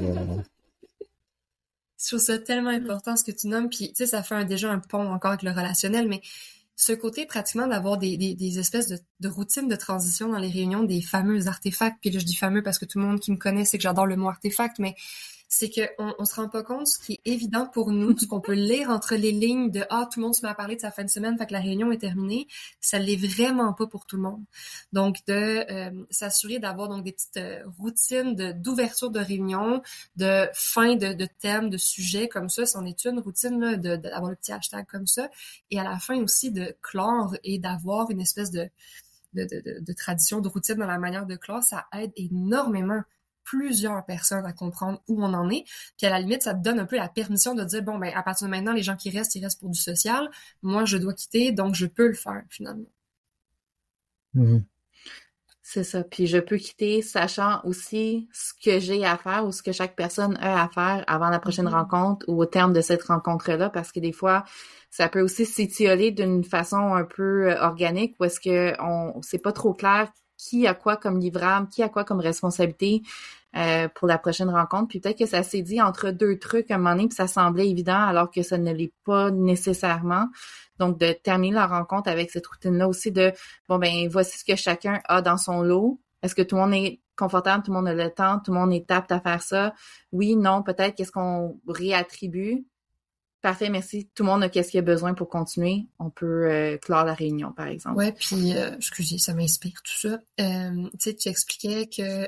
Je 2.00 2.08
trouve 2.08 2.20
ça 2.20 2.40
tellement 2.40 2.70
important 2.70 3.16
ce 3.18 3.24
que 3.24 3.32
tu 3.32 3.48
nommes, 3.48 3.70
puis 3.70 3.90
tu 3.90 3.96
sais, 3.96 4.08
ça 4.08 4.24
fait 4.24 4.46
déjà 4.46 4.72
un 4.72 4.80
pont 4.80 5.12
encore 5.12 5.32
avec 5.32 5.44
le 5.44 5.52
relationnel, 5.52 6.08
mais 6.08 6.22
ce 6.76 6.94
côté 6.94 7.26
pratiquement 7.26 7.68
d'avoir 7.68 7.98
des, 7.98 8.60
espèces 8.60 8.88
de, 8.88 9.00
de 9.20 9.30
routines 9.30 9.68
de 9.68 9.76
transition 9.76 10.30
dans 10.30 10.40
les 10.40 10.50
réunions, 10.50 10.84
des 10.84 11.02
fameux 11.02 11.48
artefacts, 11.48 11.98
puis 12.02 12.10
là 12.10 12.20
je 12.20 12.26
dis 12.26 12.36
fameux 12.36 12.64
parce 12.64 12.80
que 12.80 12.86
tout 12.86 13.00
le 13.00 13.06
monde 13.06 13.20
qui 13.20 13.32
me 13.32 13.38
connaît 13.38 13.66
sait 13.66 13.78
que 13.78 13.84
j'adore 13.84 14.08
le 14.08 14.16
mot 14.16 14.30
artefact, 14.30 14.80
mais 14.80 14.96
c'est 15.54 15.70
qu'on 15.70 16.16
on 16.18 16.26
se 16.26 16.34
rend 16.34 16.50
pas 16.50 16.64
compte 16.64 16.88
ce 16.88 16.98
qui 16.98 17.14
est 17.14 17.32
évident 17.32 17.68
pour 17.68 17.92
nous, 17.92 18.18
ce 18.18 18.26
qu'on 18.26 18.42
peut 18.42 18.54
lire 18.54 18.90
entre 18.90 19.14
les 19.14 19.32
lignes 19.32 19.70
de 19.70 19.86
ah 19.92 20.08
tout 20.12 20.20
le 20.20 20.26
monde 20.26 20.34
se 20.34 20.42
met 20.42 20.50
à 20.50 20.56
parler 20.56 20.76
de 20.76 20.82
sa 20.82 20.90
fin 20.90 21.04
de 21.04 21.10
semaine, 21.10 21.38
fait 21.38 21.46
que 21.46 21.54
la 21.54 21.60
réunion 21.60 21.92
est 21.92 22.00
terminée, 22.00 22.48
ça 22.82 22.98
l'est 22.98 23.24
vraiment 23.24 23.72
pas 23.74 23.86
pour 23.86 24.08
tout 24.08 24.16
le 24.16 24.24
monde. 24.24 24.44
Donc 24.94 25.18
de 25.28 25.72
euh, 25.72 26.06
s'assurer 26.10 26.58
d'avoir 26.58 26.90
donc 26.90 27.04
des 27.04 27.12
petites 27.12 27.38
euh, 27.38 27.62
routines 27.78 28.34
d'ouverture 28.54 29.12
de 29.12 29.20
réunion, 29.20 29.84
de 30.16 30.48
fin 30.56 30.96
de, 30.96 31.28
thèmes, 31.40 31.70
de 31.70 31.78
sujets 31.78 32.28
comme 32.28 32.50
ça, 32.50 32.66
c'en 32.66 32.84
est 32.86 33.06
une 33.06 33.20
routine 33.20 33.76
d'avoir 33.76 34.32
le 34.32 34.36
petit 34.36 34.54
hashtag 34.54 34.88
comme 34.88 35.06
ça, 35.06 35.30
et 35.70 35.80
à 35.80 35.84
la 35.84 36.00
fin 36.00 36.20
aussi 36.24 36.50
de 36.52 36.76
clore 36.82 37.36
et 37.44 37.60
d'avoir 37.60 38.10
une 38.10 38.22
espèce 38.22 38.50
de 38.50 38.68
de, 39.34 39.46
de, 39.46 39.80
de, 39.80 39.94
tradition, 39.94 40.42
de 40.42 40.48
routine 40.48 40.76
dans 40.76 40.86
la 40.86 41.00
manière 41.00 41.26
de 41.26 41.36
clore, 41.36 41.64
ça 41.64 41.88
aide 41.92 42.12
énormément 42.16 43.02
plusieurs 43.44 44.06
personnes 44.06 44.46
à 44.46 44.54
comprendre 44.54 45.02
où 45.08 45.24
on 45.24 45.34
en 45.34 45.50
est. 45.50 45.66
Puis 45.98 46.08
à 46.08 46.10
la 46.10 46.20
limite, 46.20 46.44
ça 46.44 46.54
te 46.54 46.62
donne 46.64 46.80
un 46.80 46.86
peu 46.86 46.96
la 46.98 47.10
permission 47.10 47.56
de 47.56 47.64
dire, 47.64 47.84
bon, 47.84 47.98
ben, 47.98 48.12
à 48.16 48.24
partir 48.24 48.48
de 48.48 48.52
maintenant, 48.52 48.74
les 48.74 48.84
gens 48.84 48.96
qui 48.96 49.10
restent, 49.10 49.36
ils 49.36 49.44
restent 49.44 49.60
pour 49.60 49.70
du 49.70 49.80
social. 49.80 50.30
Moi, 50.62 50.86
je 50.86 50.98
dois 50.98 51.14
quitter, 51.14 51.52
donc 51.52 51.76
je 51.76 51.86
peux 51.86 52.08
le 52.08 52.14
faire, 52.14 52.44
finalement. 52.50 52.86
Mhm. 54.34 54.66
C'est 55.62 55.84
ça. 55.84 56.04
Puis 56.04 56.28
je 56.28 56.38
peux 56.40 56.58
quitter 56.58 57.02
sachant 57.02 57.62
aussi 57.64 58.28
ce 58.34 58.54
que 58.64 58.80
j'ai 58.80 59.06
à 59.06 59.18
faire 59.18 59.46
ou 59.46 59.52
ce 59.52 59.64
que 59.64 59.72
chaque 59.72 59.96
personne 59.96 60.38
a 60.42 60.64
à 60.64 60.70
faire 60.70 61.04
avant 61.08 61.30
la 61.30 61.40
prochaine 61.40 61.68
Mhm. 61.68 61.74
rencontre 61.74 62.26
ou 62.30 62.42
au 62.42 62.46
terme 62.46 62.74
de 62.74 62.82
cette 62.82 63.04
rencontre-là, 63.04 63.70
parce 63.70 63.92
que 63.92 64.00
des 64.02 64.12
fois, 64.12 64.44
ça 64.90 65.08
peut 65.10 65.22
aussi 65.22 65.46
s'étioler 65.46 66.12
d'une 66.12 66.44
façon 66.44 66.94
un 66.96 67.06
peu 67.06 67.50
euh, 67.52 67.62
organique 67.62 68.16
où 68.20 68.26
est-ce 68.26 68.40
que 68.42 68.76
on 68.82 69.22
c'est 69.22 69.40
pas 69.40 69.54
trop 69.54 69.74
clair 69.74 70.12
qui 70.38 70.68
a 70.68 70.74
quoi 70.74 70.98
comme 70.98 71.20
livrable, 71.20 71.68
qui 71.70 71.84
a 71.84 71.90
quoi 71.90 72.04
comme 72.04 72.20
responsabilité 72.20 73.02
euh, 73.56 73.88
pour 73.90 74.08
la 74.08 74.18
prochaine 74.18 74.50
rencontre. 74.50 74.88
Puis 74.88 75.00
peut-être 75.00 75.20
que 75.20 75.26
ça 75.26 75.44
s'est 75.44 75.62
dit 75.62 75.82
entre 75.82 76.10
deux 76.10 76.40
trucs 76.40 76.72
à 76.72 76.76
un 76.76 76.78
moment 76.80 76.96
donné, 76.96 77.08
puis 77.08 77.16
ça 77.16 77.28
semblait 77.28 77.70
évident 77.70 78.02
alors 78.02 78.32
que 78.32 78.42
ça 78.42 78.58
ne 78.58 78.74
l'est 78.74 78.94
pas 79.06 79.32
nécessairement. 79.32 80.28
Donc, 80.80 80.98
de 80.98 81.12
terminer 81.12 81.56
la 81.56 81.68
rencontre 81.68 82.10
avec 82.10 82.32
cette 82.32 82.48
routine-là 82.48 82.88
aussi 82.88 83.12
de, 83.12 83.32
bon, 83.70 83.78
ben, 83.78 84.08
voici 84.10 84.40
ce 84.40 84.44
que 84.44 84.56
chacun 84.56 85.02
a 85.06 85.22
dans 85.22 85.38
son 85.38 85.62
lot. 85.62 86.00
Est-ce 86.24 86.34
que 86.34 86.42
tout 86.42 86.56
le 86.56 86.62
monde 86.62 86.74
est 86.74 87.00
confortable, 87.16 87.64
tout 87.64 87.72
le 87.72 87.78
monde 87.78 87.88
a 87.88 87.94
le 87.94 88.10
temps, 88.10 88.40
tout 88.40 88.52
le 88.52 88.60
monde 88.60 88.74
est 88.74 88.90
apte 88.90 89.12
à 89.12 89.20
faire 89.20 89.44
ça? 89.44 89.74
Oui, 90.12 90.36
non, 90.36 90.64
peut-être, 90.64 90.96
qu'est-ce 90.96 91.12
qu'on 91.12 91.60
réattribue? 91.68 92.66
Parfait, 93.44 93.70
merci. 93.70 94.10
Tout 94.16 94.24
le 94.24 94.30
monde 94.30 94.42
a 94.42 94.48
qu'est-ce 94.48 94.72
qu'il 94.72 94.80
a 94.80 94.84
besoin 94.84 95.14
pour 95.14 95.28
continuer. 95.28 95.86
On 96.00 96.10
peut 96.10 96.50
euh, 96.50 96.78
clore 96.78 97.04
la 97.04 97.14
réunion, 97.14 97.52
par 97.52 97.68
exemple. 97.68 97.98
Ouais, 97.98 98.14
puis, 98.14 98.56
euh, 98.56 98.78
excusez, 98.78 99.18
ça 99.18 99.34
m'inspire 99.34 99.82
tout 99.84 99.98
ça. 99.98 100.18
Euh, 100.40 100.84
tu 100.94 100.98
sais, 101.00 101.14
tu 101.14 101.28
expliquais 101.28 101.88
que 101.88 102.26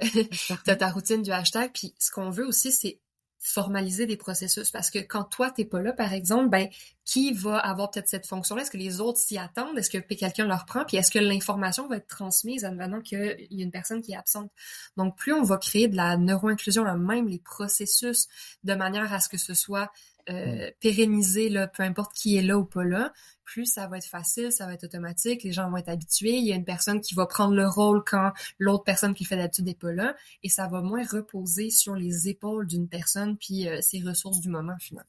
t'as 0.66 0.76
ta 0.76 0.90
routine 0.90 1.22
du 1.22 1.32
hashtag, 1.32 1.72
puis 1.74 1.96
ce 2.00 2.12
qu'on 2.12 2.32
veut 2.32 2.46
aussi, 2.46 2.74
c'est 2.74 3.00
formaliser 3.40 4.08
des 4.08 4.18
processus 4.18 4.72
parce 4.72 4.90
que 4.90 4.98
quand 4.98 5.24
toi 5.24 5.52
t'es 5.52 5.66
pas 5.66 5.80
là 5.80 5.94
par 5.94 6.14
exemple 6.14 6.50
ben 6.50 6.68
qui 7.04 7.32
va 7.32 7.60
avoir 7.60 7.92
peut-être 7.92 8.10
cette 8.10 8.26
fonction 8.26 8.56
là 8.56 8.64
est-ce 8.64 8.72
que 8.72 8.78
les 8.78 9.02
autres 9.02 9.20
s'y 9.20 9.38
attendent? 9.38 9.78
Est-ce 9.78 9.92
que 9.92 10.00
quelqu'un 10.00 10.48
leur 10.48 10.66
prend? 10.66 10.84
Puis 10.84 10.98
est-ce 10.98 11.12
que 11.12 11.20
l'information 11.20 11.88
va 11.88 11.98
être 11.98 12.08
transmise 12.08 12.66
advenant 12.66 13.02
qu'il 13.02 13.48
y 13.52 13.62
a 13.62 13.64
une 13.64 13.70
personne 13.70 14.02
qui 14.02 14.14
est 14.14 14.18
absente? 14.18 14.50
Donc 14.98 15.16
plus 15.16 15.32
on 15.32 15.44
va 15.44 15.58
créer 15.58 15.88
de 15.88 15.96
la 15.96 16.18
neuro-inclusion 16.18 16.84
là 16.84 16.96
même 16.96 17.28
les 17.28 17.38
processus 17.38 18.28
de 18.64 18.74
manière 18.74 19.14
à 19.14 19.20
ce 19.20 19.30
que 19.30 19.38
ce 19.38 19.54
soit 19.54 19.92
euh, 20.30 20.72
pérennisé 20.80 21.50
là 21.50 21.68
peu 21.68 21.84
importe 21.84 22.14
qui 22.14 22.38
est 22.38 22.42
là 22.42 22.58
ou 22.58 22.66
pas 22.66 22.84
là 22.84 23.14
plus 23.46 23.66
ça 23.66 23.88
va 23.88 23.98
être 23.98 24.08
facile, 24.08 24.52
ça 24.52 24.66
va 24.66 24.74
être 24.74 24.84
automatique, 24.84 25.44
les 25.44 25.52
gens 25.52 25.70
vont 25.70 25.78
être 25.78 25.90
habitués, 25.90 26.36
il 26.36 26.46
y 26.46 26.52
a 26.52 26.56
une 26.56 26.66
personne 26.66 27.00
qui 27.00 27.14
va 27.14 27.26
prendre 27.26 27.54
le 27.54 27.68
rôle 27.68 28.04
quand 28.04 28.32
l'autre 28.60 28.84
personne 28.84 29.14
qui 29.14 29.24
fait 29.24 29.38
d'habitude 29.38 29.66
n'est 29.66 29.76
pas 29.76 29.94
là, 29.94 30.16
et 30.44 30.50
ça 30.50 30.68
va 30.68 30.82
moins 30.82 31.06
reposer 31.06 31.70
sur 31.70 31.96
les 31.96 32.28
épaules 32.28 32.68
d'une 32.68 32.90
personne 32.90 33.38
puis 33.38 33.70
euh, 33.70 33.80
ses 33.82 34.02
ressources 34.02 34.42
du 34.42 34.50
moment 34.50 34.76
finalement. 34.80 35.08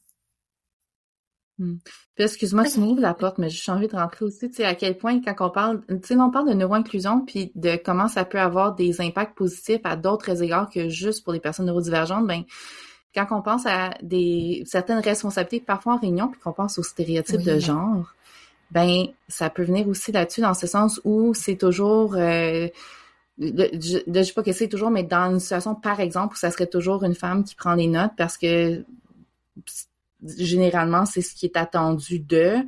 Puis 1.58 2.24
excuse-moi, 2.24 2.64
tu 2.64 2.80
m'ouvres 2.80 3.00
la 3.00 3.14
porte, 3.14 3.38
mais 3.38 3.48
j'ai 3.48 3.72
envie 3.72 3.88
de 3.88 3.96
rentrer 3.96 4.26
aussi, 4.26 4.50
tu 4.50 4.56
sais, 4.56 4.66
à 4.66 4.74
quel 4.74 4.98
point 4.98 5.22
quand 5.22 5.46
on 5.46 5.50
parle, 5.50 5.82
tu 5.88 5.96
sais, 6.02 6.16
on 6.16 6.30
parle 6.30 6.50
de 6.50 6.54
neuroinclusion 6.54 7.24
puis 7.24 7.50
de 7.54 7.76
comment 7.82 8.08
ça 8.08 8.26
peut 8.26 8.38
avoir 8.38 8.74
des 8.74 9.00
impacts 9.00 9.34
positifs 9.34 9.80
à 9.84 9.96
d'autres 9.96 10.42
égards 10.42 10.68
que 10.68 10.90
juste 10.90 11.24
pour 11.24 11.32
les 11.32 11.40
personnes 11.40 11.64
neurodivergentes, 11.64 12.26
ben 12.26 12.44
quand 13.16 13.26
on 13.30 13.42
pense 13.42 13.64
à 13.66 13.90
des 14.02 14.62
certaines 14.66 14.98
responsabilités, 15.00 15.60
parfois 15.60 15.94
en 15.94 15.98
réunion, 15.98 16.28
puis 16.28 16.40
qu'on 16.40 16.52
pense 16.52 16.78
aux 16.78 16.82
stéréotypes 16.82 17.38
Oui. 17.38 17.44
de 17.44 17.58
genre, 17.58 18.14
ben 18.70 19.06
ça 19.28 19.48
peut 19.50 19.62
venir 19.64 19.88
aussi 19.88 20.12
là-dessus 20.12 20.40
dans 20.42 20.54
ce 20.54 20.66
sens 20.66 21.00
où 21.04 21.32
c'est 21.34 21.56
toujours 21.56 22.14
euh, 22.16 22.68
le- 23.38 23.68
je 23.72 23.98
je 24.06 24.20
dis 24.20 24.32
pas 24.32 24.42
que 24.42 24.52
c'est 24.52 24.68
toujours, 24.68 24.90
mais 24.90 25.02
dans 25.02 25.30
une 25.30 25.40
situation, 25.40 25.74
par 25.74 26.00
exemple, 26.00 26.34
où 26.34 26.36
ça 26.36 26.50
serait 26.50 26.66
toujours 26.66 27.04
une 27.04 27.14
femme 27.14 27.44
qui 27.44 27.54
prend 27.54 27.74
les 27.74 27.86
notes 27.86 28.12
parce 28.16 28.36
que 28.38 28.84
généralement, 30.24 31.06
c'est 31.06 31.20
ce 31.22 31.34
qui 31.34 31.46
est 31.46 31.56
attendu 31.56 32.18
d'eux. 32.18 32.58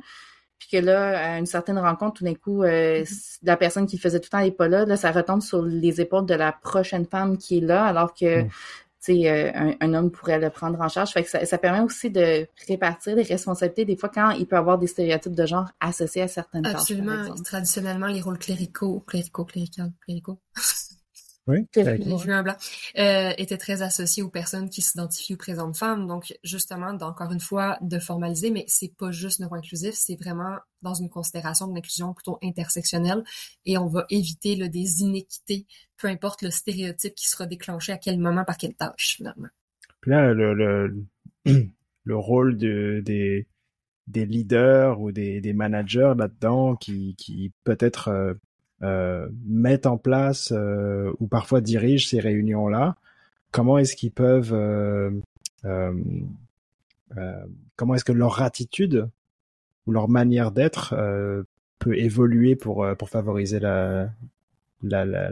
Puis 0.59 0.67
que 0.73 0.77
là, 0.85 1.33
à 1.35 1.37
une 1.39 1.45
certaine 1.45 1.79
rencontre, 1.79 2.15
tout 2.19 2.23
d'un 2.25 2.33
coup, 2.35 2.63
euh, 2.63 3.03
la 3.43 3.55
personne 3.57 3.87
qui 3.87 3.97
faisait 3.97 4.19
tout 4.19 4.25
le 4.27 4.37
temps 4.37 4.43
n'est 4.43 4.51
pas 4.51 4.67
là, 4.67 4.85
là, 4.85 4.97
ça 4.97 5.11
retombe 5.11 5.41
sur 5.41 5.61
les 5.61 6.01
épaules 6.01 6.25
de 6.25 6.33
la 6.33 6.51
prochaine 6.51 7.05
femme 7.05 7.37
qui 7.37 7.57
est 7.59 7.61
là, 7.61 7.85
alors 7.85 8.13
que 8.13 8.43
Mm. 8.43 8.49
Tu 9.03 9.13
sais, 9.13 9.29
euh, 9.29 9.51
un, 9.55 9.75
un 9.79 9.93
homme 9.93 10.11
pourrait 10.11 10.39
le 10.39 10.49
prendre 10.49 10.79
en 10.81 10.89
charge. 10.89 11.11
Fait 11.11 11.23
que 11.23 11.29
ça, 11.29 11.45
ça 11.45 11.57
permet 11.57 11.79
aussi 11.79 12.09
de 12.09 12.47
répartir 12.67 13.15
les 13.15 13.23
responsabilités 13.23 13.85
des 13.85 13.95
fois 13.95 14.09
quand 14.09 14.31
il 14.31 14.45
peut 14.45 14.57
y 14.57 14.59
avoir 14.59 14.77
des 14.77 14.87
stéréotypes 14.87 15.35
de 15.35 15.45
genre 15.45 15.69
associés 15.79 16.23
à 16.23 16.27
certaines 16.27 16.63
tâches. 16.63 16.75
Absolument. 16.75 17.19
exemple. 17.19 17.43
Traditionnellement, 17.43 18.07
les 18.07 18.21
rôles 18.21 18.39
cléricaux, 18.39 18.99
cléricaux, 19.07 19.45
cléricaux, 19.45 19.83
cléricaux, 20.03 20.39
Oui, 21.49 21.65
euh, 22.99 23.33
étaient 23.37 23.57
très 23.57 23.81
associés 23.81 24.21
aux 24.21 24.29
personnes 24.29 24.69
qui 24.69 24.83
s'identifient 24.83 25.33
ou 25.33 25.37
présentent 25.37 25.75
femmes. 25.75 26.05
Donc, 26.05 26.37
justement, 26.43 26.95
encore 27.01 27.31
une 27.31 27.39
fois, 27.39 27.79
de 27.81 27.97
formaliser, 27.97 28.51
mais 28.51 28.65
c'est 28.67 28.95
pas 28.95 29.09
juste 29.09 29.39
neuro-inclusif, 29.39 29.95
c'est 29.95 30.15
vraiment 30.15 30.57
dans 30.83 30.93
une 30.93 31.09
considération 31.09 31.67
de 31.67 31.73
l'inclusion 31.73 32.13
plutôt 32.13 32.37
intersectionnelle 32.43 33.23
et 33.65 33.79
on 33.79 33.87
va 33.87 34.05
éviter 34.11 34.55
là, 34.55 34.67
des 34.67 35.01
inéquités, 35.01 35.65
peu 35.97 36.07
importe 36.07 36.43
le 36.43 36.51
stéréotype 36.51 37.15
qui 37.15 37.27
sera 37.27 37.47
déclenché 37.47 37.91
à 37.93 37.97
quel 37.97 38.19
moment 38.19 38.45
par 38.45 38.57
quelle 38.57 38.75
tâche, 38.75 39.15
finalement. 39.17 39.49
Puis 40.01 40.11
là, 40.11 40.31
le, 40.33 40.53
le, 40.53 41.03
le 42.03 42.15
rôle 42.15 42.57
de, 42.57 43.01
des, 43.03 43.47
des 44.05 44.27
leaders 44.27 45.01
ou 45.01 45.11
des, 45.11 45.41
des 45.41 45.53
managers 45.53 46.13
là-dedans 46.15 46.75
qui, 46.75 47.15
qui 47.17 47.51
peut-être 47.63 48.09
euh, 48.09 48.35
mettent 49.45 49.85
en 49.85 49.97
place 49.97 50.51
euh, 50.55 51.11
ou 51.19 51.27
parfois 51.27 51.61
dirigent 51.61 52.07
ces 52.09 52.19
réunions-là, 52.19 52.95
comment 53.51 53.77
est-ce 53.77 53.95
qu'ils 53.95 54.11
peuvent, 54.11 54.53
euh, 54.53 55.11
euh, 55.65 55.93
euh, 57.17 57.45
comment 57.75 57.95
est-ce 57.95 58.05
que 58.05 58.11
leur 58.11 58.41
attitude 58.41 59.09
ou 59.87 59.91
leur 59.91 60.07
manière 60.09 60.51
d'être 60.51 60.93
euh, 60.97 61.43
peut 61.79 61.97
évoluer 61.97 62.55
pour, 62.55 62.83
euh, 62.83 62.95
pour 62.95 63.09
favoriser 63.09 63.59
la, 63.59 64.09
la, 64.83 65.05
la, 65.05 65.31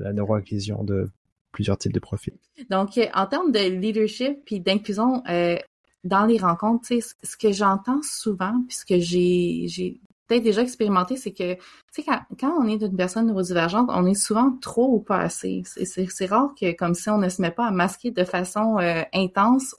de 0.84 1.10
plusieurs 1.52 1.78
types 1.78 1.94
de 1.94 2.00
profils? 2.00 2.34
Donc, 2.70 2.98
euh, 2.98 3.06
en 3.14 3.28
termes 3.28 3.52
de 3.52 3.60
leadership 3.60 4.40
puis 4.46 4.60
d'inclusion 4.60 5.24
euh, 5.30 5.58
dans 6.04 6.26
les 6.26 6.38
rencontres, 6.38 6.88
ce- 6.88 7.14
que 7.38 7.52
j'entends 7.52 8.02
souvent, 8.02 8.64
puis 8.68 8.76
ce 8.78 8.86
que 8.86 9.00
j'ai 9.00 9.68
j'ai 9.68 10.00
peut-être 10.28 10.44
déjà 10.44 10.62
expérimenté, 10.62 11.18
c'est 11.18 11.32
que, 11.32 11.56
tu 11.56 11.62
sais, 11.92 12.04
quand, 12.04 12.20
quand 12.40 12.54
on 12.60 12.68
est 12.68 12.82
une 12.82 12.96
personne 12.96 13.28
neurodivergente, 13.28 13.90
on 13.92 14.06
est 14.06 14.13
souvent 14.16 14.52
trop 14.62 14.94
ou 14.96 15.00
pas 15.00 15.20
assez. 15.20 15.63
C'est- 15.66 16.26
rare 16.28 16.54
que, 16.60 16.74
comme 16.76 16.94
si 16.96 17.10
on 17.10 17.18
ne 17.18 17.30
se 17.30 17.42
met 17.42 17.52
pas 17.52 17.68
à 17.68 17.72
masquer 17.72 18.12
de 18.12 18.24
façon 18.24 18.78
euh, 18.80 19.02
intense, 19.13 19.76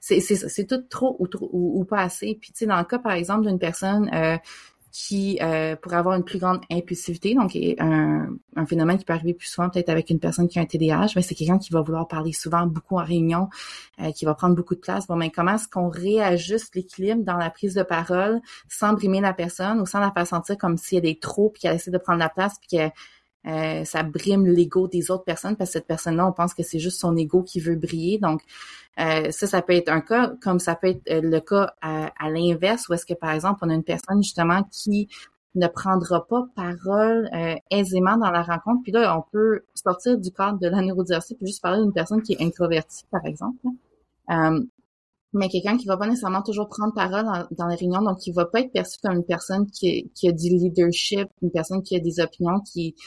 c'est 0.00 0.66
tout 0.66 0.82
trop 0.88 1.16
ou, 1.18 1.26
trop 1.28 1.48
ou, 1.52 1.80
ou 1.80 1.84
pas 1.84 2.00
assez. 2.00 2.36
Puis, 2.40 2.52
tu 2.52 2.60
sais, 2.60 2.66
dans 2.66 2.78
le 2.78 2.84
cas, 2.84 2.98
par 2.98 3.12
exemple, 3.12 3.46
d'une 3.46 3.58
personne 3.58 4.10
euh, 4.14 4.36
qui 4.92 5.38
euh, 5.40 5.76
pourrait 5.76 5.96
avoir 5.96 6.16
une 6.16 6.24
plus 6.24 6.38
grande 6.38 6.60
impulsivité, 6.70 7.34
donc 7.34 7.56
un, 7.78 8.28
un 8.56 8.66
phénomène 8.66 8.98
qui 8.98 9.04
peut 9.04 9.12
arriver 9.12 9.34
plus 9.34 9.46
souvent 9.46 9.70
peut-être 9.70 9.88
avec 9.88 10.10
une 10.10 10.18
personne 10.18 10.48
qui 10.48 10.58
a 10.58 10.62
un 10.62 10.66
TDAH, 10.66 11.12
mais 11.16 11.22
c'est 11.22 11.34
quelqu'un 11.34 11.58
qui 11.58 11.72
va 11.72 11.80
vouloir 11.80 12.08
parler 12.08 12.32
souvent, 12.32 12.66
beaucoup 12.66 12.98
en 12.98 13.04
réunion, 13.04 13.48
euh, 14.00 14.10
qui 14.12 14.24
va 14.24 14.34
prendre 14.34 14.56
beaucoup 14.56 14.74
de 14.74 14.80
place. 14.80 15.06
Bon, 15.06 15.16
mais 15.16 15.30
comment 15.30 15.54
est-ce 15.54 15.68
qu'on 15.68 15.88
réajuste 15.88 16.74
l'équilibre 16.74 17.22
dans 17.22 17.36
la 17.36 17.50
prise 17.50 17.74
de 17.74 17.82
parole 17.82 18.40
sans 18.68 18.92
brimer 18.94 19.20
la 19.20 19.32
personne 19.32 19.80
ou 19.80 19.86
sans 19.86 20.00
la 20.00 20.10
faire 20.10 20.26
sentir 20.26 20.58
comme 20.58 20.76
s'il 20.76 20.96
y 20.96 20.98
a 20.98 21.02
des 21.02 21.18
trop 21.18 21.50
puis 21.50 21.62
qu'elle 21.62 21.76
essaie 21.76 21.90
de 21.90 21.98
prendre 21.98 22.18
la 22.18 22.28
place 22.28 22.58
puis 22.58 22.78
que 22.78 22.90
euh, 23.46 23.84
ça 23.84 24.02
brime 24.02 24.46
l'ego 24.46 24.86
des 24.88 25.10
autres 25.10 25.24
personnes 25.24 25.56
parce 25.56 25.70
que 25.70 25.74
cette 25.74 25.86
personne-là, 25.86 26.26
on 26.26 26.32
pense 26.32 26.54
que 26.54 26.62
c'est 26.62 26.78
juste 26.78 27.00
son 27.00 27.16
ego 27.16 27.42
qui 27.42 27.60
veut 27.60 27.76
briller. 27.76 28.18
Donc, 28.18 28.42
euh, 28.98 29.30
ça, 29.30 29.46
ça 29.46 29.62
peut 29.62 29.72
être 29.72 29.88
un 29.88 30.00
cas, 30.00 30.32
comme 30.42 30.58
ça 30.58 30.74
peut 30.74 30.88
être 30.88 31.10
euh, 31.10 31.20
le 31.22 31.40
cas 31.40 31.74
à, 31.80 32.12
à 32.18 32.30
l'inverse, 32.30 32.88
où 32.88 32.94
est-ce 32.94 33.06
que, 33.06 33.14
par 33.14 33.30
exemple, 33.30 33.60
on 33.62 33.70
a 33.70 33.74
une 33.74 33.84
personne 33.84 34.22
justement 34.22 34.62
qui 34.70 35.08
ne 35.54 35.66
prendra 35.66 36.26
pas 36.26 36.46
parole 36.54 37.28
euh, 37.34 37.54
aisément 37.70 38.16
dans 38.16 38.30
la 38.30 38.42
rencontre. 38.42 38.82
Puis 38.82 38.92
là, 38.92 39.18
on 39.18 39.24
peut 39.32 39.62
sortir 39.74 40.18
du 40.18 40.30
cadre 40.30 40.58
de 40.58 40.68
la 40.68 40.80
neurodiversité 40.82 41.34
puis 41.34 41.46
juste 41.46 41.62
parler 41.62 41.82
d'une 41.82 41.92
personne 41.92 42.22
qui 42.22 42.34
est 42.34 42.42
introvertie, 42.42 43.04
par 43.10 43.24
exemple. 43.24 43.58
Euh, 44.30 44.60
mais 45.32 45.48
quelqu'un 45.48 45.76
qui 45.76 45.86
va 45.86 45.96
pas 45.96 46.06
nécessairement 46.06 46.42
toujours 46.42 46.68
prendre 46.68 46.92
parole 46.92 47.24
dans, 47.24 47.46
dans 47.52 47.66
les 47.68 47.76
réunions, 47.76 48.02
donc 48.02 48.18
qui 48.18 48.32
va 48.32 48.46
pas 48.46 48.60
être 48.60 48.72
perçu 48.72 48.98
comme 49.02 49.16
une 49.16 49.24
personne 49.24 49.66
qui, 49.70 50.10
qui 50.14 50.28
a 50.28 50.32
du 50.32 50.48
leadership, 50.48 51.28
une 51.42 51.50
personne 51.50 51.82
qui 51.82 51.96
a 51.96 52.00
des 52.00 52.20
opinions, 52.20 52.60
qui, 52.60 52.94
qui 52.94 53.04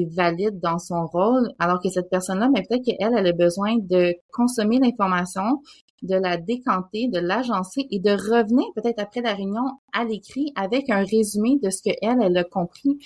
est 0.00 0.14
valide 0.14 0.60
dans 0.60 0.78
son 0.78 1.06
rôle, 1.06 1.48
alors 1.58 1.80
que 1.82 1.88
cette 1.88 2.10
personne-là, 2.10 2.48
mais 2.52 2.62
peut-être 2.62 2.84
qu'elle, 2.84 3.14
elle 3.16 3.26
a 3.26 3.32
besoin 3.32 3.76
de 3.78 4.14
consommer 4.32 4.78
l'information, 4.78 5.62
de 6.02 6.14
la 6.14 6.36
décanter, 6.36 7.08
de 7.08 7.18
l'agencer 7.18 7.86
et 7.90 7.98
de 7.98 8.10
revenir 8.10 8.66
peut-être 8.74 9.00
après 9.00 9.22
la 9.22 9.34
réunion 9.34 9.64
à 9.92 10.04
l'écrit 10.04 10.52
avec 10.56 10.90
un 10.90 11.04
résumé 11.04 11.58
de 11.62 11.70
ce 11.70 11.82
qu'elle, 11.82 12.22
elle 12.22 12.36
a 12.36 12.44
compris. 12.44 12.98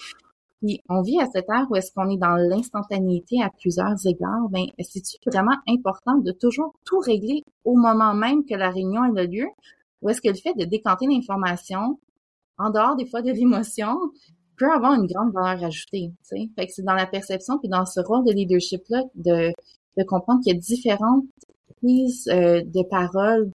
Puis 0.60 0.82
on 0.88 1.02
vit 1.02 1.20
à 1.20 1.26
cette 1.26 1.48
ère 1.48 1.66
où 1.70 1.76
est-ce 1.76 1.92
qu'on 1.92 2.10
est 2.10 2.16
dans 2.16 2.34
l'instantanéité 2.34 3.40
à 3.42 3.50
plusieurs 3.50 3.94
égards. 4.04 4.48
Ben, 4.50 4.64
c'est-tu 4.80 5.16
vraiment 5.26 5.56
important 5.68 6.16
de 6.16 6.32
toujours 6.32 6.74
tout 6.84 6.98
régler 6.98 7.44
au 7.64 7.76
moment 7.76 8.14
même 8.14 8.44
que 8.44 8.54
la 8.54 8.70
réunion 8.70 9.02
a 9.02 9.24
lieu? 9.24 9.46
Ou 10.02 10.10
est-ce 10.10 10.20
que 10.20 10.28
le 10.28 10.34
fait 10.34 10.54
de 10.58 10.64
décanter 10.64 11.06
l'information, 11.06 12.00
en 12.58 12.70
dehors 12.70 12.96
des 12.96 13.06
fois 13.06 13.22
de 13.22 13.30
l'émotion, 13.30 13.96
peut 14.58 14.70
avoir 14.70 14.94
une 14.94 15.06
grande 15.06 15.32
valeur 15.32 15.64
ajoutée, 15.64 16.10
tu 16.10 16.16
sais? 16.22 16.48
Fait 16.56 16.66
que 16.66 16.72
c'est 16.72 16.82
dans 16.82 16.94
la 16.94 17.06
perception 17.06 17.58
puis 17.58 17.68
dans 17.68 17.86
ce 17.86 18.00
rôle 18.00 18.24
de 18.24 18.32
leadership-là 18.32 19.02
de, 19.14 19.52
de 19.96 20.04
comprendre 20.04 20.42
qu'il 20.42 20.54
y 20.54 20.56
a 20.56 20.58
différentes 20.58 21.24
prises 21.80 22.28
euh, 22.28 22.62
de 22.64 22.82
parole 22.88 23.50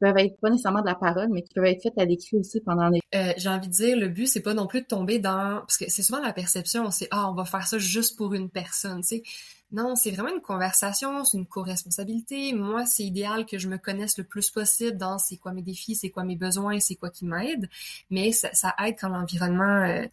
peuvent 0.00 0.16
être 0.18 0.38
pas 0.40 0.50
nécessairement 0.50 0.80
de 0.80 0.86
la 0.86 0.94
parole, 0.94 1.28
mais 1.30 1.42
qui 1.42 1.52
peuvent 1.54 1.64
être 1.64 1.82
faites 1.82 1.98
à 1.98 2.04
l'écrit 2.04 2.36
aussi 2.36 2.60
pendant 2.60 2.88
les... 2.88 3.00
Euh, 3.14 3.32
j'ai 3.36 3.48
envie 3.48 3.68
de 3.68 3.72
dire, 3.72 3.96
le 3.96 4.08
but, 4.08 4.26
c'est 4.26 4.42
pas 4.42 4.54
non 4.54 4.66
plus 4.66 4.82
de 4.82 4.86
tomber 4.86 5.18
dans... 5.18 5.58
Parce 5.60 5.76
que 5.76 5.86
c'est 5.88 6.02
souvent 6.02 6.20
la 6.20 6.32
perception, 6.32 6.90
c'est 6.90 7.08
«Ah, 7.10 7.28
on 7.30 7.34
va 7.34 7.44
faire 7.44 7.66
ça 7.66 7.78
juste 7.78 8.16
pour 8.16 8.32
une 8.34 8.48
personne», 8.48 9.00
tu 9.02 9.08
sais. 9.08 9.22
Non, 9.70 9.96
c'est 9.96 10.10
vraiment 10.10 10.34
une 10.34 10.40
conversation, 10.40 11.24
c'est 11.24 11.36
une 11.36 11.46
co-responsabilité. 11.46 12.54
Moi, 12.54 12.86
c'est 12.86 13.04
idéal 13.04 13.44
que 13.44 13.58
je 13.58 13.68
me 13.68 13.76
connaisse 13.76 14.16
le 14.16 14.24
plus 14.24 14.50
possible 14.50 14.96
dans 14.96 15.18
c'est 15.18 15.36
quoi 15.36 15.52
mes 15.52 15.62
défis, 15.62 15.94
c'est 15.94 16.10
quoi 16.10 16.24
mes 16.24 16.36
besoins, 16.36 16.80
c'est 16.80 16.94
quoi 16.94 17.10
qui 17.10 17.26
m'aide. 17.26 17.68
Mais 18.10 18.32
ça, 18.32 18.74
aide 18.84 18.96
quand 18.98 19.08
l'environnement... 19.08 19.84
Euh, 19.84 20.06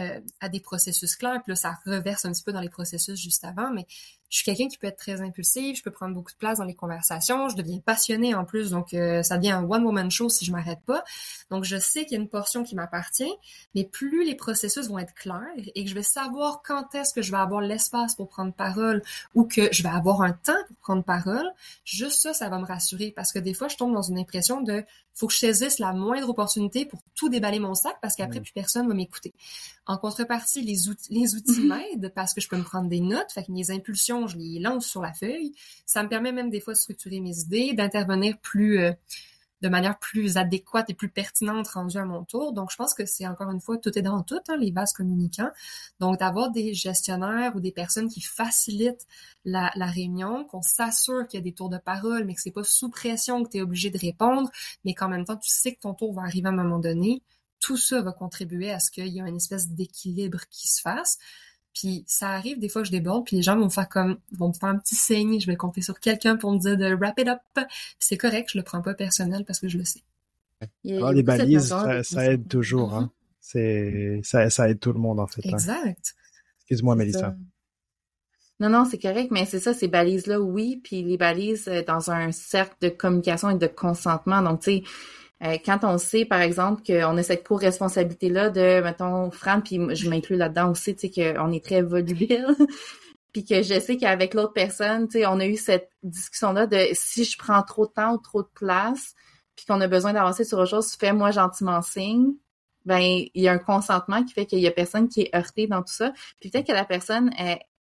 euh, 0.00 0.20
à 0.38 0.48
des 0.48 0.60
processus 0.60 1.16
clairs. 1.16 1.42
Puis 1.42 1.50
là, 1.50 1.56
ça 1.56 1.76
reverse 1.84 2.24
un 2.24 2.30
petit 2.30 2.44
peu 2.44 2.52
dans 2.52 2.60
les 2.60 2.68
processus 2.68 3.20
juste 3.20 3.44
avant, 3.44 3.72
mais 3.72 3.84
je 4.28 4.36
suis 4.36 4.44
quelqu'un 4.44 4.68
qui 4.68 4.78
peut 4.78 4.86
être 4.86 4.98
très 4.98 5.20
impulsif, 5.20 5.78
je 5.78 5.82
peux 5.82 5.90
prendre 5.90 6.14
beaucoup 6.14 6.32
de 6.32 6.36
place 6.36 6.58
dans 6.58 6.64
les 6.64 6.74
conversations, 6.74 7.48
je 7.48 7.56
deviens 7.56 7.78
passionnée 7.78 8.34
en 8.34 8.44
plus, 8.44 8.70
donc 8.70 8.92
euh, 8.94 9.22
ça 9.22 9.38
devient 9.38 9.52
un 9.52 9.64
one-woman 9.64 10.10
show 10.10 10.28
si 10.28 10.44
je 10.44 10.52
m'arrête 10.52 10.80
pas. 10.86 11.04
Donc 11.50 11.64
je 11.64 11.78
sais 11.78 12.04
qu'il 12.04 12.16
y 12.16 12.20
a 12.20 12.22
une 12.22 12.28
portion 12.28 12.62
qui 12.62 12.74
m'appartient, 12.74 13.32
mais 13.74 13.84
plus 13.84 14.24
les 14.24 14.34
processus 14.34 14.88
vont 14.88 14.98
être 14.98 15.14
clairs 15.14 15.38
et 15.56 15.84
que 15.84 15.90
je 15.90 15.94
vais 15.94 16.02
savoir 16.02 16.62
quand 16.62 16.94
est-ce 16.94 17.14
que 17.14 17.22
je 17.22 17.30
vais 17.30 17.38
avoir 17.38 17.60
l'espace 17.60 18.14
pour 18.14 18.28
prendre 18.28 18.52
parole 18.52 19.02
ou 19.34 19.44
que 19.44 19.72
je 19.72 19.82
vais 19.82 19.88
avoir 19.88 20.22
un 20.22 20.32
temps 20.32 20.52
pour 20.66 20.76
prendre 20.76 21.04
parole, 21.04 21.48
juste 21.84 22.20
ça, 22.22 22.34
ça 22.34 22.48
va 22.48 22.58
me 22.58 22.66
rassurer 22.66 23.12
parce 23.14 23.32
que 23.32 23.38
des 23.38 23.54
fois, 23.54 23.68
je 23.68 23.76
tombe 23.76 23.94
dans 23.94 24.02
une 24.02 24.18
impression 24.18 24.60
de 24.60 24.84
faut 25.18 25.26
que 25.26 25.32
je 25.32 25.38
saisisse 25.38 25.80
la 25.80 25.92
moindre 25.92 26.28
opportunité 26.28 26.84
pour 26.84 27.00
tout 27.16 27.28
déballer 27.28 27.58
mon 27.58 27.74
sac 27.74 27.96
parce 28.00 28.14
qu'après, 28.14 28.40
plus 28.40 28.52
personne 28.52 28.86
va 28.86 28.94
m'écouter. 28.94 29.34
En 29.84 29.98
contrepartie, 29.98 30.62
les 30.62 30.88
outils, 30.88 31.12
les 31.12 31.34
outils 31.34 31.60
m'aident 31.66 32.12
parce 32.14 32.34
que 32.34 32.40
je 32.40 32.48
peux 32.48 32.56
me 32.56 32.62
prendre 32.62 32.88
des 32.88 33.00
notes, 33.00 33.32
fait 33.32 33.42
que 33.42 33.50
mes 33.50 33.72
impulsions, 33.72 34.17
je 34.26 34.36
les 34.36 34.58
lance 34.58 34.86
sur 34.86 35.02
la 35.02 35.12
feuille. 35.12 35.52
Ça 35.86 36.02
me 36.02 36.08
permet 36.08 36.32
même 36.32 36.50
des 36.50 36.60
fois 36.60 36.74
de 36.74 36.78
structurer 36.78 37.20
mes 37.20 37.38
idées, 37.38 37.72
d'intervenir 37.72 38.38
plus, 38.40 38.80
euh, 38.80 38.92
de 39.60 39.68
manière 39.68 39.98
plus 39.98 40.36
adéquate 40.36 40.88
et 40.90 40.94
plus 40.94 41.08
pertinente 41.08 41.68
rendue 41.68 41.98
à 41.98 42.04
mon 42.04 42.24
tour. 42.24 42.52
Donc, 42.52 42.70
je 42.70 42.76
pense 42.76 42.94
que 42.94 43.04
c'est 43.06 43.26
encore 43.26 43.50
une 43.50 43.60
fois, 43.60 43.78
tout 43.78 43.96
est 43.98 44.02
dans 44.02 44.22
tout, 44.22 44.38
hein, 44.48 44.56
les 44.56 44.70
vases 44.70 44.92
communicants. 44.92 45.50
Donc, 46.00 46.20
d'avoir 46.20 46.50
des 46.50 46.74
gestionnaires 46.74 47.56
ou 47.56 47.60
des 47.60 47.72
personnes 47.72 48.08
qui 48.08 48.20
facilitent 48.20 49.06
la, 49.44 49.70
réunion, 49.86 50.44
qu'on 50.44 50.62
s'assure 50.62 51.26
qu'il 51.26 51.38
y 51.38 51.42
a 51.42 51.44
des 51.44 51.52
tours 51.52 51.70
de 51.70 51.78
parole, 51.78 52.24
mais 52.24 52.34
que 52.34 52.40
c'est 52.40 52.50
pas 52.52 52.64
sous 52.64 52.90
pression 52.90 53.42
que 53.42 53.50
tu 53.50 53.58
es 53.58 53.62
obligé 53.62 53.90
de 53.90 53.98
répondre, 53.98 54.50
mais 54.84 54.94
qu'en 54.94 55.08
même 55.08 55.24
temps, 55.24 55.36
tu 55.36 55.50
sais 55.50 55.74
que 55.74 55.80
ton 55.80 55.94
tour 55.94 56.12
va 56.14 56.22
arriver 56.22 56.46
à 56.46 56.50
un 56.50 56.56
moment 56.56 56.78
donné. 56.78 57.22
Tout 57.60 57.76
ça 57.76 58.00
va 58.02 58.12
contribuer 58.12 58.70
à 58.70 58.78
ce 58.78 58.90
qu'il 58.90 59.08
y 59.08 59.18
ait 59.18 59.28
une 59.28 59.36
espèce 59.36 59.68
d'équilibre 59.68 60.40
qui 60.50 60.68
se 60.68 60.80
fasse. 60.80 61.18
Puis 61.78 62.02
ça 62.08 62.30
arrive 62.30 62.58
des 62.58 62.68
fois 62.68 62.82
que 62.82 62.88
je 62.88 62.92
déborde, 62.92 63.24
puis 63.24 63.36
les 63.36 63.42
gens 63.42 63.56
vont 63.56 63.66
me 63.66 63.70
faire 63.70 63.88
comme 63.88 64.18
vont 64.32 64.48
me 64.48 64.52
faire 64.52 64.70
un 64.70 64.78
petit 64.78 64.96
signe, 64.96 65.38
je 65.38 65.46
vais 65.46 65.54
compter 65.54 65.80
sur 65.80 66.00
quelqu'un 66.00 66.36
pour 66.36 66.52
me 66.52 66.58
dire 66.58 66.76
de 66.76 66.92
wrap 66.92 67.16
it 67.20 67.28
up. 67.28 67.38
c'est 68.00 68.16
correct, 68.16 68.50
je 68.52 68.58
le 68.58 68.64
prends 68.64 68.82
pas 68.82 68.94
personnel 68.94 69.44
parce 69.44 69.60
que 69.60 69.68
je 69.68 69.78
le 69.78 69.84
sais. 69.84 70.02
Ah, 70.60 71.12
les 71.12 71.22
balises, 71.22 71.72
ça, 72.02 72.32
aide 72.32 72.48
toujours. 72.48 72.94
Hein. 72.94 73.12
C'est 73.40 74.20
ça, 74.24 74.50
ça 74.50 74.68
aide 74.68 74.80
tout 74.80 74.92
le 74.92 74.98
monde 74.98 75.20
en 75.20 75.28
fait. 75.28 75.46
Hein. 75.46 75.50
Exact. 75.50 76.16
Excuse-moi, 76.62 76.96
Mélissa. 76.96 77.36
Non, 78.58 78.70
non, 78.70 78.84
c'est 78.84 78.98
correct, 78.98 79.30
mais 79.30 79.46
c'est 79.46 79.60
ça, 79.60 79.72
ces 79.72 79.86
balises-là, 79.86 80.40
oui, 80.40 80.80
puis 80.82 81.04
les 81.04 81.16
balises 81.16 81.68
euh, 81.68 81.84
dans 81.86 82.10
un 82.10 82.32
cercle 82.32 82.74
de 82.80 82.88
communication 82.88 83.50
et 83.50 83.56
de 83.56 83.68
consentement. 83.68 84.42
Donc, 84.42 84.62
tu 84.62 84.78
sais, 84.78 84.82
euh, 85.44 85.56
quand 85.64 85.80
on 85.84 85.98
sait, 85.98 86.24
par 86.24 86.40
exemple, 86.40 86.82
qu'on 86.84 87.16
a 87.16 87.22
cette 87.22 87.46
co-responsabilité-là 87.46 88.50
de, 88.50 88.82
mettons, 88.82 89.30
Fran, 89.30 89.60
puis 89.60 89.78
je 89.94 90.10
m'inclus 90.10 90.36
là-dedans 90.36 90.70
aussi, 90.70 90.96
tu 90.96 91.08
sais, 91.08 91.34
qu'on 91.34 91.52
est 91.52 91.64
très 91.64 91.82
volubile, 91.82 92.46
puis 93.32 93.44
que 93.44 93.62
je 93.62 93.78
sais 93.78 93.96
qu'avec 93.96 94.34
l'autre 94.34 94.52
personne, 94.52 95.06
tu 95.06 95.20
sais, 95.20 95.26
on 95.26 95.38
a 95.38 95.46
eu 95.46 95.56
cette 95.56 95.90
discussion-là 96.02 96.66
de 96.66 96.88
si 96.92 97.24
je 97.24 97.38
prends 97.38 97.62
trop 97.62 97.86
de 97.86 97.92
temps 97.92 98.14
ou 98.14 98.18
trop 98.18 98.42
de 98.42 98.50
place, 98.54 99.14
puis 99.54 99.64
qu'on 99.66 99.80
a 99.80 99.86
besoin 99.86 100.12
d'avancer 100.12 100.44
sur 100.44 100.58
autre 100.58 100.70
chose, 100.70 100.92
fais-moi 100.94 101.30
gentiment 101.30 101.82
signe. 101.82 102.32
Ben, 102.84 103.00
il 103.00 103.42
y 103.42 103.48
a 103.48 103.52
un 103.52 103.58
consentement 103.58 104.24
qui 104.24 104.32
fait 104.32 104.46
qu'il 104.46 104.60
y 104.60 104.66
a 104.66 104.70
personne 104.70 105.08
qui 105.08 105.22
est 105.22 105.36
heurté 105.36 105.66
dans 105.66 105.82
tout 105.82 105.92
ça. 105.92 106.12
Puis 106.40 106.50
peut-être 106.50 106.68
que 106.68 106.72
la 106.72 106.84
personne, 106.84 107.30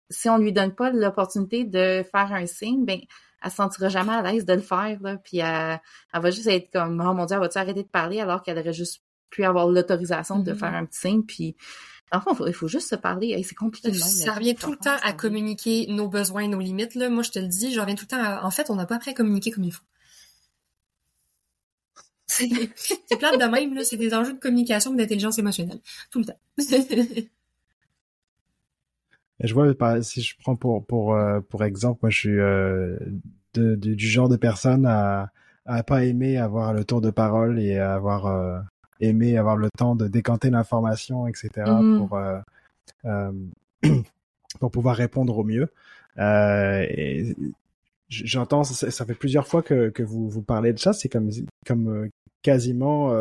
si 0.09 0.29
on 0.29 0.37
lui 0.37 0.53
donne 0.53 0.73
pas 0.73 0.89
l'opportunité 0.91 1.65
de 1.65 2.03
faire 2.09 2.33
un 2.33 2.45
signe, 2.45 2.85
ben 2.85 2.99
elle 3.43 3.51
se 3.51 3.57
sentira 3.57 3.89
jamais 3.89 4.13
à 4.13 4.21
l'aise 4.21 4.45
de 4.45 4.53
le 4.53 4.61
faire, 4.61 5.01
là, 5.01 5.17
puis 5.17 5.37
elle, 5.37 5.79
va 6.13 6.31
juste 6.31 6.47
être 6.47 6.71
comme, 6.71 7.03
oh 7.05 7.13
mon 7.13 7.25
dieu, 7.25 7.35
elle 7.35 7.41
va-tu 7.41 7.57
arrêter 7.57 7.83
de 7.83 7.87
parler 7.87 8.19
alors 8.19 8.43
qu'elle 8.43 8.57
aurait 8.57 8.73
juste 8.73 9.03
pu 9.29 9.43
avoir 9.43 9.67
l'autorisation 9.67 10.39
de 10.39 10.51
mm-hmm. 10.51 10.57
faire 10.57 10.73
un 10.73 10.85
petit 10.85 10.99
signe, 10.99 11.23
puis 11.23 11.55
Enfin, 12.11 12.31
il 12.47 12.53
faut, 12.53 12.69
juste 12.69 12.89
se 12.89 12.95
parler. 12.95 13.41
c'est 13.43 13.55
compliqué. 13.55 13.93
ça 13.93 14.33
revient 14.33 14.55
tout 14.55 14.71
le 14.71 14.77
temps 14.77 14.95
à 15.03 15.11
communiquer 15.11 15.87
nos 15.89 16.07
besoins 16.07 16.43
et 16.43 16.47
nos 16.47 16.59
limites. 16.59 16.95
Là. 16.95 17.09
Moi, 17.09 17.21
je 17.21 17.31
te 17.31 17.39
le 17.39 17.47
dis, 17.47 17.73
je 17.73 17.79
reviens 17.81 17.95
tout 17.95 18.05
le 18.09 18.15
temps 18.15 18.23
à... 18.23 18.45
En 18.45 18.51
fait, 18.51 18.69
on 18.69 18.75
n'a 18.75 18.85
pas 18.85 18.95
appris 18.95 19.11
à 19.11 19.13
communiquer 19.13 19.51
comme 19.51 19.65
il 19.65 19.73
faut. 19.73 19.83
C'est 22.27 22.47
plate 23.17 23.39
de 23.39 23.45
même, 23.45 23.73
là. 23.73 23.83
C'est 23.83 23.97
des 23.97 24.13
enjeux 24.13 24.33
de 24.33 24.39
communication 24.39 24.93
et 24.93 24.97
d'intelligence 24.97 25.37
émotionnelle. 25.37 25.79
Tout 26.11 26.19
le 26.19 26.25
temps. 26.25 26.39
je 29.43 29.53
vois, 29.53 30.01
si 30.01 30.21
je 30.21 30.35
prends 30.39 30.55
pour 30.55 30.85
pour 30.85 31.13
euh, 31.13 31.41
pour 31.41 31.63
exemple, 31.63 31.99
moi 32.01 32.09
je 32.09 32.17
suis 32.17 32.39
euh, 32.39 32.97
de, 33.53 33.75
du 33.75 34.07
genre 34.07 34.29
de 34.29 34.37
personne 34.37 34.85
à 34.85 35.31
à 35.65 35.83
pas 35.83 36.05
aimer 36.05 36.37
avoir 36.37 36.73
le 36.73 36.85
tour 36.85 37.01
de 37.01 37.09
parole 37.09 37.59
et 37.59 37.77
à 37.77 37.93
avoir 37.93 38.25
euh, 38.27 38.59
aimé 38.99 39.37
avoir 39.37 39.57
le 39.57 39.69
temps 39.77 39.95
de 39.95 40.07
décanter 40.07 40.49
l'information, 40.49 41.27
etc. 41.27 41.49
Mm-hmm. 41.55 41.97
pour 41.97 42.17
euh, 42.17 43.31
pour 44.59 44.71
pouvoir 44.71 44.95
répondre 44.95 45.37
au 45.37 45.43
mieux. 45.43 45.69
et 46.17 47.35
j'entends, 48.09 48.63
ça, 48.63 48.89
ça, 48.89 49.05
fait 49.05 49.13
plusieurs 49.13 49.47
fois 49.47 49.61
que 49.61 49.89
que 49.89 50.03
vous 50.03 50.29
vous 50.29 50.41
parlez 50.41 50.73
de 50.73 50.79
ça. 50.79 50.93
C'est 50.93 51.09
comme 51.09 51.29
comme 51.65 52.09
quasiment 52.41 53.13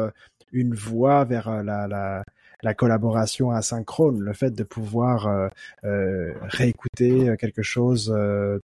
une 0.53 0.75
voie 0.75 1.25
vers 1.25 1.63
la, 1.63 1.87
la 1.89 2.25
la 2.63 2.75
collaboration 2.75 3.51
asynchrone, 3.51 4.21
le 4.21 4.33
fait 4.33 4.51
de 4.51 4.63
pouvoir 4.63 5.27
euh, 5.27 5.49
euh, 5.85 6.33
réécouter 6.43 7.29
euh, 7.29 7.37
quelque 7.37 7.63
chose 7.63 8.15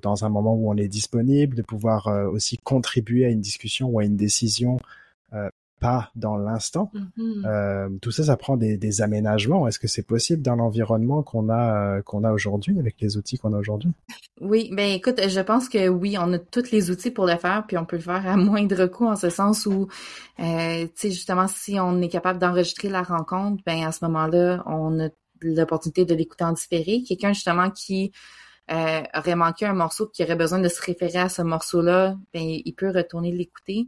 dans 0.03 0.24
un 0.24 0.28
moment 0.28 0.55
où 0.55 0.70
on 0.70 0.76
est 0.76 0.89
disponible, 0.89 1.57
de 1.57 1.62
pouvoir 1.62 2.07
aussi 2.30 2.59
contribuer 2.59 3.24
à 3.24 3.28
une 3.28 3.41
discussion 3.41 3.89
ou 3.89 3.99
à 3.99 4.05
une 4.05 4.16
décision 4.16 4.78
pas 5.81 6.11
dans 6.14 6.37
l'instant. 6.37 6.91
Mm-hmm. 6.95 7.47
Euh, 7.47 7.89
tout 8.01 8.11
ça, 8.11 8.24
ça 8.24 8.37
prend 8.37 8.57
des, 8.57 8.77
des 8.77 9.03
aménagements. 9.03 9.68
Est-ce 9.68 9.79
que 9.79 9.89
c'est 9.89 10.07
possible 10.07 10.43
dans 10.43 10.57
l'environnement 10.57 11.22
qu'on 11.22 11.49
a 11.51 12.03
qu'on 12.03 12.24
a 12.24 12.33
aujourd'hui 12.33 12.79
avec 12.79 12.97
les 13.01 13.16
outils 13.16 13.39
qu'on 13.39 13.53
a 13.53 13.59
aujourd'hui? 13.59 13.91
Oui, 14.41 14.70
ben 14.72 14.93
écoute, 14.93 15.20
je 15.29 15.41
pense 15.41 15.68
que 15.68 15.89
oui, 15.89 16.16
on 16.18 16.33
a 16.33 16.39
tous 16.39 16.70
les 16.70 16.91
outils 16.91 17.11
pour 17.11 17.27
le 17.27 17.37
faire, 17.37 17.64
puis 17.66 17.79
on 17.79 17.85
peut 17.85 17.97
le 17.97 18.03
faire 18.03 18.27
à 18.27 18.37
moindre 18.37 18.87
coût 18.87 19.07
en 19.07 19.16
ce 19.16 19.31
sens 19.31 19.66
où, 19.66 19.89
euh, 20.41 20.85
tu 20.85 20.91
sais, 20.95 21.11
justement, 21.11 21.49
si 21.49 21.79
on 21.81 22.01
est 22.01 22.09
capable 22.09 22.39
d'enregistrer 22.39 22.89
la 22.89 23.03
rencontre, 23.03 23.62
ben 23.66 23.85
à 23.87 23.93
ce 23.93 24.05
moment-là, 24.05 24.62
on 24.66 25.01
a 25.01 25.09
l'opportunité 25.41 26.05
de 26.05 26.14
l'écouter 26.14 26.45
en 26.45 26.53
différé. 26.53 27.03
Quelqu'un 27.03 27.33
justement 27.33 27.70
qui 27.70 28.12
euh, 28.70 29.03
aurait 29.14 29.37
manqué 29.37 29.66
un 29.66 29.74
morceau, 29.74 30.07
qui 30.07 30.22
aurait 30.22 30.37
besoin 30.37 30.59
de 30.59 30.68
se 30.68 30.83
référer 30.83 31.18
à 31.18 31.29
ce 31.29 31.43
morceau-là, 31.43 32.16
ben 32.33 32.43
il 32.43 32.74
peut 32.74 32.91
retourner 32.91 33.33
l'écouter 33.33 33.87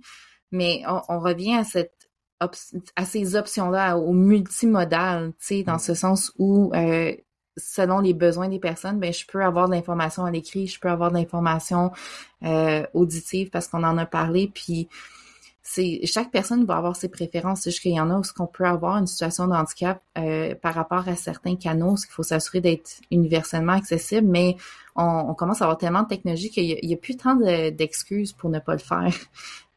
mais 0.50 0.82
on, 1.08 1.20
revient 1.20 1.54
à 1.54 1.64
cette 1.64 1.92
à 2.94 3.04
ces 3.04 3.34
options-là, 3.34 3.96
au 3.98 4.12
multimodal, 4.12 5.32
tu 5.40 5.46
sais, 5.46 5.62
dans 5.64 5.74
mm. 5.74 5.80
ce 5.80 5.94
sens 5.94 6.32
où 6.38 6.70
euh, 6.72 7.12
selon 7.56 7.98
les 7.98 8.14
besoins 8.14 8.48
des 8.48 8.60
personnes, 8.60 9.00
ben 9.00 9.12
je 9.12 9.26
peux 9.26 9.42
avoir 9.42 9.68
de 9.68 9.74
l'information 9.74 10.24
à 10.24 10.30
l'écrit, 10.30 10.68
je 10.68 10.78
peux 10.78 10.88
avoir 10.88 11.10
de 11.10 11.16
l'information 11.16 11.90
euh, 12.44 12.86
auditive 12.94 13.50
parce 13.50 13.66
qu'on 13.66 13.82
en 13.82 13.98
a 13.98 14.06
parlé, 14.06 14.50
puis 14.52 14.88
c'est 15.70 16.00
chaque 16.06 16.30
personne 16.30 16.64
va 16.64 16.76
avoir 16.76 16.96
ses 16.96 17.10
préférences. 17.10 17.60
C'est 17.62 17.70
juste 17.70 17.82
qu'il 17.82 17.92
y 17.92 18.00
en 18.00 18.08
a 18.08 18.18
où 18.18 18.24
ce 18.24 18.32
qu'on 18.32 18.46
peut 18.46 18.64
avoir 18.64 18.96
une 18.96 19.06
situation 19.06 19.46
de 19.46 19.52
handicap 19.52 20.00
euh, 20.16 20.54
par 20.54 20.72
rapport 20.74 21.06
à 21.06 21.14
certains 21.14 21.56
canaux, 21.56 21.96
ce 21.98 22.06
qu'il 22.06 22.14
faut 22.14 22.22
s'assurer 22.22 22.62
d'être 22.62 23.00
universellement 23.10 23.74
accessible, 23.74 24.26
mais 24.26 24.56
on, 24.96 25.34
commence 25.34 25.60
à 25.60 25.66
avoir 25.66 25.76
tellement 25.76 26.02
de 26.04 26.08
technologie 26.08 26.50
qu'il 26.50 26.64
y, 26.64 26.94
a 26.94 26.96
plus 26.96 27.16
tant 27.16 27.36
d'excuses 27.36 28.32
pour 28.32 28.48
ne 28.48 28.58
pas 28.60 28.72
le 28.72 28.78
faire 28.78 29.12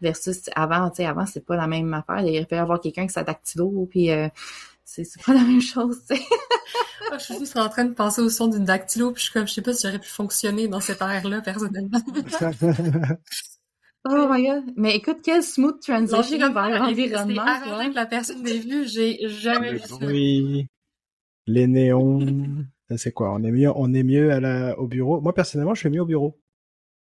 versus 0.01 0.49
avant, 0.55 0.89
tu 0.89 0.97
sais, 0.97 1.05
avant, 1.05 1.25
c'est 1.25 1.45
pas 1.45 1.55
la 1.55 1.67
même 1.67 1.93
affaire. 1.93 2.19
Il 2.25 2.45
peut 2.47 2.55
y 2.55 2.59
avoir 2.59 2.81
quelqu'un 2.81 3.07
qui 3.07 3.13
dactylo, 3.13 3.87
puis 3.89 4.11
euh, 4.11 4.27
c'est 4.83 5.05
pas 5.25 5.33
la 5.33 5.43
même 5.43 5.61
chose, 5.61 5.99
tu 6.09 6.15
sais. 6.15 6.23
Ah, 7.13 7.17
je 7.17 7.25
suis 7.25 7.39
juste 7.39 7.57
en 7.57 7.67
train 7.67 7.83
de 7.83 7.93
penser 7.93 8.21
au 8.21 8.29
son 8.29 8.47
d'une 8.47 8.63
dactylo, 8.63 9.11
puis 9.11 9.19
je 9.19 9.23
suis 9.25 9.33
comme, 9.33 9.45
je 9.45 9.51
sais 9.51 9.61
pas 9.61 9.73
si 9.73 9.85
j'aurais 9.85 9.99
pu 9.99 10.07
fonctionner 10.07 10.69
dans 10.69 10.79
cette 10.79 11.01
ère-là, 11.01 11.41
personnellement. 11.41 11.99
Oh 14.09 14.27
my 14.27 14.43
god. 14.43 14.63
Mais 14.77 14.95
écoute, 14.95 15.19
quelle 15.23 15.43
smooth 15.43 15.79
transition 15.79 16.53
vers 16.53 16.69
l'environnement. 16.69 17.45
C'est 17.63 17.89
que 17.89 17.95
la 17.95 18.05
personne 18.07 18.41
des 18.41 18.57
vues, 18.57 18.87
j'ai 18.87 19.19
jamais 19.27 19.73
vu 19.73 19.79
ça. 19.79 19.95
Oui. 20.01 20.65
Les 21.45 21.67
néons. 21.67 22.19
C'est 22.97 23.11
quoi? 23.11 23.31
On 23.33 23.43
est 23.43 23.51
mieux, 23.51 23.71
on 23.75 23.93
est 23.93 24.03
mieux 24.03 24.31
à 24.31 24.39
la, 24.39 24.79
au 24.79 24.87
bureau. 24.87 25.21
Moi, 25.21 25.33
personnellement, 25.33 25.75
je 25.75 25.81
suis 25.81 25.89
mieux 25.89 26.01
au 26.01 26.05
bureau. 26.05 26.40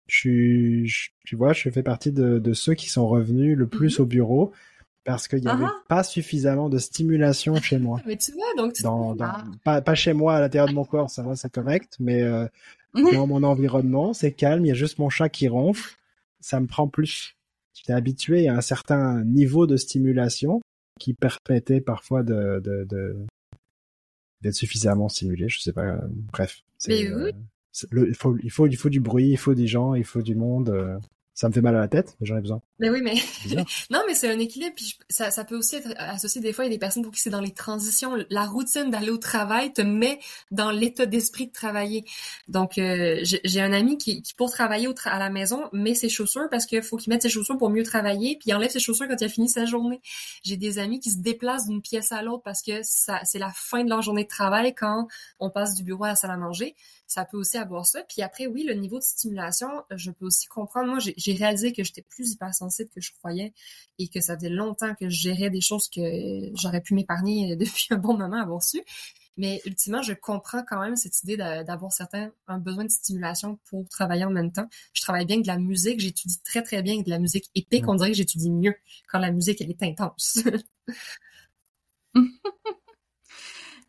Je 0.07 0.17
suis, 0.17 0.93
tu 1.25 1.35
vois, 1.35 1.53
je 1.53 1.69
fais 1.69 1.83
partie 1.83 2.11
de, 2.11 2.39
de 2.39 2.53
ceux 2.53 2.73
qui 2.73 2.89
sont 2.89 3.07
revenus 3.07 3.57
le 3.57 3.67
plus 3.67 3.97
mhm. 3.97 4.03
au 4.03 4.07
bureau 4.07 4.51
parce 5.03 5.27
qu'il 5.27 5.41
n'y 5.41 5.47
avait 5.47 5.65
ah. 5.65 5.83
pas 5.87 6.03
suffisamment 6.03 6.67
de 6.67 6.79
stimulation 6.79 7.55
chez 7.55 7.77
moi. 7.77 8.01
mais 8.07 8.17
tu 8.17 8.31
vois, 8.31 8.45
donc 8.57 8.73
tu 8.73 8.83
dans, 8.83 9.15
dans, 9.15 9.33
pas, 9.63 9.81
pas 9.81 9.95
chez 9.95 10.13
moi 10.13 10.35
à 10.35 10.39
l'intérieur 10.39 10.67
de 10.67 10.73
mon 10.73 10.85
corps, 10.85 11.09
ça 11.09 11.21
va, 11.21 11.35
c'est 11.35 11.51
correct, 11.51 11.95
mais 11.99 12.23
euh, 12.23 12.47
dans 12.93 13.27
mon 13.27 13.43
environnement, 13.43 14.13
c'est 14.13 14.31
calme, 14.31 14.65
il 14.65 14.69
y 14.69 14.71
a 14.71 14.75
juste 14.75 14.97
mon 14.97 15.09
chat 15.09 15.29
qui 15.29 15.47
ronfle 15.47 15.95
ça 16.45 16.59
me 16.59 16.67
prend 16.67 16.87
plus. 16.87 17.35
j'étais 17.73 17.93
habitué 17.93 18.47
à 18.47 18.55
un 18.55 18.61
certain 18.61 19.23
niveau 19.23 19.65
de 19.65 19.77
stimulation 19.77 20.61
qui 20.99 21.15
permettait 21.15 21.81
parfois 21.81 22.21
de, 22.21 22.61
de, 22.63 22.83
de 22.83 23.17
d'être 24.41 24.53
suffisamment 24.53 25.09
stimulé. 25.09 25.49
Je 25.49 25.59
sais 25.59 25.73
pas. 25.73 25.85
Euh, 25.85 26.07
bref. 26.31 26.61
Mais 26.87 27.11
oui. 27.11 27.31
Il 27.91 28.15
faut, 28.15 28.37
il 28.37 28.51
faut, 28.51 28.67
il 28.67 28.77
faut 28.77 28.89
du 28.89 28.99
bruit, 28.99 29.29
il 29.29 29.37
faut 29.37 29.53
des 29.53 29.67
gens, 29.67 29.93
il 29.95 30.05
faut 30.05 30.21
du 30.21 30.35
monde 30.35 30.99
ça 31.35 31.49
me 31.49 31.53
fait 31.53 31.61
mal 31.61 31.75
à 31.75 31.79
la 31.79 31.87
tête, 31.89 32.15
mais 32.19 32.25
j'en 32.25 32.37
ai 32.37 32.41
besoin. 32.41 32.61
Mais 32.79 32.89
oui, 32.89 33.01
mais 33.01 33.15
non, 33.89 34.01
mais 34.05 34.13
c'est 34.15 34.29
un 34.29 34.37
équilibre. 34.37 34.75
Puis 34.75 34.97
ça, 35.09 35.31
ça 35.31 35.45
peut 35.45 35.57
aussi 35.57 35.77
être 35.77 35.93
associé 35.97 36.41
des 36.41 36.51
fois. 36.51 36.65
Il 36.65 36.67
y 36.67 36.71
a 36.71 36.75
des 36.75 36.79
personnes 36.79 37.03
pour 37.03 37.13
qui 37.13 37.21
c'est 37.21 37.29
dans 37.29 37.41
les 37.41 37.53
transitions. 37.53 38.17
La 38.29 38.45
routine 38.45 38.91
d'aller 38.91 39.11
au 39.11 39.17
travail 39.17 39.71
te 39.71 39.81
met 39.81 40.19
dans 40.51 40.71
l'état 40.71 41.05
d'esprit 41.05 41.47
de 41.47 41.53
travailler. 41.53 42.03
Donc, 42.49 42.77
euh, 42.77 43.19
j'ai 43.23 43.61
un 43.61 43.71
ami 43.71 43.97
qui, 43.97 44.21
qui 44.21 44.33
pour 44.33 44.51
travailler 44.51 44.87
au 44.87 44.95
à 45.05 45.19
la 45.19 45.29
maison 45.29 45.69
met 45.71 45.93
ses 45.93 46.09
chaussures 46.09 46.47
parce 46.49 46.65
qu'il 46.65 46.81
faut 46.81 46.97
qu'il 46.97 47.11
mette 47.11 47.21
ses 47.21 47.29
chaussures 47.29 47.57
pour 47.57 47.69
mieux 47.69 47.83
travailler. 47.83 48.37
Puis 48.37 48.49
il 48.49 48.53
enlève 48.53 48.71
ses 48.71 48.79
chaussures 48.79 49.07
quand 49.07 49.19
il 49.19 49.25
a 49.25 49.29
fini 49.29 49.47
sa 49.47 49.65
journée. 49.65 50.01
J'ai 50.43 50.57
des 50.57 50.79
amis 50.79 50.99
qui 50.99 51.11
se 51.11 51.17
déplacent 51.17 51.67
d'une 51.67 51.81
pièce 51.81 52.11
à 52.11 52.21
l'autre 52.21 52.43
parce 52.43 52.61
que 52.61 52.81
ça, 52.83 53.21
c'est 53.23 53.39
la 53.39 53.51
fin 53.51 53.83
de 53.83 53.89
leur 53.89 54.01
journée 54.01 54.23
de 54.23 54.29
travail 54.29 54.73
quand 54.75 55.07
on 55.39 55.49
passe 55.49 55.75
du 55.75 55.83
bureau 55.83 56.05
à 56.05 56.09
la 56.09 56.15
salle 56.15 56.31
à 56.31 56.37
manger 56.37 56.75
ça 57.07 57.23
peut 57.23 57.37
aussi 57.37 57.57
avoir 57.57 57.85
ça. 57.85 58.01
Puis 58.03 58.21
après, 58.21 58.47
oui, 58.47 58.63
le 58.63 58.73
niveau 58.73 58.97
de 58.97 59.03
stimulation, 59.03 59.69
je 59.91 60.11
peux 60.11 60.25
aussi 60.25 60.47
comprendre. 60.47 60.89
Moi, 60.89 60.97
j'ai 60.99 61.33
réalisé 61.33 61.71
que 61.71 61.83
j'étais 61.83 62.01
plus 62.01 62.31
hypersensible 62.31 62.64
que 62.69 63.01
je 63.01 63.11
croyais 63.13 63.53
et 63.99 64.07
que 64.07 64.21
ça 64.21 64.35
faisait 64.35 64.49
longtemps 64.49 64.93
que 64.95 65.09
je 65.09 65.19
gérais 65.21 65.49
des 65.49 65.61
choses 65.61 65.89
que 65.89 66.01
j'aurais 66.55 66.81
pu 66.81 66.93
m'épargner 66.93 67.55
depuis 67.57 67.87
un 67.91 67.97
bon 67.97 68.17
moment 68.17 68.41
avoir 68.41 68.63
su. 68.63 68.81
Mais 69.37 69.61
ultimement, 69.65 70.01
je 70.01 70.13
comprends 70.13 70.63
quand 70.63 70.79
même 70.79 70.95
cette 70.95 71.21
idée 71.23 71.35
d'avoir 71.35 71.91
certains 71.91 72.31
un 72.47 72.57
besoin 72.57 72.85
de 72.85 72.89
stimulation 72.89 73.59
pour 73.69 73.87
travailler 73.89 74.23
en 74.23 74.29
même 74.29 74.51
temps. 74.51 74.69
Je 74.93 75.01
travaille 75.01 75.25
bien 75.25 75.35
avec 75.35 75.45
de 75.45 75.51
la 75.51 75.57
musique, 75.59 75.99
j'étudie 75.99 76.41
très 76.43 76.63
très 76.63 76.81
bien 76.81 76.93
avec 76.93 77.05
de 77.05 77.11
la 77.11 77.19
musique 77.19 77.49
épique. 77.53 77.87
On 77.87 77.95
dirait 77.95 78.11
que 78.11 78.17
j'étudie 78.17 78.49
mieux 78.49 78.75
quand 79.09 79.19
la 79.19 79.31
musique 79.31 79.59
elle 79.61 79.71
est 79.71 79.83
intense. 79.83 80.39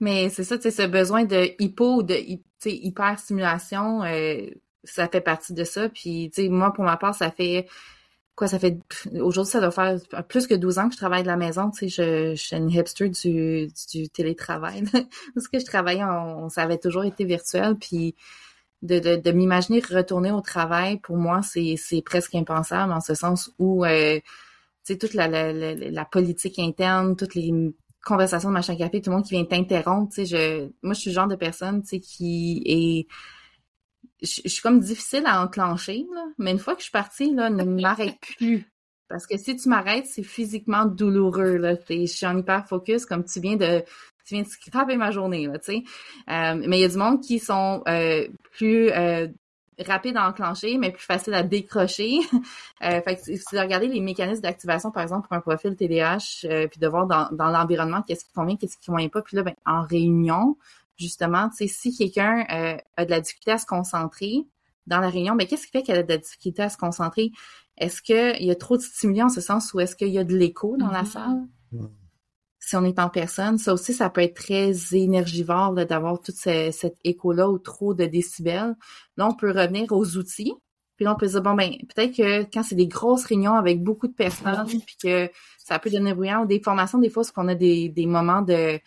Mais 0.00 0.28
c'est 0.28 0.44
ça, 0.44 0.56
tu 0.58 0.64
sais, 0.64 0.70
ce 0.70 0.86
besoin 0.86 1.24
de 1.24 1.54
hypo, 1.58 2.02
de 2.02 2.16
hyper 2.64 3.18
stimulation, 3.18 4.02
euh, 4.04 4.46
ça 4.84 5.08
fait 5.08 5.20
partie 5.20 5.54
de 5.54 5.64
ça. 5.64 5.88
Puis, 5.88 6.30
tu 6.34 6.42
sais, 6.42 6.48
moi, 6.48 6.72
pour 6.72 6.84
ma 6.84 6.96
part, 6.96 7.14
ça 7.14 7.30
fait 7.30 7.66
quoi, 8.36 8.46
ça 8.46 8.58
fait 8.58 8.78
aujourd'hui, 9.20 9.50
ça 9.50 9.60
doit 9.60 9.70
faire 9.70 9.98
plus 10.28 10.46
que 10.46 10.54
12 10.54 10.78
ans 10.78 10.88
que 10.88 10.94
je 10.94 10.98
travaille 10.98 11.22
de 11.22 11.28
la 11.28 11.36
maison. 11.36 11.70
Tu 11.70 11.88
sais, 11.88 11.88
je, 11.88 12.34
je 12.36 12.42
suis 12.42 12.56
une 12.56 12.70
hipster 12.70 13.08
du, 13.08 13.68
du 13.90 14.08
télétravail. 14.10 14.84
Parce 15.34 15.48
que 15.48 15.58
je 15.58 15.64
travaillais, 15.64 16.04
on, 16.04 16.48
ça 16.48 16.62
avait 16.62 16.78
toujours 16.78 17.04
été 17.04 17.24
virtuel. 17.24 17.76
Puis 17.76 18.14
de, 18.82 18.98
de, 18.98 19.16
de 19.16 19.32
m'imaginer 19.32 19.80
retourner 19.80 20.30
au 20.32 20.42
travail, 20.42 20.98
pour 20.98 21.16
moi, 21.16 21.40
c'est, 21.42 22.02
presque 22.04 22.34
impensable 22.34 22.92
en 22.92 23.00
ce 23.00 23.14
sens 23.14 23.50
où 23.58 23.84
euh, 23.84 24.20
tu 24.84 24.92
sais, 24.92 24.98
toute 24.98 25.14
la, 25.14 25.28
la, 25.28 25.52
la, 25.52 25.74
la, 25.74 26.04
politique 26.04 26.58
interne, 26.58 27.16
toutes 27.16 27.34
les 27.34 27.52
conversation 28.06 28.50
de 28.50 28.54
machin 28.54 28.76
café, 28.76 29.00
tout 29.02 29.10
le 29.10 29.16
monde 29.16 29.24
qui 29.24 29.34
vient 29.34 29.44
t'interrompre, 29.44 30.14
tu 30.14 30.24
sais, 30.24 30.26
je, 30.26 30.70
moi, 30.82 30.94
je 30.94 31.00
suis 31.00 31.10
le 31.10 31.14
genre 31.14 31.26
de 31.26 31.34
personne, 31.34 31.82
tu 31.82 31.88
sais, 31.88 32.00
qui 32.00 32.62
est, 32.64 33.06
je, 34.22 34.48
suis 34.48 34.62
comme 34.62 34.80
difficile 34.80 35.24
à 35.26 35.42
enclencher, 35.42 36.06
là, 36.14 36.24
mais 36.38 36.52
une 36.52 36.58
fois 36.58 36.74
que 36.74 36.80
je 36.80 36.84
suis 36.84 36.92
partie, 36.92 37.34
là, 37.34 37.50
ne 37.50 37.64
m'arrête 37.80 38.18
plus. 38.20 38.66
Parce 39.08 39.26
que 39.26 39.36
si 39.36 39.54
tu 39.56 39.68
m'arrêtes, 39.68 40.06
c'est 40.06 40.24
physiquement 40.24 40.84
douloureux, 40.84 41.56
là, 41.56 41.76
je 41.88 42.06
suis 42.06 42.26
en 42.26 42.36
hyper 42.36 42.66
focus, 42.66 43.06
comme 43.06 43.24
tu 43.24 43.40
viens 43.40 43.56
de, 43.56 43.80
tu 44.26 44.34
viens 44.34 44.42
de 44.42 44.48
scraper 44.48 44.96
ma 44.96 45.12
journée, 45.12 45.46
là, 45.46 45.58
tu 45.58 45.72
sais. 45.72 45.84
Euh, 46.28 46.60
mais 46.66 46.78
il 46.78 46.80
y 46.80 46.84
a 46.84 46.88
du 46.88 46.96
monde 46.96 47.20
qui 47.20 47.38
sont 47.38 47.82
euh, 47.86 48.26
plus 48.52 48.90
euh, 48.90 49.28
rapide 49.84 50.16
à 50.16 50.28
enclencher, 50.28 50.78
mais 50.78 50.90
plus 50.90 51.04
facile 51.04 51.34
à 51.34 51.42
décrocher. 51.42 52.18
euh, 52.82 53.00
fait 53.02 53.16
que 53.16 53.22
si 53.22 53.36
vous 53.36 53.60
regardez 53.60 53.88
les 53.88 54.00
mécanismes 54.00 54.42
d'activation, 54.42 54.90
par 54.90 55.02
exemple, 55.02 55.28
pour 55.28 55.36
un 55.36 55.40
profil 55.40 55.76
TDAH, 55.76 56.44
euh, 56.44 56.66
puis 56.68 56.80
de 56.80 56.88
voir 56.88 57.06
dans, 57.06 57.28
dans 57.32 57.50
l'environnement 57.50 58.02
qu'est-ce 58.02 58.24
qui 58.24 58.32
convient, 58.32 58.56
qu'est-ce 58.56 58.78
qui 58.78 58.90
convient 58.90 59.08
pas, 59.08 59.22
puis 59.22 59.36
là, 59.36 59.42
ben, 59.42 59.54
en 59.66 59.82
réunion, 59.82 60.56
justement, 60.98 61.48
tu 61.50 61.56
sais, 61.56 61.68
si 61.68 61.96
quelqu'un 61.96 62.44
euh, 62.50 62.76
a 62.96 63.04
de 63.04 63.10
la 63.10 63.20
difficulté 63.20 63.52
à 63.52 63.58
se 63.58 63.66
concentrer 63.66 64.46
dans 64.86 65.00
la 65.00 65.10
réunion, 65.10 65.34
ben, 65.34 65.46
qu'est-ce 65.46 65.66
qui 65.66 65.72
fait 65.72 65.82
qu'elle 65.82 65.98
a 65.98 66.02
de 66.02 66.08
la 66.08 66.18
difficulté 66.18 66.62
à 66.62 66.68
se 66.68 66.76
concentrer? 66.76 67.32
Est-ce 67.76 68.00
qu'il 68.02 68.44
y 68.44 68.50
a 68.50 68.54
trop 68.54 68.76
de 68.76 68.82
stimuli 68.82 69.22
en 69.22 69.28
ce 69.28 69.40
sens 69.40 69.74
ou 69.74 69.80
est-ce 69.80 69.96
qu'il 69.96 70.08
y 70.08 70.18
a 70.18 70.24
de 70.24 70.36
l'écho 70.36 70.76
dans 70.76 70.90
la 70.90 71.02
mm-hmm. 71.02 71.06
salle? 71.06 71.48
si 72.66 72.74
on 72.74 72.84
est 72.84 72.98
en 72.98 73.08
personne. 73.08 73.58
Ça 73.58 73.72
aussi, 73.72 73.94
ça 73.94 74.10
peut 74.10 74.22
être 74.22 74.34
très 74.34 74.72
énergivore 74.92 75.72
d'avoir 75.72 76.20
tout 76.20 76.32
cet 76.34 76.96
écho-là 77.04 77.48
ou 77.48 77.58
trop 77.58 77.94
de 77.94 78.06
décibels. 78.06 78.74
Là, 79.16 79.28
on 79.28 79.34
peut 79.34 79.52
revenir 79.52 79.92
aux 79.92 80.16
outils. 80.16 80.52
Puis 80.96 81.04
là, 81.04 81.12
on 81.12 81.16
peut 81.16 81.28
se 81.28 81.32
dire, 81.32 81.42
bon, 81.42 81.54
ben, 81.54 81.70
peut-être 81.94 82.16
que 82.16 82.42
quand 82.52 82.64
c'est 82.64 82.74
des 82.74 82.88
grosses 82.88 83.24
réunions 83.24 83.54
avec 83.54 83.84
beaucoup 83.84 84.08
de 84.08 84.14
personnes, 84.14 84.66
puis 84.66 84.96
que 85.00 85.30
ça 85.58 85.78
peut 85.78 85.90
donner 85.90 86.12
bruyant, 86.12 86.42
ou 86.42 86.46
des 86.46 86.60
formations, 86.60 86.98
des 86.98 87.10
fois, 87.10 87.22
ce 87.22 87.30
qu'on 87.30 87.46
a 87.46 87.54
des, 87.54 87.88
des 87.88 88.06
moments 88.06 88.42
de, 88.42 88.80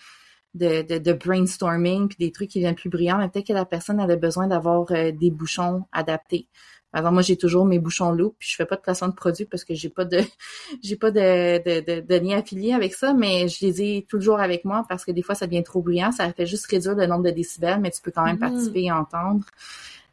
de, 0.55 0.97
de, 0.97 1.13
brainstorming, 1.13 2.07
puis 2.07 2.17
des 2.19 2.31
trucs 2.31 2.49
qui 2.49 2.59
viennent 2.59 2.75
plus 2.75 2.89
brillants, 2.89 3.19
mais 3.19 3.29
peut-être 3.29 3.47
que 3.47 3.53
la 3.53 3.65
personne 3.65 3.99
a 3.99 4.15
besoin 4.15 4.47
d'avoir 4.47 4.91
euh, 4.91 5.11
des 5.11 5.31
bouchons 5.31 5.85
adaptés. 5.91 6.47
Par 6.91 7.01
exemple, 7.01 7.13
moi, 7.13 7.21
j'ai 7.21 7.37
toujours 7.37 7.65
mes 7.65 7.77
bouchons 7.77 8.11
loup, 8.11 8.35
puis 8.39 8.49
je 8.49 8.55
fais 8.55 8.65
pas 8.65 8.75
de 8.75 8.81
placement 8.81 9.09
de 9.09 9.13
produits 9.13 9.45
parce 9.45 9.63
que 9.63 9.75
j'ai 9.75 9.89
pas 9.89 10.05
de 10.05 10.21
j'ai 10.83 10.95
pas 10.95 11.11
de, 11.11 11.19
de, 11.19 12.01
de, 12.01 12.15
lien 12.15 12.39
affilié 12.39 12.73
avec 12.73 12.95
ça, 12.95 13.13
mais 13.13 13.47
je 13.47 13.63
les 13.65 13.81
ai 13.81 14.05
toujours 14.09 14.39
avec 14.39 14.65
moi 14.65 14.83
parce 14.89 15.05
que 15.05 15.11
des 15.11 15.21
fois, 15.21 15.35
ça 15.35 15.45
devient 15.45 15.63
trop 15.63 15.81
bruyant. 15.81 16.11
Ça 16.11 16.33
fait 16.33 16.47
juste 16.47 16.65
réduire 16.65 16.95
le 16.95 17.05
nombre 17.05 17.23
de 17.23 17.31
décibels, 17.31 17.79
mais 17.79 17.91
tu 17.91 18.01
peux 18.01 18.11
quand 18.11 18.25
même 18.25 18.37
mm-hmm. 18.37 18.39
participer 18.39 18.83
et 18.83 18.91
entendre. 18.91 19.45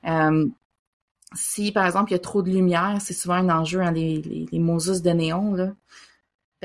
Euh, 0.06 0.46
si, 1.34 1.72
par 1.72 1.86
exemple, 1.86 2.10
il 2.10 2.14
y 2.14 2.16
a 2.16 2.20
trop 2.20 2.42
de 2.42 2.50
lumière, 2.50 2.98
c'est 3.00 3.14
souvent 3.14 3.34
un 3.34 3.48
enjeu, 3.48 3.80
hein, 3.80 3.90
les, 3.90 4.20
les, 4.22 4.46
les 4.50 4.58
Moses 4.58 5.02
de 5.02 5.10
néon, 5.10 5.54
là. 5.54 5.72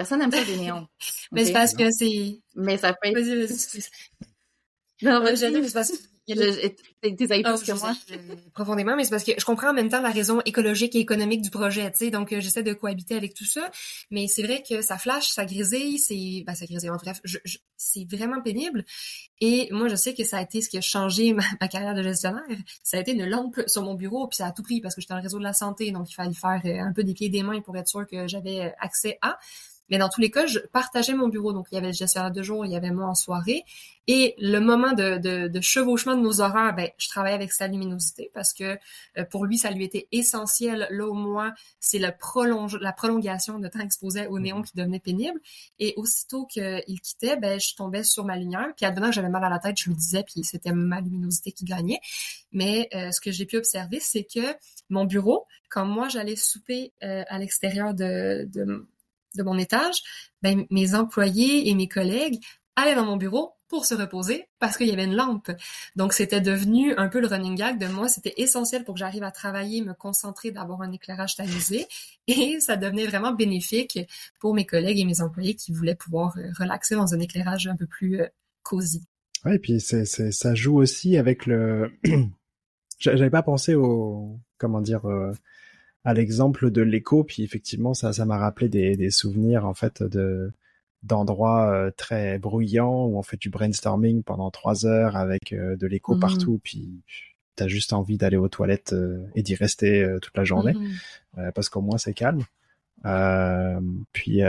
Personne 0.02 0.20
n'aime 0.20 0.32
ça, 0.32 0.44
des 0.44 0.58
néons. 0.58 0.88
mais 1.32 1.46
c'est 1.46 1.54
parce 1.54 1.76
que 1.76 1.92
c'est... 1.92 2.40
Mais 2.56 2.78
ça 2.78 2.94
peut 2.94 3.10
être... 3.10 3.20
Non, 5.04 5.20
mais 5.24 5.36
c'est 5.36 5.74
parce 5.74 5.90
que 5.90 5.96
des 6.28 7.16
plus 7.28 7.64
que 7.64 7.80
moi. 7.80 7.96
Profondément, 8.54 8.96
mais 8.96 9.04
c'est 9.04 9.10
parce 9.10 9.24
que 9.24 9.32
je 9.38 9.46
comprends 9.46 9.70
en 9.70 9.74
même 9.74 9.90
temps 9.90 10.02
la 10.02 10.12
raison 10.12 10.42
écologique 10.46 10.96
et 10.96 11.00
économique 11.00 11.42
du 11.42 11.50
projet, 11.50 11.92
tu 11.92 12.06
sais, 12.06 12.12
donc 12.12 12.32
euh, 12.32 12.40
j'essaie 12.40 12.64
de 12.64 12.74
cohabiter 12.74 13.16
avec 13.16 13.34
tout 13.34 13.46
ça, 13.46 13.70
mais 14.12 14.28
c'est 14.28 14.44
vrai 14.44 14.64
que 14.68 14.82
ça 14.82 14.98
flash, 14.98 15.30
ça 15.30 15.46
grésille, 15.46 15.98
c'est, 15.98 16.44
ben 16.46 16.54
ça 16.54 16.66
grésille, 16.66 16.90
en 16.90 16.98
bref, 16.98 17.20
je, 17.24 17.38
c'est 17.78 18.06
vraiment 18.10 18.42
pénible. 18.42 18.86
Et 19.40 19.68
moi, 19.72 19.88
je 19.88 19.96
sais 19.96 20.14
que 20.14 20.24
ça 20.24 20.38
a 20.38 20.42
été 20.42 20.62
ce 20.62 20.70
qui 20.70 20.78
a 20.78 20.82
changé 20.82 21.34
ma, 21.34 21.44
ma, 21.60 21.68
carrière 21.68 21.96
de 21.96 22.04
gestionnaire. 22.04 22.44
Ça 22.84 22.98
a 22.98 23.00
été 23.00 23.14
une 23.14 23.26
lampe 23.26 23.60
sur 23.68 23.82
mon 23.82 23.96
bureau, 23.96 24.28
puis 24.28 24.38
ça 24.38 24.48
a 24.48 24.52
tout 24.52 24.64
pris 24.64 24.82
parce 24.82 24.96
que 24.96 25.02
j'étais 25.02 25.14
dans 25.14 25.20
le 25.20 25.24
réseau 25.24 25.40
de 25.40 25.44
la 25.44 25.54
santé, 25.54 25.92
donc 25.92 26.10
il 26.10 26.14
fallait 26.14 26.34
faire 26.34 26.62
euh, 26.66 26.88
un 26.88 26.94
peu 26.94 27.04
des 27.04 27.14
pieds 27.14 27.28
et 27.28 27.32
des 27.32 27.44
mains 27.44 27.62
pour 27.62 27.76
être 27.78 27.88
sûr 27.88 28.06
que 28.08 28.28
j'avais 28.28 28.62
euh, 28.62 28.70
accès 28.80 29.18
à. 29.22 29.40
Mais 29.92 29.98
dans 29.98 30.10
tous 30.10 30.22
les 30.22 30.32
cas, 30.32 30.46
je 30.48 30.60
partageais 30.60 31.14
mon 31.14 31.28
bureau. 31.28 31.52
Donc, 31.52 31.68
il 31.72 31.76
y 31.76 31.78
avait 31.78 31.88
le 31.88 31.94
gestionnaire 31.94 32.32
de 32.32 32.42
jour, 32.42 32.66
il 32.66 32.72
y 32.72 32.78
avait 32.78 32.92
moi 32.92 33.08
en 33.08 33.14
soirée. 33.14 33.66
Et 34.08 34.36
le 34.40 34.60
moment 34.60 34.94
de, 34.94 35.18
de, 35.18 35.48
de 35.48 35.62
chevauchement 35.62 36.16
de 36.16 36.22
nos 36.22 36.42
horaires, 36.42 36.74
ben, 36.74 36.90
je 36.98 37.10
travaillais 37.10 37.36
avec 37.36 37.52
sa 37.52 37.68
luminosité 37.68 38.32
parce 38.34 38.54
que 38.54 38.78
euh, 39.18 39.26
pour 39.30 39.46
lui, 39.46 39.58
ça 39.58 39.70
lui 39.70 39.84
était 39.84 40.08
essentiel. 40.12 40.88
Là, 40.90 41.06
au 41.06 41.14
moins, 41.14 41.54
c'est 41.80 42.00
la, 42.00 42.12
prolonge, 42.12 42.78
la 42.80 42.94
prolongation 42.94 43.60
de 43.60 43.68
temps 43.68 43.80
exposé 43.80 44.28
au 44.28 44.40
néon 44.40 44.62
qui 44.62 44.76
devenait 44.76 45.00
pénible. 45.00 45.40
Et 45.78 45.94
aussitôt 45.98 46.46
qu'il 46.46 47.02
quittait, 47.02 47.36
ben, 47.36 47.60
je 47.60 47.76
tombais 47.76 48.04
sur 48.04 48.24
ma 48.24 48.38
lumière. 48.38 48.70
Puis, 48.78 48.86
advenant 48.86 49.10
que 49.10 49.16
j'avais 49.16 49.30
mal 49.30 49.44
à 49.44 49.50
la 49.50 49.60
tête, 49.60 49.76
je 49.78 49.90
me 49.90 49.96
disais, 49.96 50.24
puis 50.24 50.44
c'était 50.46 50.72
ma 50.72 51.02
luminosité 51.02 51.52
qui 51.52 51.66
gagnait. 51.66 52.00
Mais 52.54 52.88
euh, 52.96 53.12
ce 53.12 53.20
que 53.20 53.32
j'ai 53.32 53.46
pu 53.46 53.58
observer, 53.58 54.00
c'est 54.00 54.24
que 54.24 54.56
mon 54.90 55.04
bureau, 55.04 55.46
quand 55.70 55.86
moi, 55.86 56.08
j'allais 56.08 56.38
souper 56.38 56.94
euh, 57.04 57.24
à 57.28 57.40
l'extérieur 57.40 57.94
de, 57.94 58.46
de 58.52 58.88
de 59.36 59.44
mon 59.44 59.58
étage, 59.58 60.02
ben, 60.42 60.66
mes 60.70 60.96
employés 60.96 61.70
et 61.70 61.76
mes 61.76 61.88
collègues 61.88 62.40
allaient 62.76 62.96
dans 62.96 63.06
mon 63.06 63.18
bureau 63.18 63.54
pour 63.72 63.86
se 63.86 63.94
reposer 63.94 64.50
parce 64.60 64.76
qu'il 64.76 64.88
y 64.88 64.92
avait 64.92 65.06
une 65.06 65.16
lampe. 65.16 65.50
Donc 65.96 66.12
c'était 66.12 66.42
devenu 66.42 66.94
un 66.96 67.08
peu 67.08 67.22
le 67.22 67.28
running 67.28 67.56
gag 67.56 67.80
de 67.80 67.88
moi, 67.88 68.10
c'était 68.10 68.34
essentiel 68.36 68.84
pour 68.84 68.96
que 68.96 69.00
j'arrive 69.00 69.24
à 69.24 69.32
travailler, 69.32 69.82
me 69.82 69.94
concentrer, 69.94 70.52
d'avoir 70.52 70.82
un 70.82 70.92
éclairage 70.92 71.38
tamisé 71.38 71.88
et 72.28 72.60
ça 72.60 72.76
devenait 72.76 73.08
vraiment 73.08 73.32
bénéfique 73.32 74.00
pour 74.40 74.54
mes 74.54 74.66
collègues 74.66 75.00
et 75.00 75.06
mes 75.06 75.22
employés 75.22 75.56
qui 75.56 75.72
voulaient 75.72 75.96
pouvoir 75.96 76.38
euh, 76.38 76.50
relaxer 76.60 76.96
dans 76.96 77.14
un 77.14 77.20
éclairage 77.20 77.68
un 77.68 77.78
peu 77.78 77.88
plus 77.88 78.22
euh, 78.22 78.28
cosy. 78.62 79.06
Ouais, 79.46 79.56
et 79.56 79.60
puis 79.60 79.80
ça 79.80 80.56
joue 80.56 80.78
aussi 80.78 81.18
avec 81.18 81.46
le 81.46 81.92
j'avais 83.00 83.30
pas 83.30 83.42
pensé 83.42 83.74
au 83.74 84.38
comment 84.58 84.82
dire 84.82 85.06
euh, 85.06 85.32
à 86.04 86.14
l'exemple 86.14 86.72
de 86.72 86.82
l'écho, 86.82 87.24
puis 87.24 87.44
effectivement, 87.44 87.94
ça, 87.94 88.14
ça 88.14 88.26
m'a 88.26 88.38
rappelé 88.38 88.70
des, 88.70 88.98
des, 88.98 89.12
souvenirs 89.12 89.66
en 89.66 89.74
fait 89.74 90.02
de 90.02 90.52
d'endroits 91.04 91.72
euh, 91.72 91.92
très 91.96 92.38
bruyants 92.38 93.06
où 93.06 93.18
on 93.18 93.24
fait 93.24 93.38
du 93.38 93.50
brainstorming 93.50 94.22
pendant 94.22 94.52
trois 94.52 94.86
heures 94.86 95.16
avec 95.16 95.52
euh, 95.52 95.76
de 95.76 95.88
l'écho 95.88 96.16
mmh 96.16 96.20
partout, 96.20 96.60
puis 96.64 97.02
t'as 97.56 97.68
juste 97.68 97.94
envie 97.94 98.18
d'aller 98.18 98.38
aux 98.38 98.50
toilettes 98.50 98.94
euh, 98.94 99.26
et 99.36 99.42
d'y 99.42 99.56
rester 99.56 100.18
toute 100.22 100.38
la 100.38 100.44
journée 100.44 100.74
mmh 100.74 101.52
parce 101.56 101.70
qu'au 101.70 101.82
moins 101.82 101.98
c'est 101.98 102.14
calme. 102.14 102.44
puis 104.12 104.42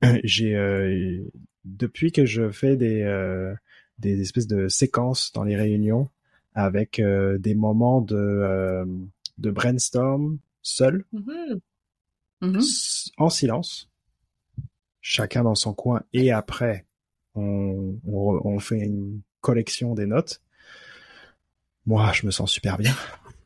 j'ai 0.24 1.24
depuis 1.64 2.12
que 2.12 2.24
je 2.24 2.50
fais 2.50 2.76
des 2.76 3.54
des 3.98 4.20
espèces 4.20 4.46
de 4.46 4.68
séquences 4.68 5.32
dans 5.32 5.42
les 5.42 5.56
réunions 5.56 6.08
avec 6.54 7.02
des 7.02 7.54
moments 7.54 8.00
de 8.00 8.86
de 9.38 9.50
brainstorm 9.50 10.38
seul. 10.62 11.04
Mm-hmm. 11.12 11.60
mm-hmm. 12.42 13.10
en 13.16 13.30
silence, 13.30 13.90
chacun 15.00 15.44
dans 15.44 15.54
son 15.54 15.74
coin, 15.74 16.02
et 16.12 16.30
après, 16.30 16.86
on, 17.34 17.98
on, 18.04 18.58
fait 18.58 18.80
une 18.80 19.20
collection 19.40 19.94
des 19.94 20.06
notes. 20.06 20.42
Moi, 21.86 22.12
je 22.12 22.26
me 22.26 22.30
sens 22.30 22.50
super 22.50 22.76
bien. 22.78 22.94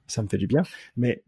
Ça 0.07 0.23
me 0.23 0.29
fait 0.29 0.39
du 0.39 0.47
bien. 0.47 0.63
Mais 0.97 1.23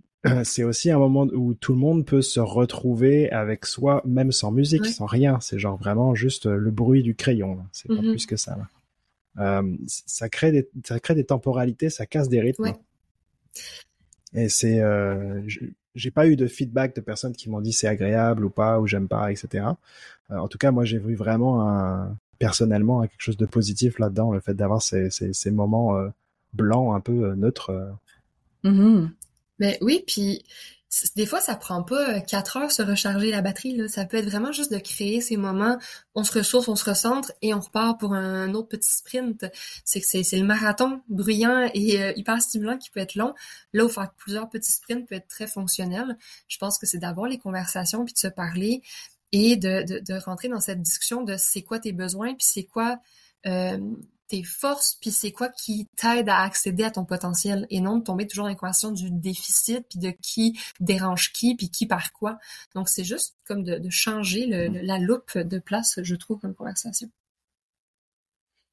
c'est 0.45 0.65
aussi 0.65 0.91
un 0.91 0.99
moment 0.99 1.27
où 1.33 1.55
tout 1.55 1.73
le 1.73 1.79
monde 1.79 2.07
peut 2.07 2.23
se 2.23 2.41
retrouver 2.41 3.31
avec 3.31 3.67
soi, 3.67 4.03
même 4.07 4.33
sans 4.33 4.51
musique, 4.51 4.87
sans 4.87 5.07
rien. 5.07 5.39
C'est 5.41 5.59
genre 5.59 5.77
vraiment 5.77 6.15
juste 6.15 6.47
le 6.47 6.71
bruit 6.71 7.03
du 7.03 7.15
crayon. 7.15 7.65
C'est 7.73 7.89
pas 7.89 7.95
mm-hmm. 7.95 8.11
plus 8.11 8.27
que 8.27 8.37
ça. 8.37 8.57
Euh, 9.39 9.77
ça 9.87 10.29
crée 10.29 10.53
des, 10.53 10.69
ça 10.85 10.99
crée 11.01 11.15
des 11.15 11.25
temporalités, 11.25 11.91
ça 11.91 12.07
casse 12.07 12.29
des 12.29 12.41
rythmes. 12.41 12.73
Et 14.35 14.49
c'est, 14.49 14.81
euh, 14.81 15.41
j'ai 15.95 16.11
pas 16.11 16.27
eu 16.27 16.37
de 16.37 16.47
feedback 16.47 16.95
de 16.97 17.01
personnes 17.01 17.35
qui 17.35 17.49
m'ont 17.49 17.61
dit 17.61 17.73
c'est 17.73 17.87
agréable 17.87 18.45
ou 18.45 18.51
pas 18.51 18.81
ou 18.81 18.87
j'aime 18.87 19.09
pas, 19.09 19.31
etc. 19.31 19.67
Euh, 20.31 20.37
en 20.37 20.49
tout 20.49 20.59
cas, 20.59 20.71
moi 20.71 20.85
j'ai 20.85 20.99
vu 20.99 21.15
vraiment 21.15 22.15
personnellement 22.39 23.03
quelque 23.03 23.21
chose 23.21 23.37
de 23.37 23.47
positif 23.47 23.99
là-dedans, 23.99 24.33
le 24.33 24.41
fait 24.41 24.55
d'avoir 24.55 24.83
ces, 24.83 25.09
ces, 25.11 25.51
moments 25.51 25.97
euh, 25.97 26.09
blancs 26.53 26.95
un 26.95 27.01
peu 27.01 27.31
euh, 27.31 27.35
neutres. 27.35 27.73
Mm-hmm. 28.65 29.09
Mais 29.61 29.79
oui, 29.81 30.05
puis 30.07 30.45
des 31.17 31.27
fois, 31.27 31.41
ça 31.41 31.57
prend 31.57 31.83
pas 31.83 32.17
euh, 32.17 32.21
quatre 32.21 32.57
heures 32.57 32.71
se 32.71 32.83
recharger 32.83 33.31
la 33.31 33.43
batterie. 33.43 33.77
Là. 33.77 33.89
Ça 33.89 34.05
peut 34.05 34.17
être 34.17 34.29
vraiment 34.29 34.53
juste 34.53 34.73
de 34.73 34.79
créer 34.79 35.21
ces 35.21 35.37
moments. 35.37 35.79
On 36.15 36.25
se 36.25 36.39
ressource, 36.39 36.69
on 36.69 36.77
se 36.77 36.89
recentre 36.89 37.33
et 37.43 37.55
on 37.55 37.61
repart 37.61 37.99
pour 37.99 38.15
un 38.15 38.55
autre 38.55 38.69
petit 38.69 38.91
sprint. 38.91 39.45
C'est 39.85 40.01
que 40.01 40.07
c'est 40.07 40.39
le 40.39 40.45
marathon 40.45 41.03
bruyant 41.09 41.71
et 41.75 42.03
euh, 42.03 42.13
hyper 42.17 42.41
stimulant 42.41 42.79
qui 42.79 42.91
peut 42.91 43.01
être 43.01 43.15
long. 43.15 43.35
Là 43.73 43.85
où 43.85 43.89
faire 43.89 44.13
plusieurs 44.17 44.49
petits 44.49 44.73
sprints 44.73 45.09
peut 45.09 45.17
être 45.17 45.29
très 45.29 45.47
fonctionnel. 45.47 46.17
Je 46.49 46.59
pense 46.59 46.79
que 46.79 46.87
c'est 46.87 46.99
d'avoir 46.99 47.29
les 47.29 47.39
conversations 47.39 48.05
puis 48.05 48.15
de 48.15 48.19
se 48.19 48.29
parler 48.29 48.83
et 49.33 49.57
de, 49.57 50.25
rentrer 50.25 50.49
dans 50.49 50.61
cette 50.61 50.81
discussion 50.81 51.23
de 51.23 51.37
c'est 51.37 51.63
quoi 51.63 51.81
tes 51.81 51.93
besoins 51.93 52.35
puis 52.35 52.47
c'est 52.49 52.65
quoi 52.65 52.99
euh, 53.47 53.79
tes 54.35 54.43
forces, 54.43 54.99
puis 55.01 55.13
c'est 55.13 55.31
quoi 55.31 55.49
qui 55.49 55.87
t'aide 55.97 56.29
à 56.29 56.41
accéder 56.41 56.83
à 56.83 56.91
ton 56.91 57.05
potentiel 57.05 57.67
et 57.71 57.81
non 57.81 57.99
de 57.99 58.03
tomber 58.03 58.27
toujours 58.27 58.45
dans 58.45 58.51
l'équation 58.51 58.91
du 58.91 59.11
déficit, 59.11 59.87
puis 59.89 60.01
de 60.01 60.11
qui 60.11 60.59
dérange 60.81 61.33
qui, 61.33 61.55
puis 61.55 61.71
qui 61.71 61.87
par 61.87 62.13
quoi. 62.13 62.39
Donc 62.75 62.89
c'est 62.89 63.05
juste 63.05 63.37
comme 63.47 63.63
de, 63.63 63.81
changer 63.91 64.47
la 64.47 64.99
loupe 64.99 65.39
de 65.39 65.59
place, 65.59 66.01
je 66.03 66.15
trouve, 66.17 66.41
comme 66.41 66.55
conversation. 66.55 67.09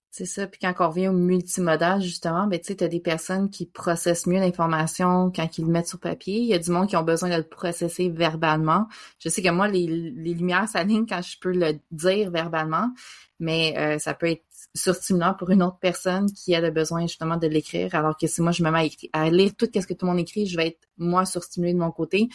C'est 0.09 0.25
ça. 0.25 0.45
Puis 0.45 0.59
quand 0.59 0.73
on 0.79 0.89
revient 0.89 1.07
au 1.07 1.13
multimodal, 1.13 2.01
justement, 2.01 2.47
ben, 2.47 2.59
tu 2.59 2.67
sais, 2.67 2.75
t'as 2.75 2.87
des 2.89 2.99
personnes 2.99 3.49
qui 3.49 3.65
processent 3.65 4.27
mieux 4.27 4.39
l'information 4.39 5.31
quand 5.33 5.57
ils 5.57 5.65
le 5.65 5.71
mettent 5.71 5.87
sur 5.87 5.99
papier. 5.99 6.39
Il 6.39 6.47
y 6.47 6.53
a 6.53 6.59
du 6.59 6.69
monde 6.69 6.89
qui 6.89 6.97
ont 6.97 7.03
besoin 7.03 7.29
de 7.29 7.35
le 7.35 7.47
processer 7.47 8.09
verbalement. 8.09 8.87
Je 9.19 9.29
sais 9.29 9.41
que 9.41 9.49
moi, 9.49 9.69
les, 9.69 9.87
les 9.87 10.33
lumières 10.33 10.67
s'alignent 10.67 11.05
quand 11.05 11.21
je 11.21 11.39
peux 11.39 11.53
le 11.53 11.79
dire 11.91 12.29
verbalement, 12.29 12.91
mais 13.39 13.73
euh, 13.77 13.99
ça 13.99 14.13
peut 14.13 14.29
être 14.29 14.43
surstimulant 14.73 15.33
pour 15.33 15.49
une 15.49 15.63
autre 15.63 15.77
personne 15.79 16.31
qui 16.31 16.55
a 16.55 16.61
le 16.61 16.71
besoin 16.71 17.01
justement 17.01 17.37
de 17.37 17.47
l'écrire, 17.47 17.93
alors 17.93 18.17
que 18.17 18.27
si 18.27 18.41
moi 18.41 18.51
je 18.51 18.63
me 18.63 18.71
mets 18.71 18.89
à, 19.13 19.29
lire 19.29 19.51
tout 19.57 19.67
ce 19.73 19.85
que 19.85 19.93
tout 19.93 20.05
le 20.05 20.11
monde 20.11 20.19
écrit, 20.19 20.45
je 20.45 20.55
vais 20.55 20.67
être 20.67 20.87
moi 20.97 21.25
surstimulée 21.25 21.73
de 21.73 21.79
mon 21.79 21.91
côté. 21.91 22.29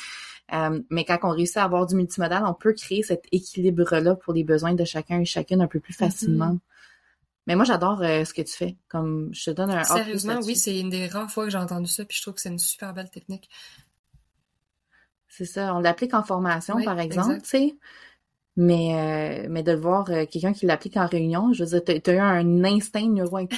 Euh, 0.52 0.80
mais 0.90 1.04
quand 1.04 1.18
on 1.22 1.30
réussit 1.30 1.56
à 1.56 1.64
avoir 1.64 1.86
du 1.86 1.96
multimodal, 1.96 2.44
on 2.46 2.54
peut 2.54 2.72
créer 2.72 3.02
cet 3.02 3.24
équilibre-là 3.32 4.16
pour 4.16 4.32
les 4.32 4.44
besoins 4.44 4.74
de 4.74 4.84
chacun 4.84 5.20
et 5.20 5.24
chacune 5.24 5.60
un 5.60 5.66
peu 5.66 5.80
plus 5.80 5.94
mm-hmm. 5.94 6.10
facilement. 6.10 6.58
Mais 7.46 7.54
moi, 7.54 7.64
j'adore 7.64 8.02
euh, 8.02 8.24
ce 8.24 8.34
que 8.34 8.42
tu 8.42 8.52
fais. 8.52 8.76
Comme 8.88 9.30
je 9.32 9.44
te 9.44 9.50
donne 9.50 9.70
un 9.70 9.84
Sérieusement, 9.84 10.40
oui, 10.44 10.56
c'est 10.56 10.78
une 10.78 10.90
des 10.90 11.06
rares 11.06 11.30
fois 11.30 11.44
que 11.44 11.50
j'ai 11.50 11.58
entendu 11.58 11.86
ça, 11.86 12.04
puis 12.04 12.16
je 12.16 12.22
trouve 12.22 12.34
que 12.34 12.40
c'est 12.40 12.48
une 12.48 12.58
super 12.58 12.92
belle 12.92 13.10
technique. 13.10 13.48
C'est 15.28 15.44
ça. 15.44 15.74
On 15.74 15.80
l'applique 15.80 16.14
en 16.14 16.22
formation, 16.22 16.82
par 16.82 16.98
exemple, 16.98 17.40
tu 17.42 17.48
sais. 17.48 17.76
Mais, 18.56 19.44
euh, 19.44 19.46
mais 19.50 19.62
de 19.62 19.72
voir 19.72 20.10
euh, 20.10 20.24
quelqu'un 20.24 20.54
qui 20.54 20.64
l'applique 20.64 20.96
en 20.96 21.06
réunion, 21.06 21.52
je 21.52 21.64
veux 21.64 21.80
dire, 21.80 22.02
tu 22.02 22.10
as 22.10 22.14
eu 22.14 22.18
un 22.18 22.64
instinct 22.64 23.08
neuro 23.08 23.38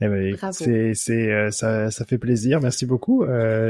Eh 0.00 0.06
ben, 0.06 0.36
c'est, 0.52 0.94
c'est, 0.94 1.32
euh, 1.32 1.50
ça, 1.50 1.90
ça 1.90 2.04
fait 2.04 2.18
plaisir. 2.18 2.60
Merci 2.60 2.86
beaucoup. 2.86 3.26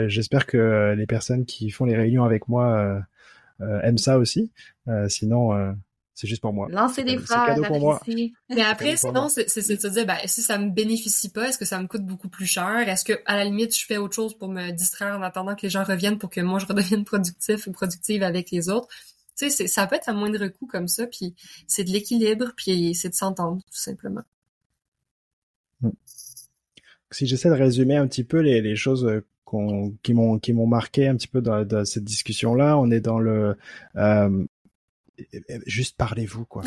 j'espère 0.08 0.44
que 0.44 0.94
les 0.94 1.06
personnes 1.06 1.46
qui 1.46 1.70
font 1.70 1.86
les 1.86 1.96
réunions 1.96 2.24
avec 2.24 2.48
moi 2.48 3.02
aiment 3.60 3.96
ça 3.96 4.18
aussi. 4.18 4.52
sinon, 5.08 5.74
c'est 6.18 6.26
juste 6.26 6.42
pour 6.42 6.52
moi. 6.52 6.66
Lancer 6.68 7.04
des 7.04 7.16
fleurs, 7.16 7.46
cadeau 7.46 7.62
pour 7.62 7.78
moi. 7.78 8.00
Mais 8.08 8.62
après, 8.62 8.96
sinon, 8.96 9.28
c'est 9.28 9.44
de 9.44 9.80
se 9.80 9.86
dire, 9.86 10.04
ben, 10.04 10.16
si 10.24 10.42
ça 10.42 10.58
me 10.58 10.68
bénéficie 10.68 11.28
pas, 11.28 11.48
est-ce 11.48 11.58
que 11.58 11.64
ça 11.64 11.80
me 11.80 11.86
coûte 11.86 12.04
beaucoup 12.04 12.28
plus 12.28 12.44
cher? 12.44 12.88
Est-ce 12.88 13.04
que, 13.04 13.12
à 13.24 13.36
la 13.36 13.44
limite, 13.44 13.78
je 13.78 13.86
fais 13.86 13.98
autre 13.98 14.16
chose 14.16 14.36
pour 14.36 14.48
me 14.48 14.72
distraire 14.72 15.16
en 15.16 15.22
attendant 15.22 15.54
que 15.54 15.62
les 15.62 15.70
gens 15.70 15.84
reviennent 15.84 16.18
pour 16.18 16.28
que 16.28 16.40
moi, 16.40 16.58
je 16.58 16.66
redevienne 16.66 17.04
productif 17.04 17.68
ou 17.68 17.70
productive 17.70 18.24
avec 18.24 18.50
les 18.50 18.68
autres? 18.68 18.88
Tu 19.36 19.48
sais, 19.48 19.68
ça 19.68 19.86
peut 19.86 19.94
être 19.94 20.08
à 20.08 20.12
moindre 20.12 20.44
coût 20.48 20.66
comme 20.66 20.88
ça, 20.88 21.06
puis 21.06 21.36
c'est 21.68 21.84
de 21.84 21.90
l'équilibre, 21.90 22.52
puis 22.56 22.96
c'est 22.96 23.10
de 23.10 23.14
s'entendre, 23.14 23.62
tout 23.62 23.78
simplement. 23.78 24.22
Hmm. 25.82 25.90
Si 27.12 27.28
j'essaie 27.28 27.48
de 27.48 27.54
résumer 27.54 27.94
un 27.94 28.08
petit 28.08 28.24
peu 28.24 28.40
les, 28.40 28.60
les 28.60 28.74
choses 28.74 29.04
euh, 29.04 29.24
qui 30.02 30.14
m'ont 30.14 30.38
qui 30.40 30.52
m'ont 30.52 30.66
marqué 30.66 31.06
un 31.06 31.16
petit 31.16 31.28
peu 31.28 31.40
dans, 31.40 31.64
dans 31.64 31.84
cette 31.84 32.04
discussion 32.04 32.54
là 32.54 32.76
on 32.76 32.90
est 32.90 33.00
dans 33.00 33.18
le 33.18 33.56
euh, 33.96 34.44
juste 35.66 35.96
parlez-vous, 35.96 36.44
quoi. 36.44 36.62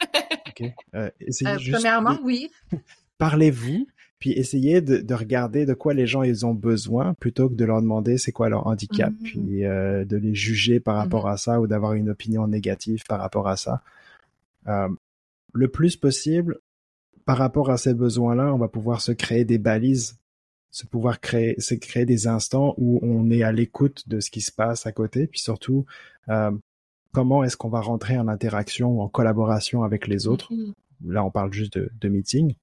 okay. 0.48 0.74
euh, 0.94 1.10
euh, 1.20 1.56
premièrement, 1.70 2.18
oui. 2.22 2.50
parlez-vous, 3.18 3.86
puis 4.18 4.32
essayez 4.32 4.80
de, 4.80 4.98
de, 4.98 5.14
regarder 5.14 5.66
de 5.66 5.74
quoi 5.74 5.94
les 5.94 6.06
gens 6.06 6.22
ils 6.22 6.44
ont 6.46 6.54
besoin 6.54 7.14
plutôt 7.14 7.48
que 7.48 7.54
de 7.54 7.64
leur 7.64 7.80
demander 7.80 8.18
c'est 8.18 8.32
quoi 8.32 8.48
leur 8.48 8.66
handicap, 8.66 9.12
mm-hmm. 9.12 9.22
puis 9.22 9.64
euh, 9.64 10.04
de 10.04 10.16
les 10.16 10.34
juger 10.34 10.80
par 10.80 10.96
rapport 10.96 11.26
mm-hmm. 11.26 11.32
à 11.32 11.36
ça 11.36 11.60
ou 11.60 11.66
d'avoir 11.66 11.94
une 11.94 12.10
opinion 12.10 12.46
négative 12.46 13.02
par 13.08 13.20
rapport 13.20 13.48
à 13.48 13.56
ça. 13.56 13.82
Le 15.52 15.68
plus 15.68 15.96
possible, 15.96 16.58
par 17.24 17.38
rapport 17.38 17.70
à 17.70 17.76
ces 17.76 17.92
besoins-là, 17.92 18.54
on 18.54 18.58
va 18.58 18.68
pouvoir 18.68 19.00
se 19.00 19.12
créer 19.12 19.44
des 19.44 19.58
balises, 19.58 20.18
se 20.70 20.86
pouvoir 20.86 21.20
créer, 21.20 21.56
des 22.04 22.26
instants 22.28 22.74
où 22.78 23.00
on 23.02 23.30
est 23.30 23.42
à 23.42 23.52
l'écoute 23.52 24.08
de 24.08 24.20
ce 24.20 24.30
qui 24.30 24.40
se 24.40 24.52
passe 24.52 24.86
à 24.86 24.92
côté, 24.92 25.26
puis 25.26 25.40
surtout 25.40 25.86
euh, 26.28 26.52
comment 27.16 27.42
est-ce 27.44 27.56
qu'on 27.56 27.70
va 27.70 27.80
rentrer 27.80 28.18
en 28.18 28.28
interaction, 28.28 29.00
en 29.00 29.08
collaboration 29.08 29.84
avec 29.84 30.06
les 30.06 30.26
autres. 30.26 30.52
Mm-hmm. 30.52 30.74
Là, 31.06 31.24
on 31.24 31.30
parle 31.30 31.50
juste 31.50 31.78
de, 31.78 31.90
de 31.98 32.08
meeting. 32.10 32.56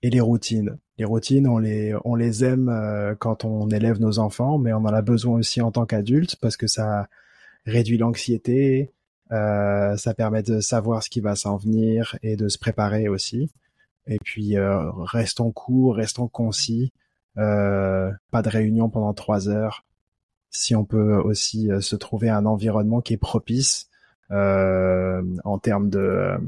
Et 0.00 0.08
les 0.08 0.20
routines. 0.20 0.78
Les 0.96 1.04
routines, 1.04 1.46
on 1.46 1.58
les, 1.58 1.94
on 2.06 2.14
les 2.14 2.46
aime 2.46 2.70
euh, 2.70 3.14
quand 3.14 3.44
on 3.44 3.68
élève 3.68 4.00
nos 4.00 4.20
enfants, 4.20 4.56
mais 4.56 4.72
on 4.72 4.78
en 4.78 4.86
a 4.86 5.02
besoin 5.02 5.38
aussi 5.38 5.60
en 5.60 5.70
tant 5.70 5.84
qu'adulte 5.84 6.36
parce 6.36 6.56
que 6.56 6.66
ça 6.66 7.08
réduit 7.66 7.98
l'anxiété, 7.98 8.90
euh, 9.32 9.98
ça 9.98 10.14
permet 10.14 10.42
de 10.42 10.60
savoir 10.60 11.02
ce 11.02 11.10
qui 11.10 11.20
va 11.20 11.36
s'en 11.36 11.58
venir 11.58 12.16
et 12.22 12.36
de 12.36 12.48
se 12.48 12.56
préparer 12.56 13.06
aussi. 13.06 13.50
Et 14.06 14.18
puis, 14.24 14.56
euh, 14.56 14.90
restons 14.92 15.52
courts, 15.52 15.96
restons 15.96 16.28
concis. 16.28 16.90
Pas 17.34 18.42
de 18.42 18.48
réunion 18.48 18.88
pendant 18.88 19.12
trois 19.12 19.50
heures 19.50 19.84
si 20.50 20.74
on 20.74 20.84
peut 20.84 21.16
aussi 21.16 21.70
euh, 21.70 21.80
se 21.80 21.96
trouver 21.96 22.28
un 22.28 22.46
environnement 22.46 23.00
qui 23.00 23.14
est 23.14 23.18
propice 23.18 23.88
euh, 24.30 25.22
en 25.44 25.58
termes 25.58 25.90
de 25.90 26.38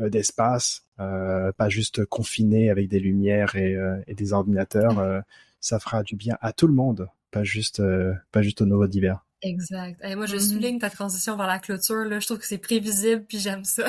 euh, 0.00 0.08
d'espace, 0.10 0.84
pas 0.96 1.68
juste 1.68 2.04
confiné 2.04 2.70
avec 2.70 2.88
des 2.88 3.00
lumières 3.00 3.56
et, 3.56 3.76
des 4.14 4.32
ordinateurs, 4.32 5.24
ça 5.58 5.80
fera 5.80 6.04
du 6.04 6.14
bien 6.14 6.38
à 6.40 6.52
tout 6.52 6.68
le 6.68 6.72
monde, 6.72 7.08
pas 7.32 7.42
juste 7.42 7.82
pas 8.30 8.42
juste 8.42 8.60
au 8.62 8.66
nouveau 8.66 8.86
d'hiver. 8.86 9.24
Exact. 9.42 9.98
Et 10.04 10.14
moi, 10.14 10.26
je 10.26 10.36
mm-hmm. 10.36 10.52
souligne 10.52 10.78
ta 10.78 10.90
transition 10.90 11.36
vers 11.36 11.48
la 11.48 11.58
clôture. 11.58 12.04
Là. 12.04 12.20
Je 12.20 12.26
trouve 12.26 12.38
que 12.38 12.46
c'est 12.46 12.58
prévisible, 12.58 13.24
puis 13.28 13.40
j'aime 13.40 13.64
ça. 13.64 13.86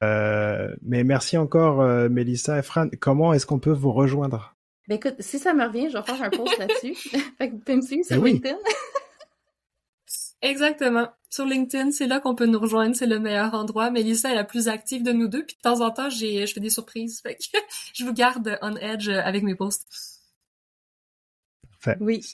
mais 0.82 1.02
merci 1.02 1.36
encore, 1.36 1.82
Mélissa 2.08 2.56
et 2.56 2.62
Fran. 2.62 2.86
Comment 3.00 3.32
est-ce 3.32 3.46
qu'on 3.46 3.58
peut 3.58 3.72
vous 3.72 3.92
rejoindre? 3.92 4.57
Ben 4.88 4.94
écoute, 4.96 5.16
si 5.20 5.38
ça 5.38 5.52
me 5.52 5.64
revient, 5.64 5.90
je 5.90 5.98
vais 5.98 6.02
faire 6.02 6.22
un 6.22 6.30
post 6.30 6.56
là-dessus. 6.58 6.94
fait 7.38 7.50
que 7.50 7.56
tu 7.56 7.60
peux 7.60 7.76
me 7.76 7.82
suivre 7.82 8.06
sur 8.06 8.20
ben 8.20 8.32
LinkedIn. 8.32 8.58
Exactement. 10.40 11.08
Sur 11.30 11.44
LinkedIn, 11.44 11.90
c'est 11.90 12.06
là 12.06 12.20
qu'on 12.20 12.34
peut 12.34 12.46
nous 12.46 12.58
rejoindre, 12.58 12.96
c'est 12.96 13.06
le 13.06 13.18
meilleur 13.18 13.52
endroit. 13.54 13.90
Mélissa 13.90 14.30
est 14.30 14.34
la 14.34 14.44
plus 14.44 14.68
active 14.68 15.02
de 15.02 15.12
nous 15.12 15.28
deux, 15.28 15.44
puis 15.44 15.56
de 15.56 15.60
temps 15.60 15.80
en 15.80 15.90
temps, 15.90 16.08
j'ai, 16.08 16.46
je 16.46 16.54
fais 16.54 16.60
des 16.60 16.70
surprises. 16.70 17.20
Fait 17.20 17.34
que 17.34 17.42
je 17.92 18.04
vous 18.04 18.14
garde 18.14 18.58
on 18.62 18.76
edge 18.76 19.08
avec 19.08 19.42
mes 19.42 19.54
posts. 19.54 20.22
Parfait. 21.62 21.98
Oui. 22.00 22.24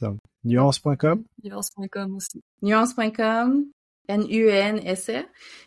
Nuance.com. 0.45 1.25
Nuance.com 1.43 2.15
aussi. 2.15 2.43
Nuance.com. 2.63 3.67
N-U-N-S-E. 4.09 5.25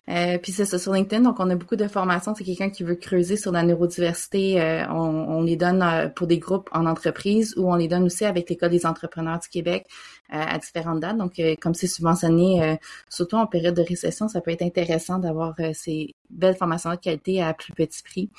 Euh, 0.09 0.37
puis 0.37 0.51
c'est 0.51 0.65
ça 0.65 0.79
sur 0.79 0.93
LinkedIn. 0.93 1.21
Donc, 1.23 1.39
on 1.39 1.49
a 1.49 1.55
beaucoup 1.55 1.75
de 1.75 1.87
formations. 1.87 2.33
C'est 2.35 2.43
quelqu'un 2.43 2.69
qui 2.69 2.83
veut 2.83 2.95
creuser 2.95 3.35
sur 3.35 3.51
la 3.51 3.63
neurodiversité. 3.63 4.61
Euh, 4.61 4.87
on, 4.89 5.41
les 5.41 5.55
donne 5.55 5.81
euh, 5.81 6.07
pour 6.07 6.27
des 6.27 6.37
groupes 6.37 6.69
en 6.71 6.85
entreprise 6.85 7.55
ou 7.57 7.71
on 7.71 7.75
les 7.75 7.87
donne 7.87 8.03
aussi 8.03 8.25
avec 8.25 8.49
l'École 8.49 8.69
des 8.69 8.85
entrepreneurs 8.85 9.39
du 9.39 9.49
Québec 9.49 9.85
à 10.29 10.57
différentes 10.57 10.99
dates. 10.99 11.17
Donc, 11.17 11.41
comme 11.61 11.73
c'est 11.73 11.87
subventionné, 11.87 12.77
surtout 13.09 13.37
en 13.37 13.47
période 13.47 13.75
de 13.75 13.81
récession, 13.81 14.27
ça 14.27 14.41
peut 14.41 14.51
être 14.51 14.61
intéressant 14.61 15.19
d'avoir 15.19 15.55
ces 15.73 16.15
belles 16.29 16.57
formations 16.57 16.89
de 16.89 16.97
qualité 16.97 17.41
à 17.41 17.53
plus 17.53 17.71
petit 17.71 18.03
prix. 18.03 18.29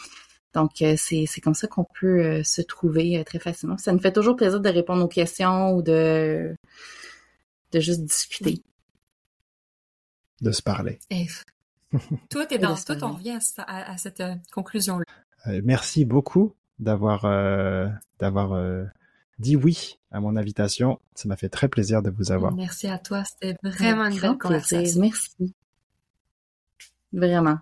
Donc, 0.53 0.73
c'est 0.97 1.41
comme 1.43 1.55
ça 1.55 1.67
qu'on 1.67 1.87
peut 1.99 2.43
se 2.45 2.61
trouver 2.61 3.23
très 3.25 3.39
facilement. 3.39 3.79
Ça 3.79 3.93
nous 3.93 4.01
fait 4.01 4.13
toujours 4.13 4.37
plaisir 4.37 4.61
de 4.61 4.69
répondre 4.69 5.03
aux 5.03 5.09
questions 5.09 5.73
ou 5.73 5.81
de, 5.81 6.55
de 7.73 7.81
juste 7.81 8.05
discuter. 8.05 8.63
De 10.41 10.53
se 10.53 10.63
parler. 10.63 10.99
Toi, 12.31 12.47
t'es 12.47 12.59
dans 12.59 12.77
tout, 12.77 13.03
on 13.03 13.15
revient 13.15 13.39
à, 13.67 13.97
cette 13.99 14.23
conclusion-là. 14.53 15.05
merci 15.63 16.05
beaucoup 16.05 16.55
d'avoir 16.79 17.23
d'avoir 18.19 18.87
dit 19.39 19.57
oui 19.57 19.99
à 20.11 20.21
mon 20.21 20.37
invitation. 20.37 21.01
Ça 21.15 21.29
m'a 21.29 21.37
fait 21.37 21.49
très 21.49 21.69
plaisir 21.69 22.03
de 22.03 22.11
vous 22.11 22.33
avoir. 22.33 22.53
Merci 22.55 22.89
à 22.89 22.99
toi, 22.99 23.25
c'était 23.25 23.57
vraiment 23.63 24.07
une 24.07 24.21
belle 24.21 24.39
conversation. 24.39 25.01
Merci. 25.01 25.55
Vraiment. 27.13 27.59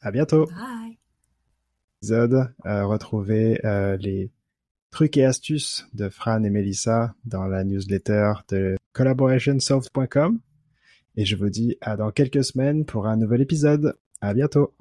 À 0.00 0.10
bientôt. 0.10 0.46
Bye. 0.46 0.98
Épisode, 2.02 2.52
euh, 2.66 2.84
retrouvez 2.84 3.64
euh, 3.64 3.96
les 3.96 4.30
trucs 4.90 5.16
et 5.16 5.24
astuces 5.24 5.86
de 5.94 6.08
Fran 6.08 6.42
et 6.42 6.50
Melissa 6.50 7.14
dans 7.24 7.46
la 7.46 7.64
newsletter 7.64 8.32
de 8.48 8.76
collaborationsoft.com. 8.92 10.38
Et 11.16 11.24
je 11.24 11.36
vous 11.36 11.48
dis 11.48 11.76
à 11.80 11.96
dans 11.96 12.10
quelques 12.10 12.44
semaines 12.44 12.84
pour 12.84 13.06
un 13.06 13.16
nouvel 13.16 13.40
épisode. 13.40 13.96
À 14.20 14.34
bientôt. 14.34 14.74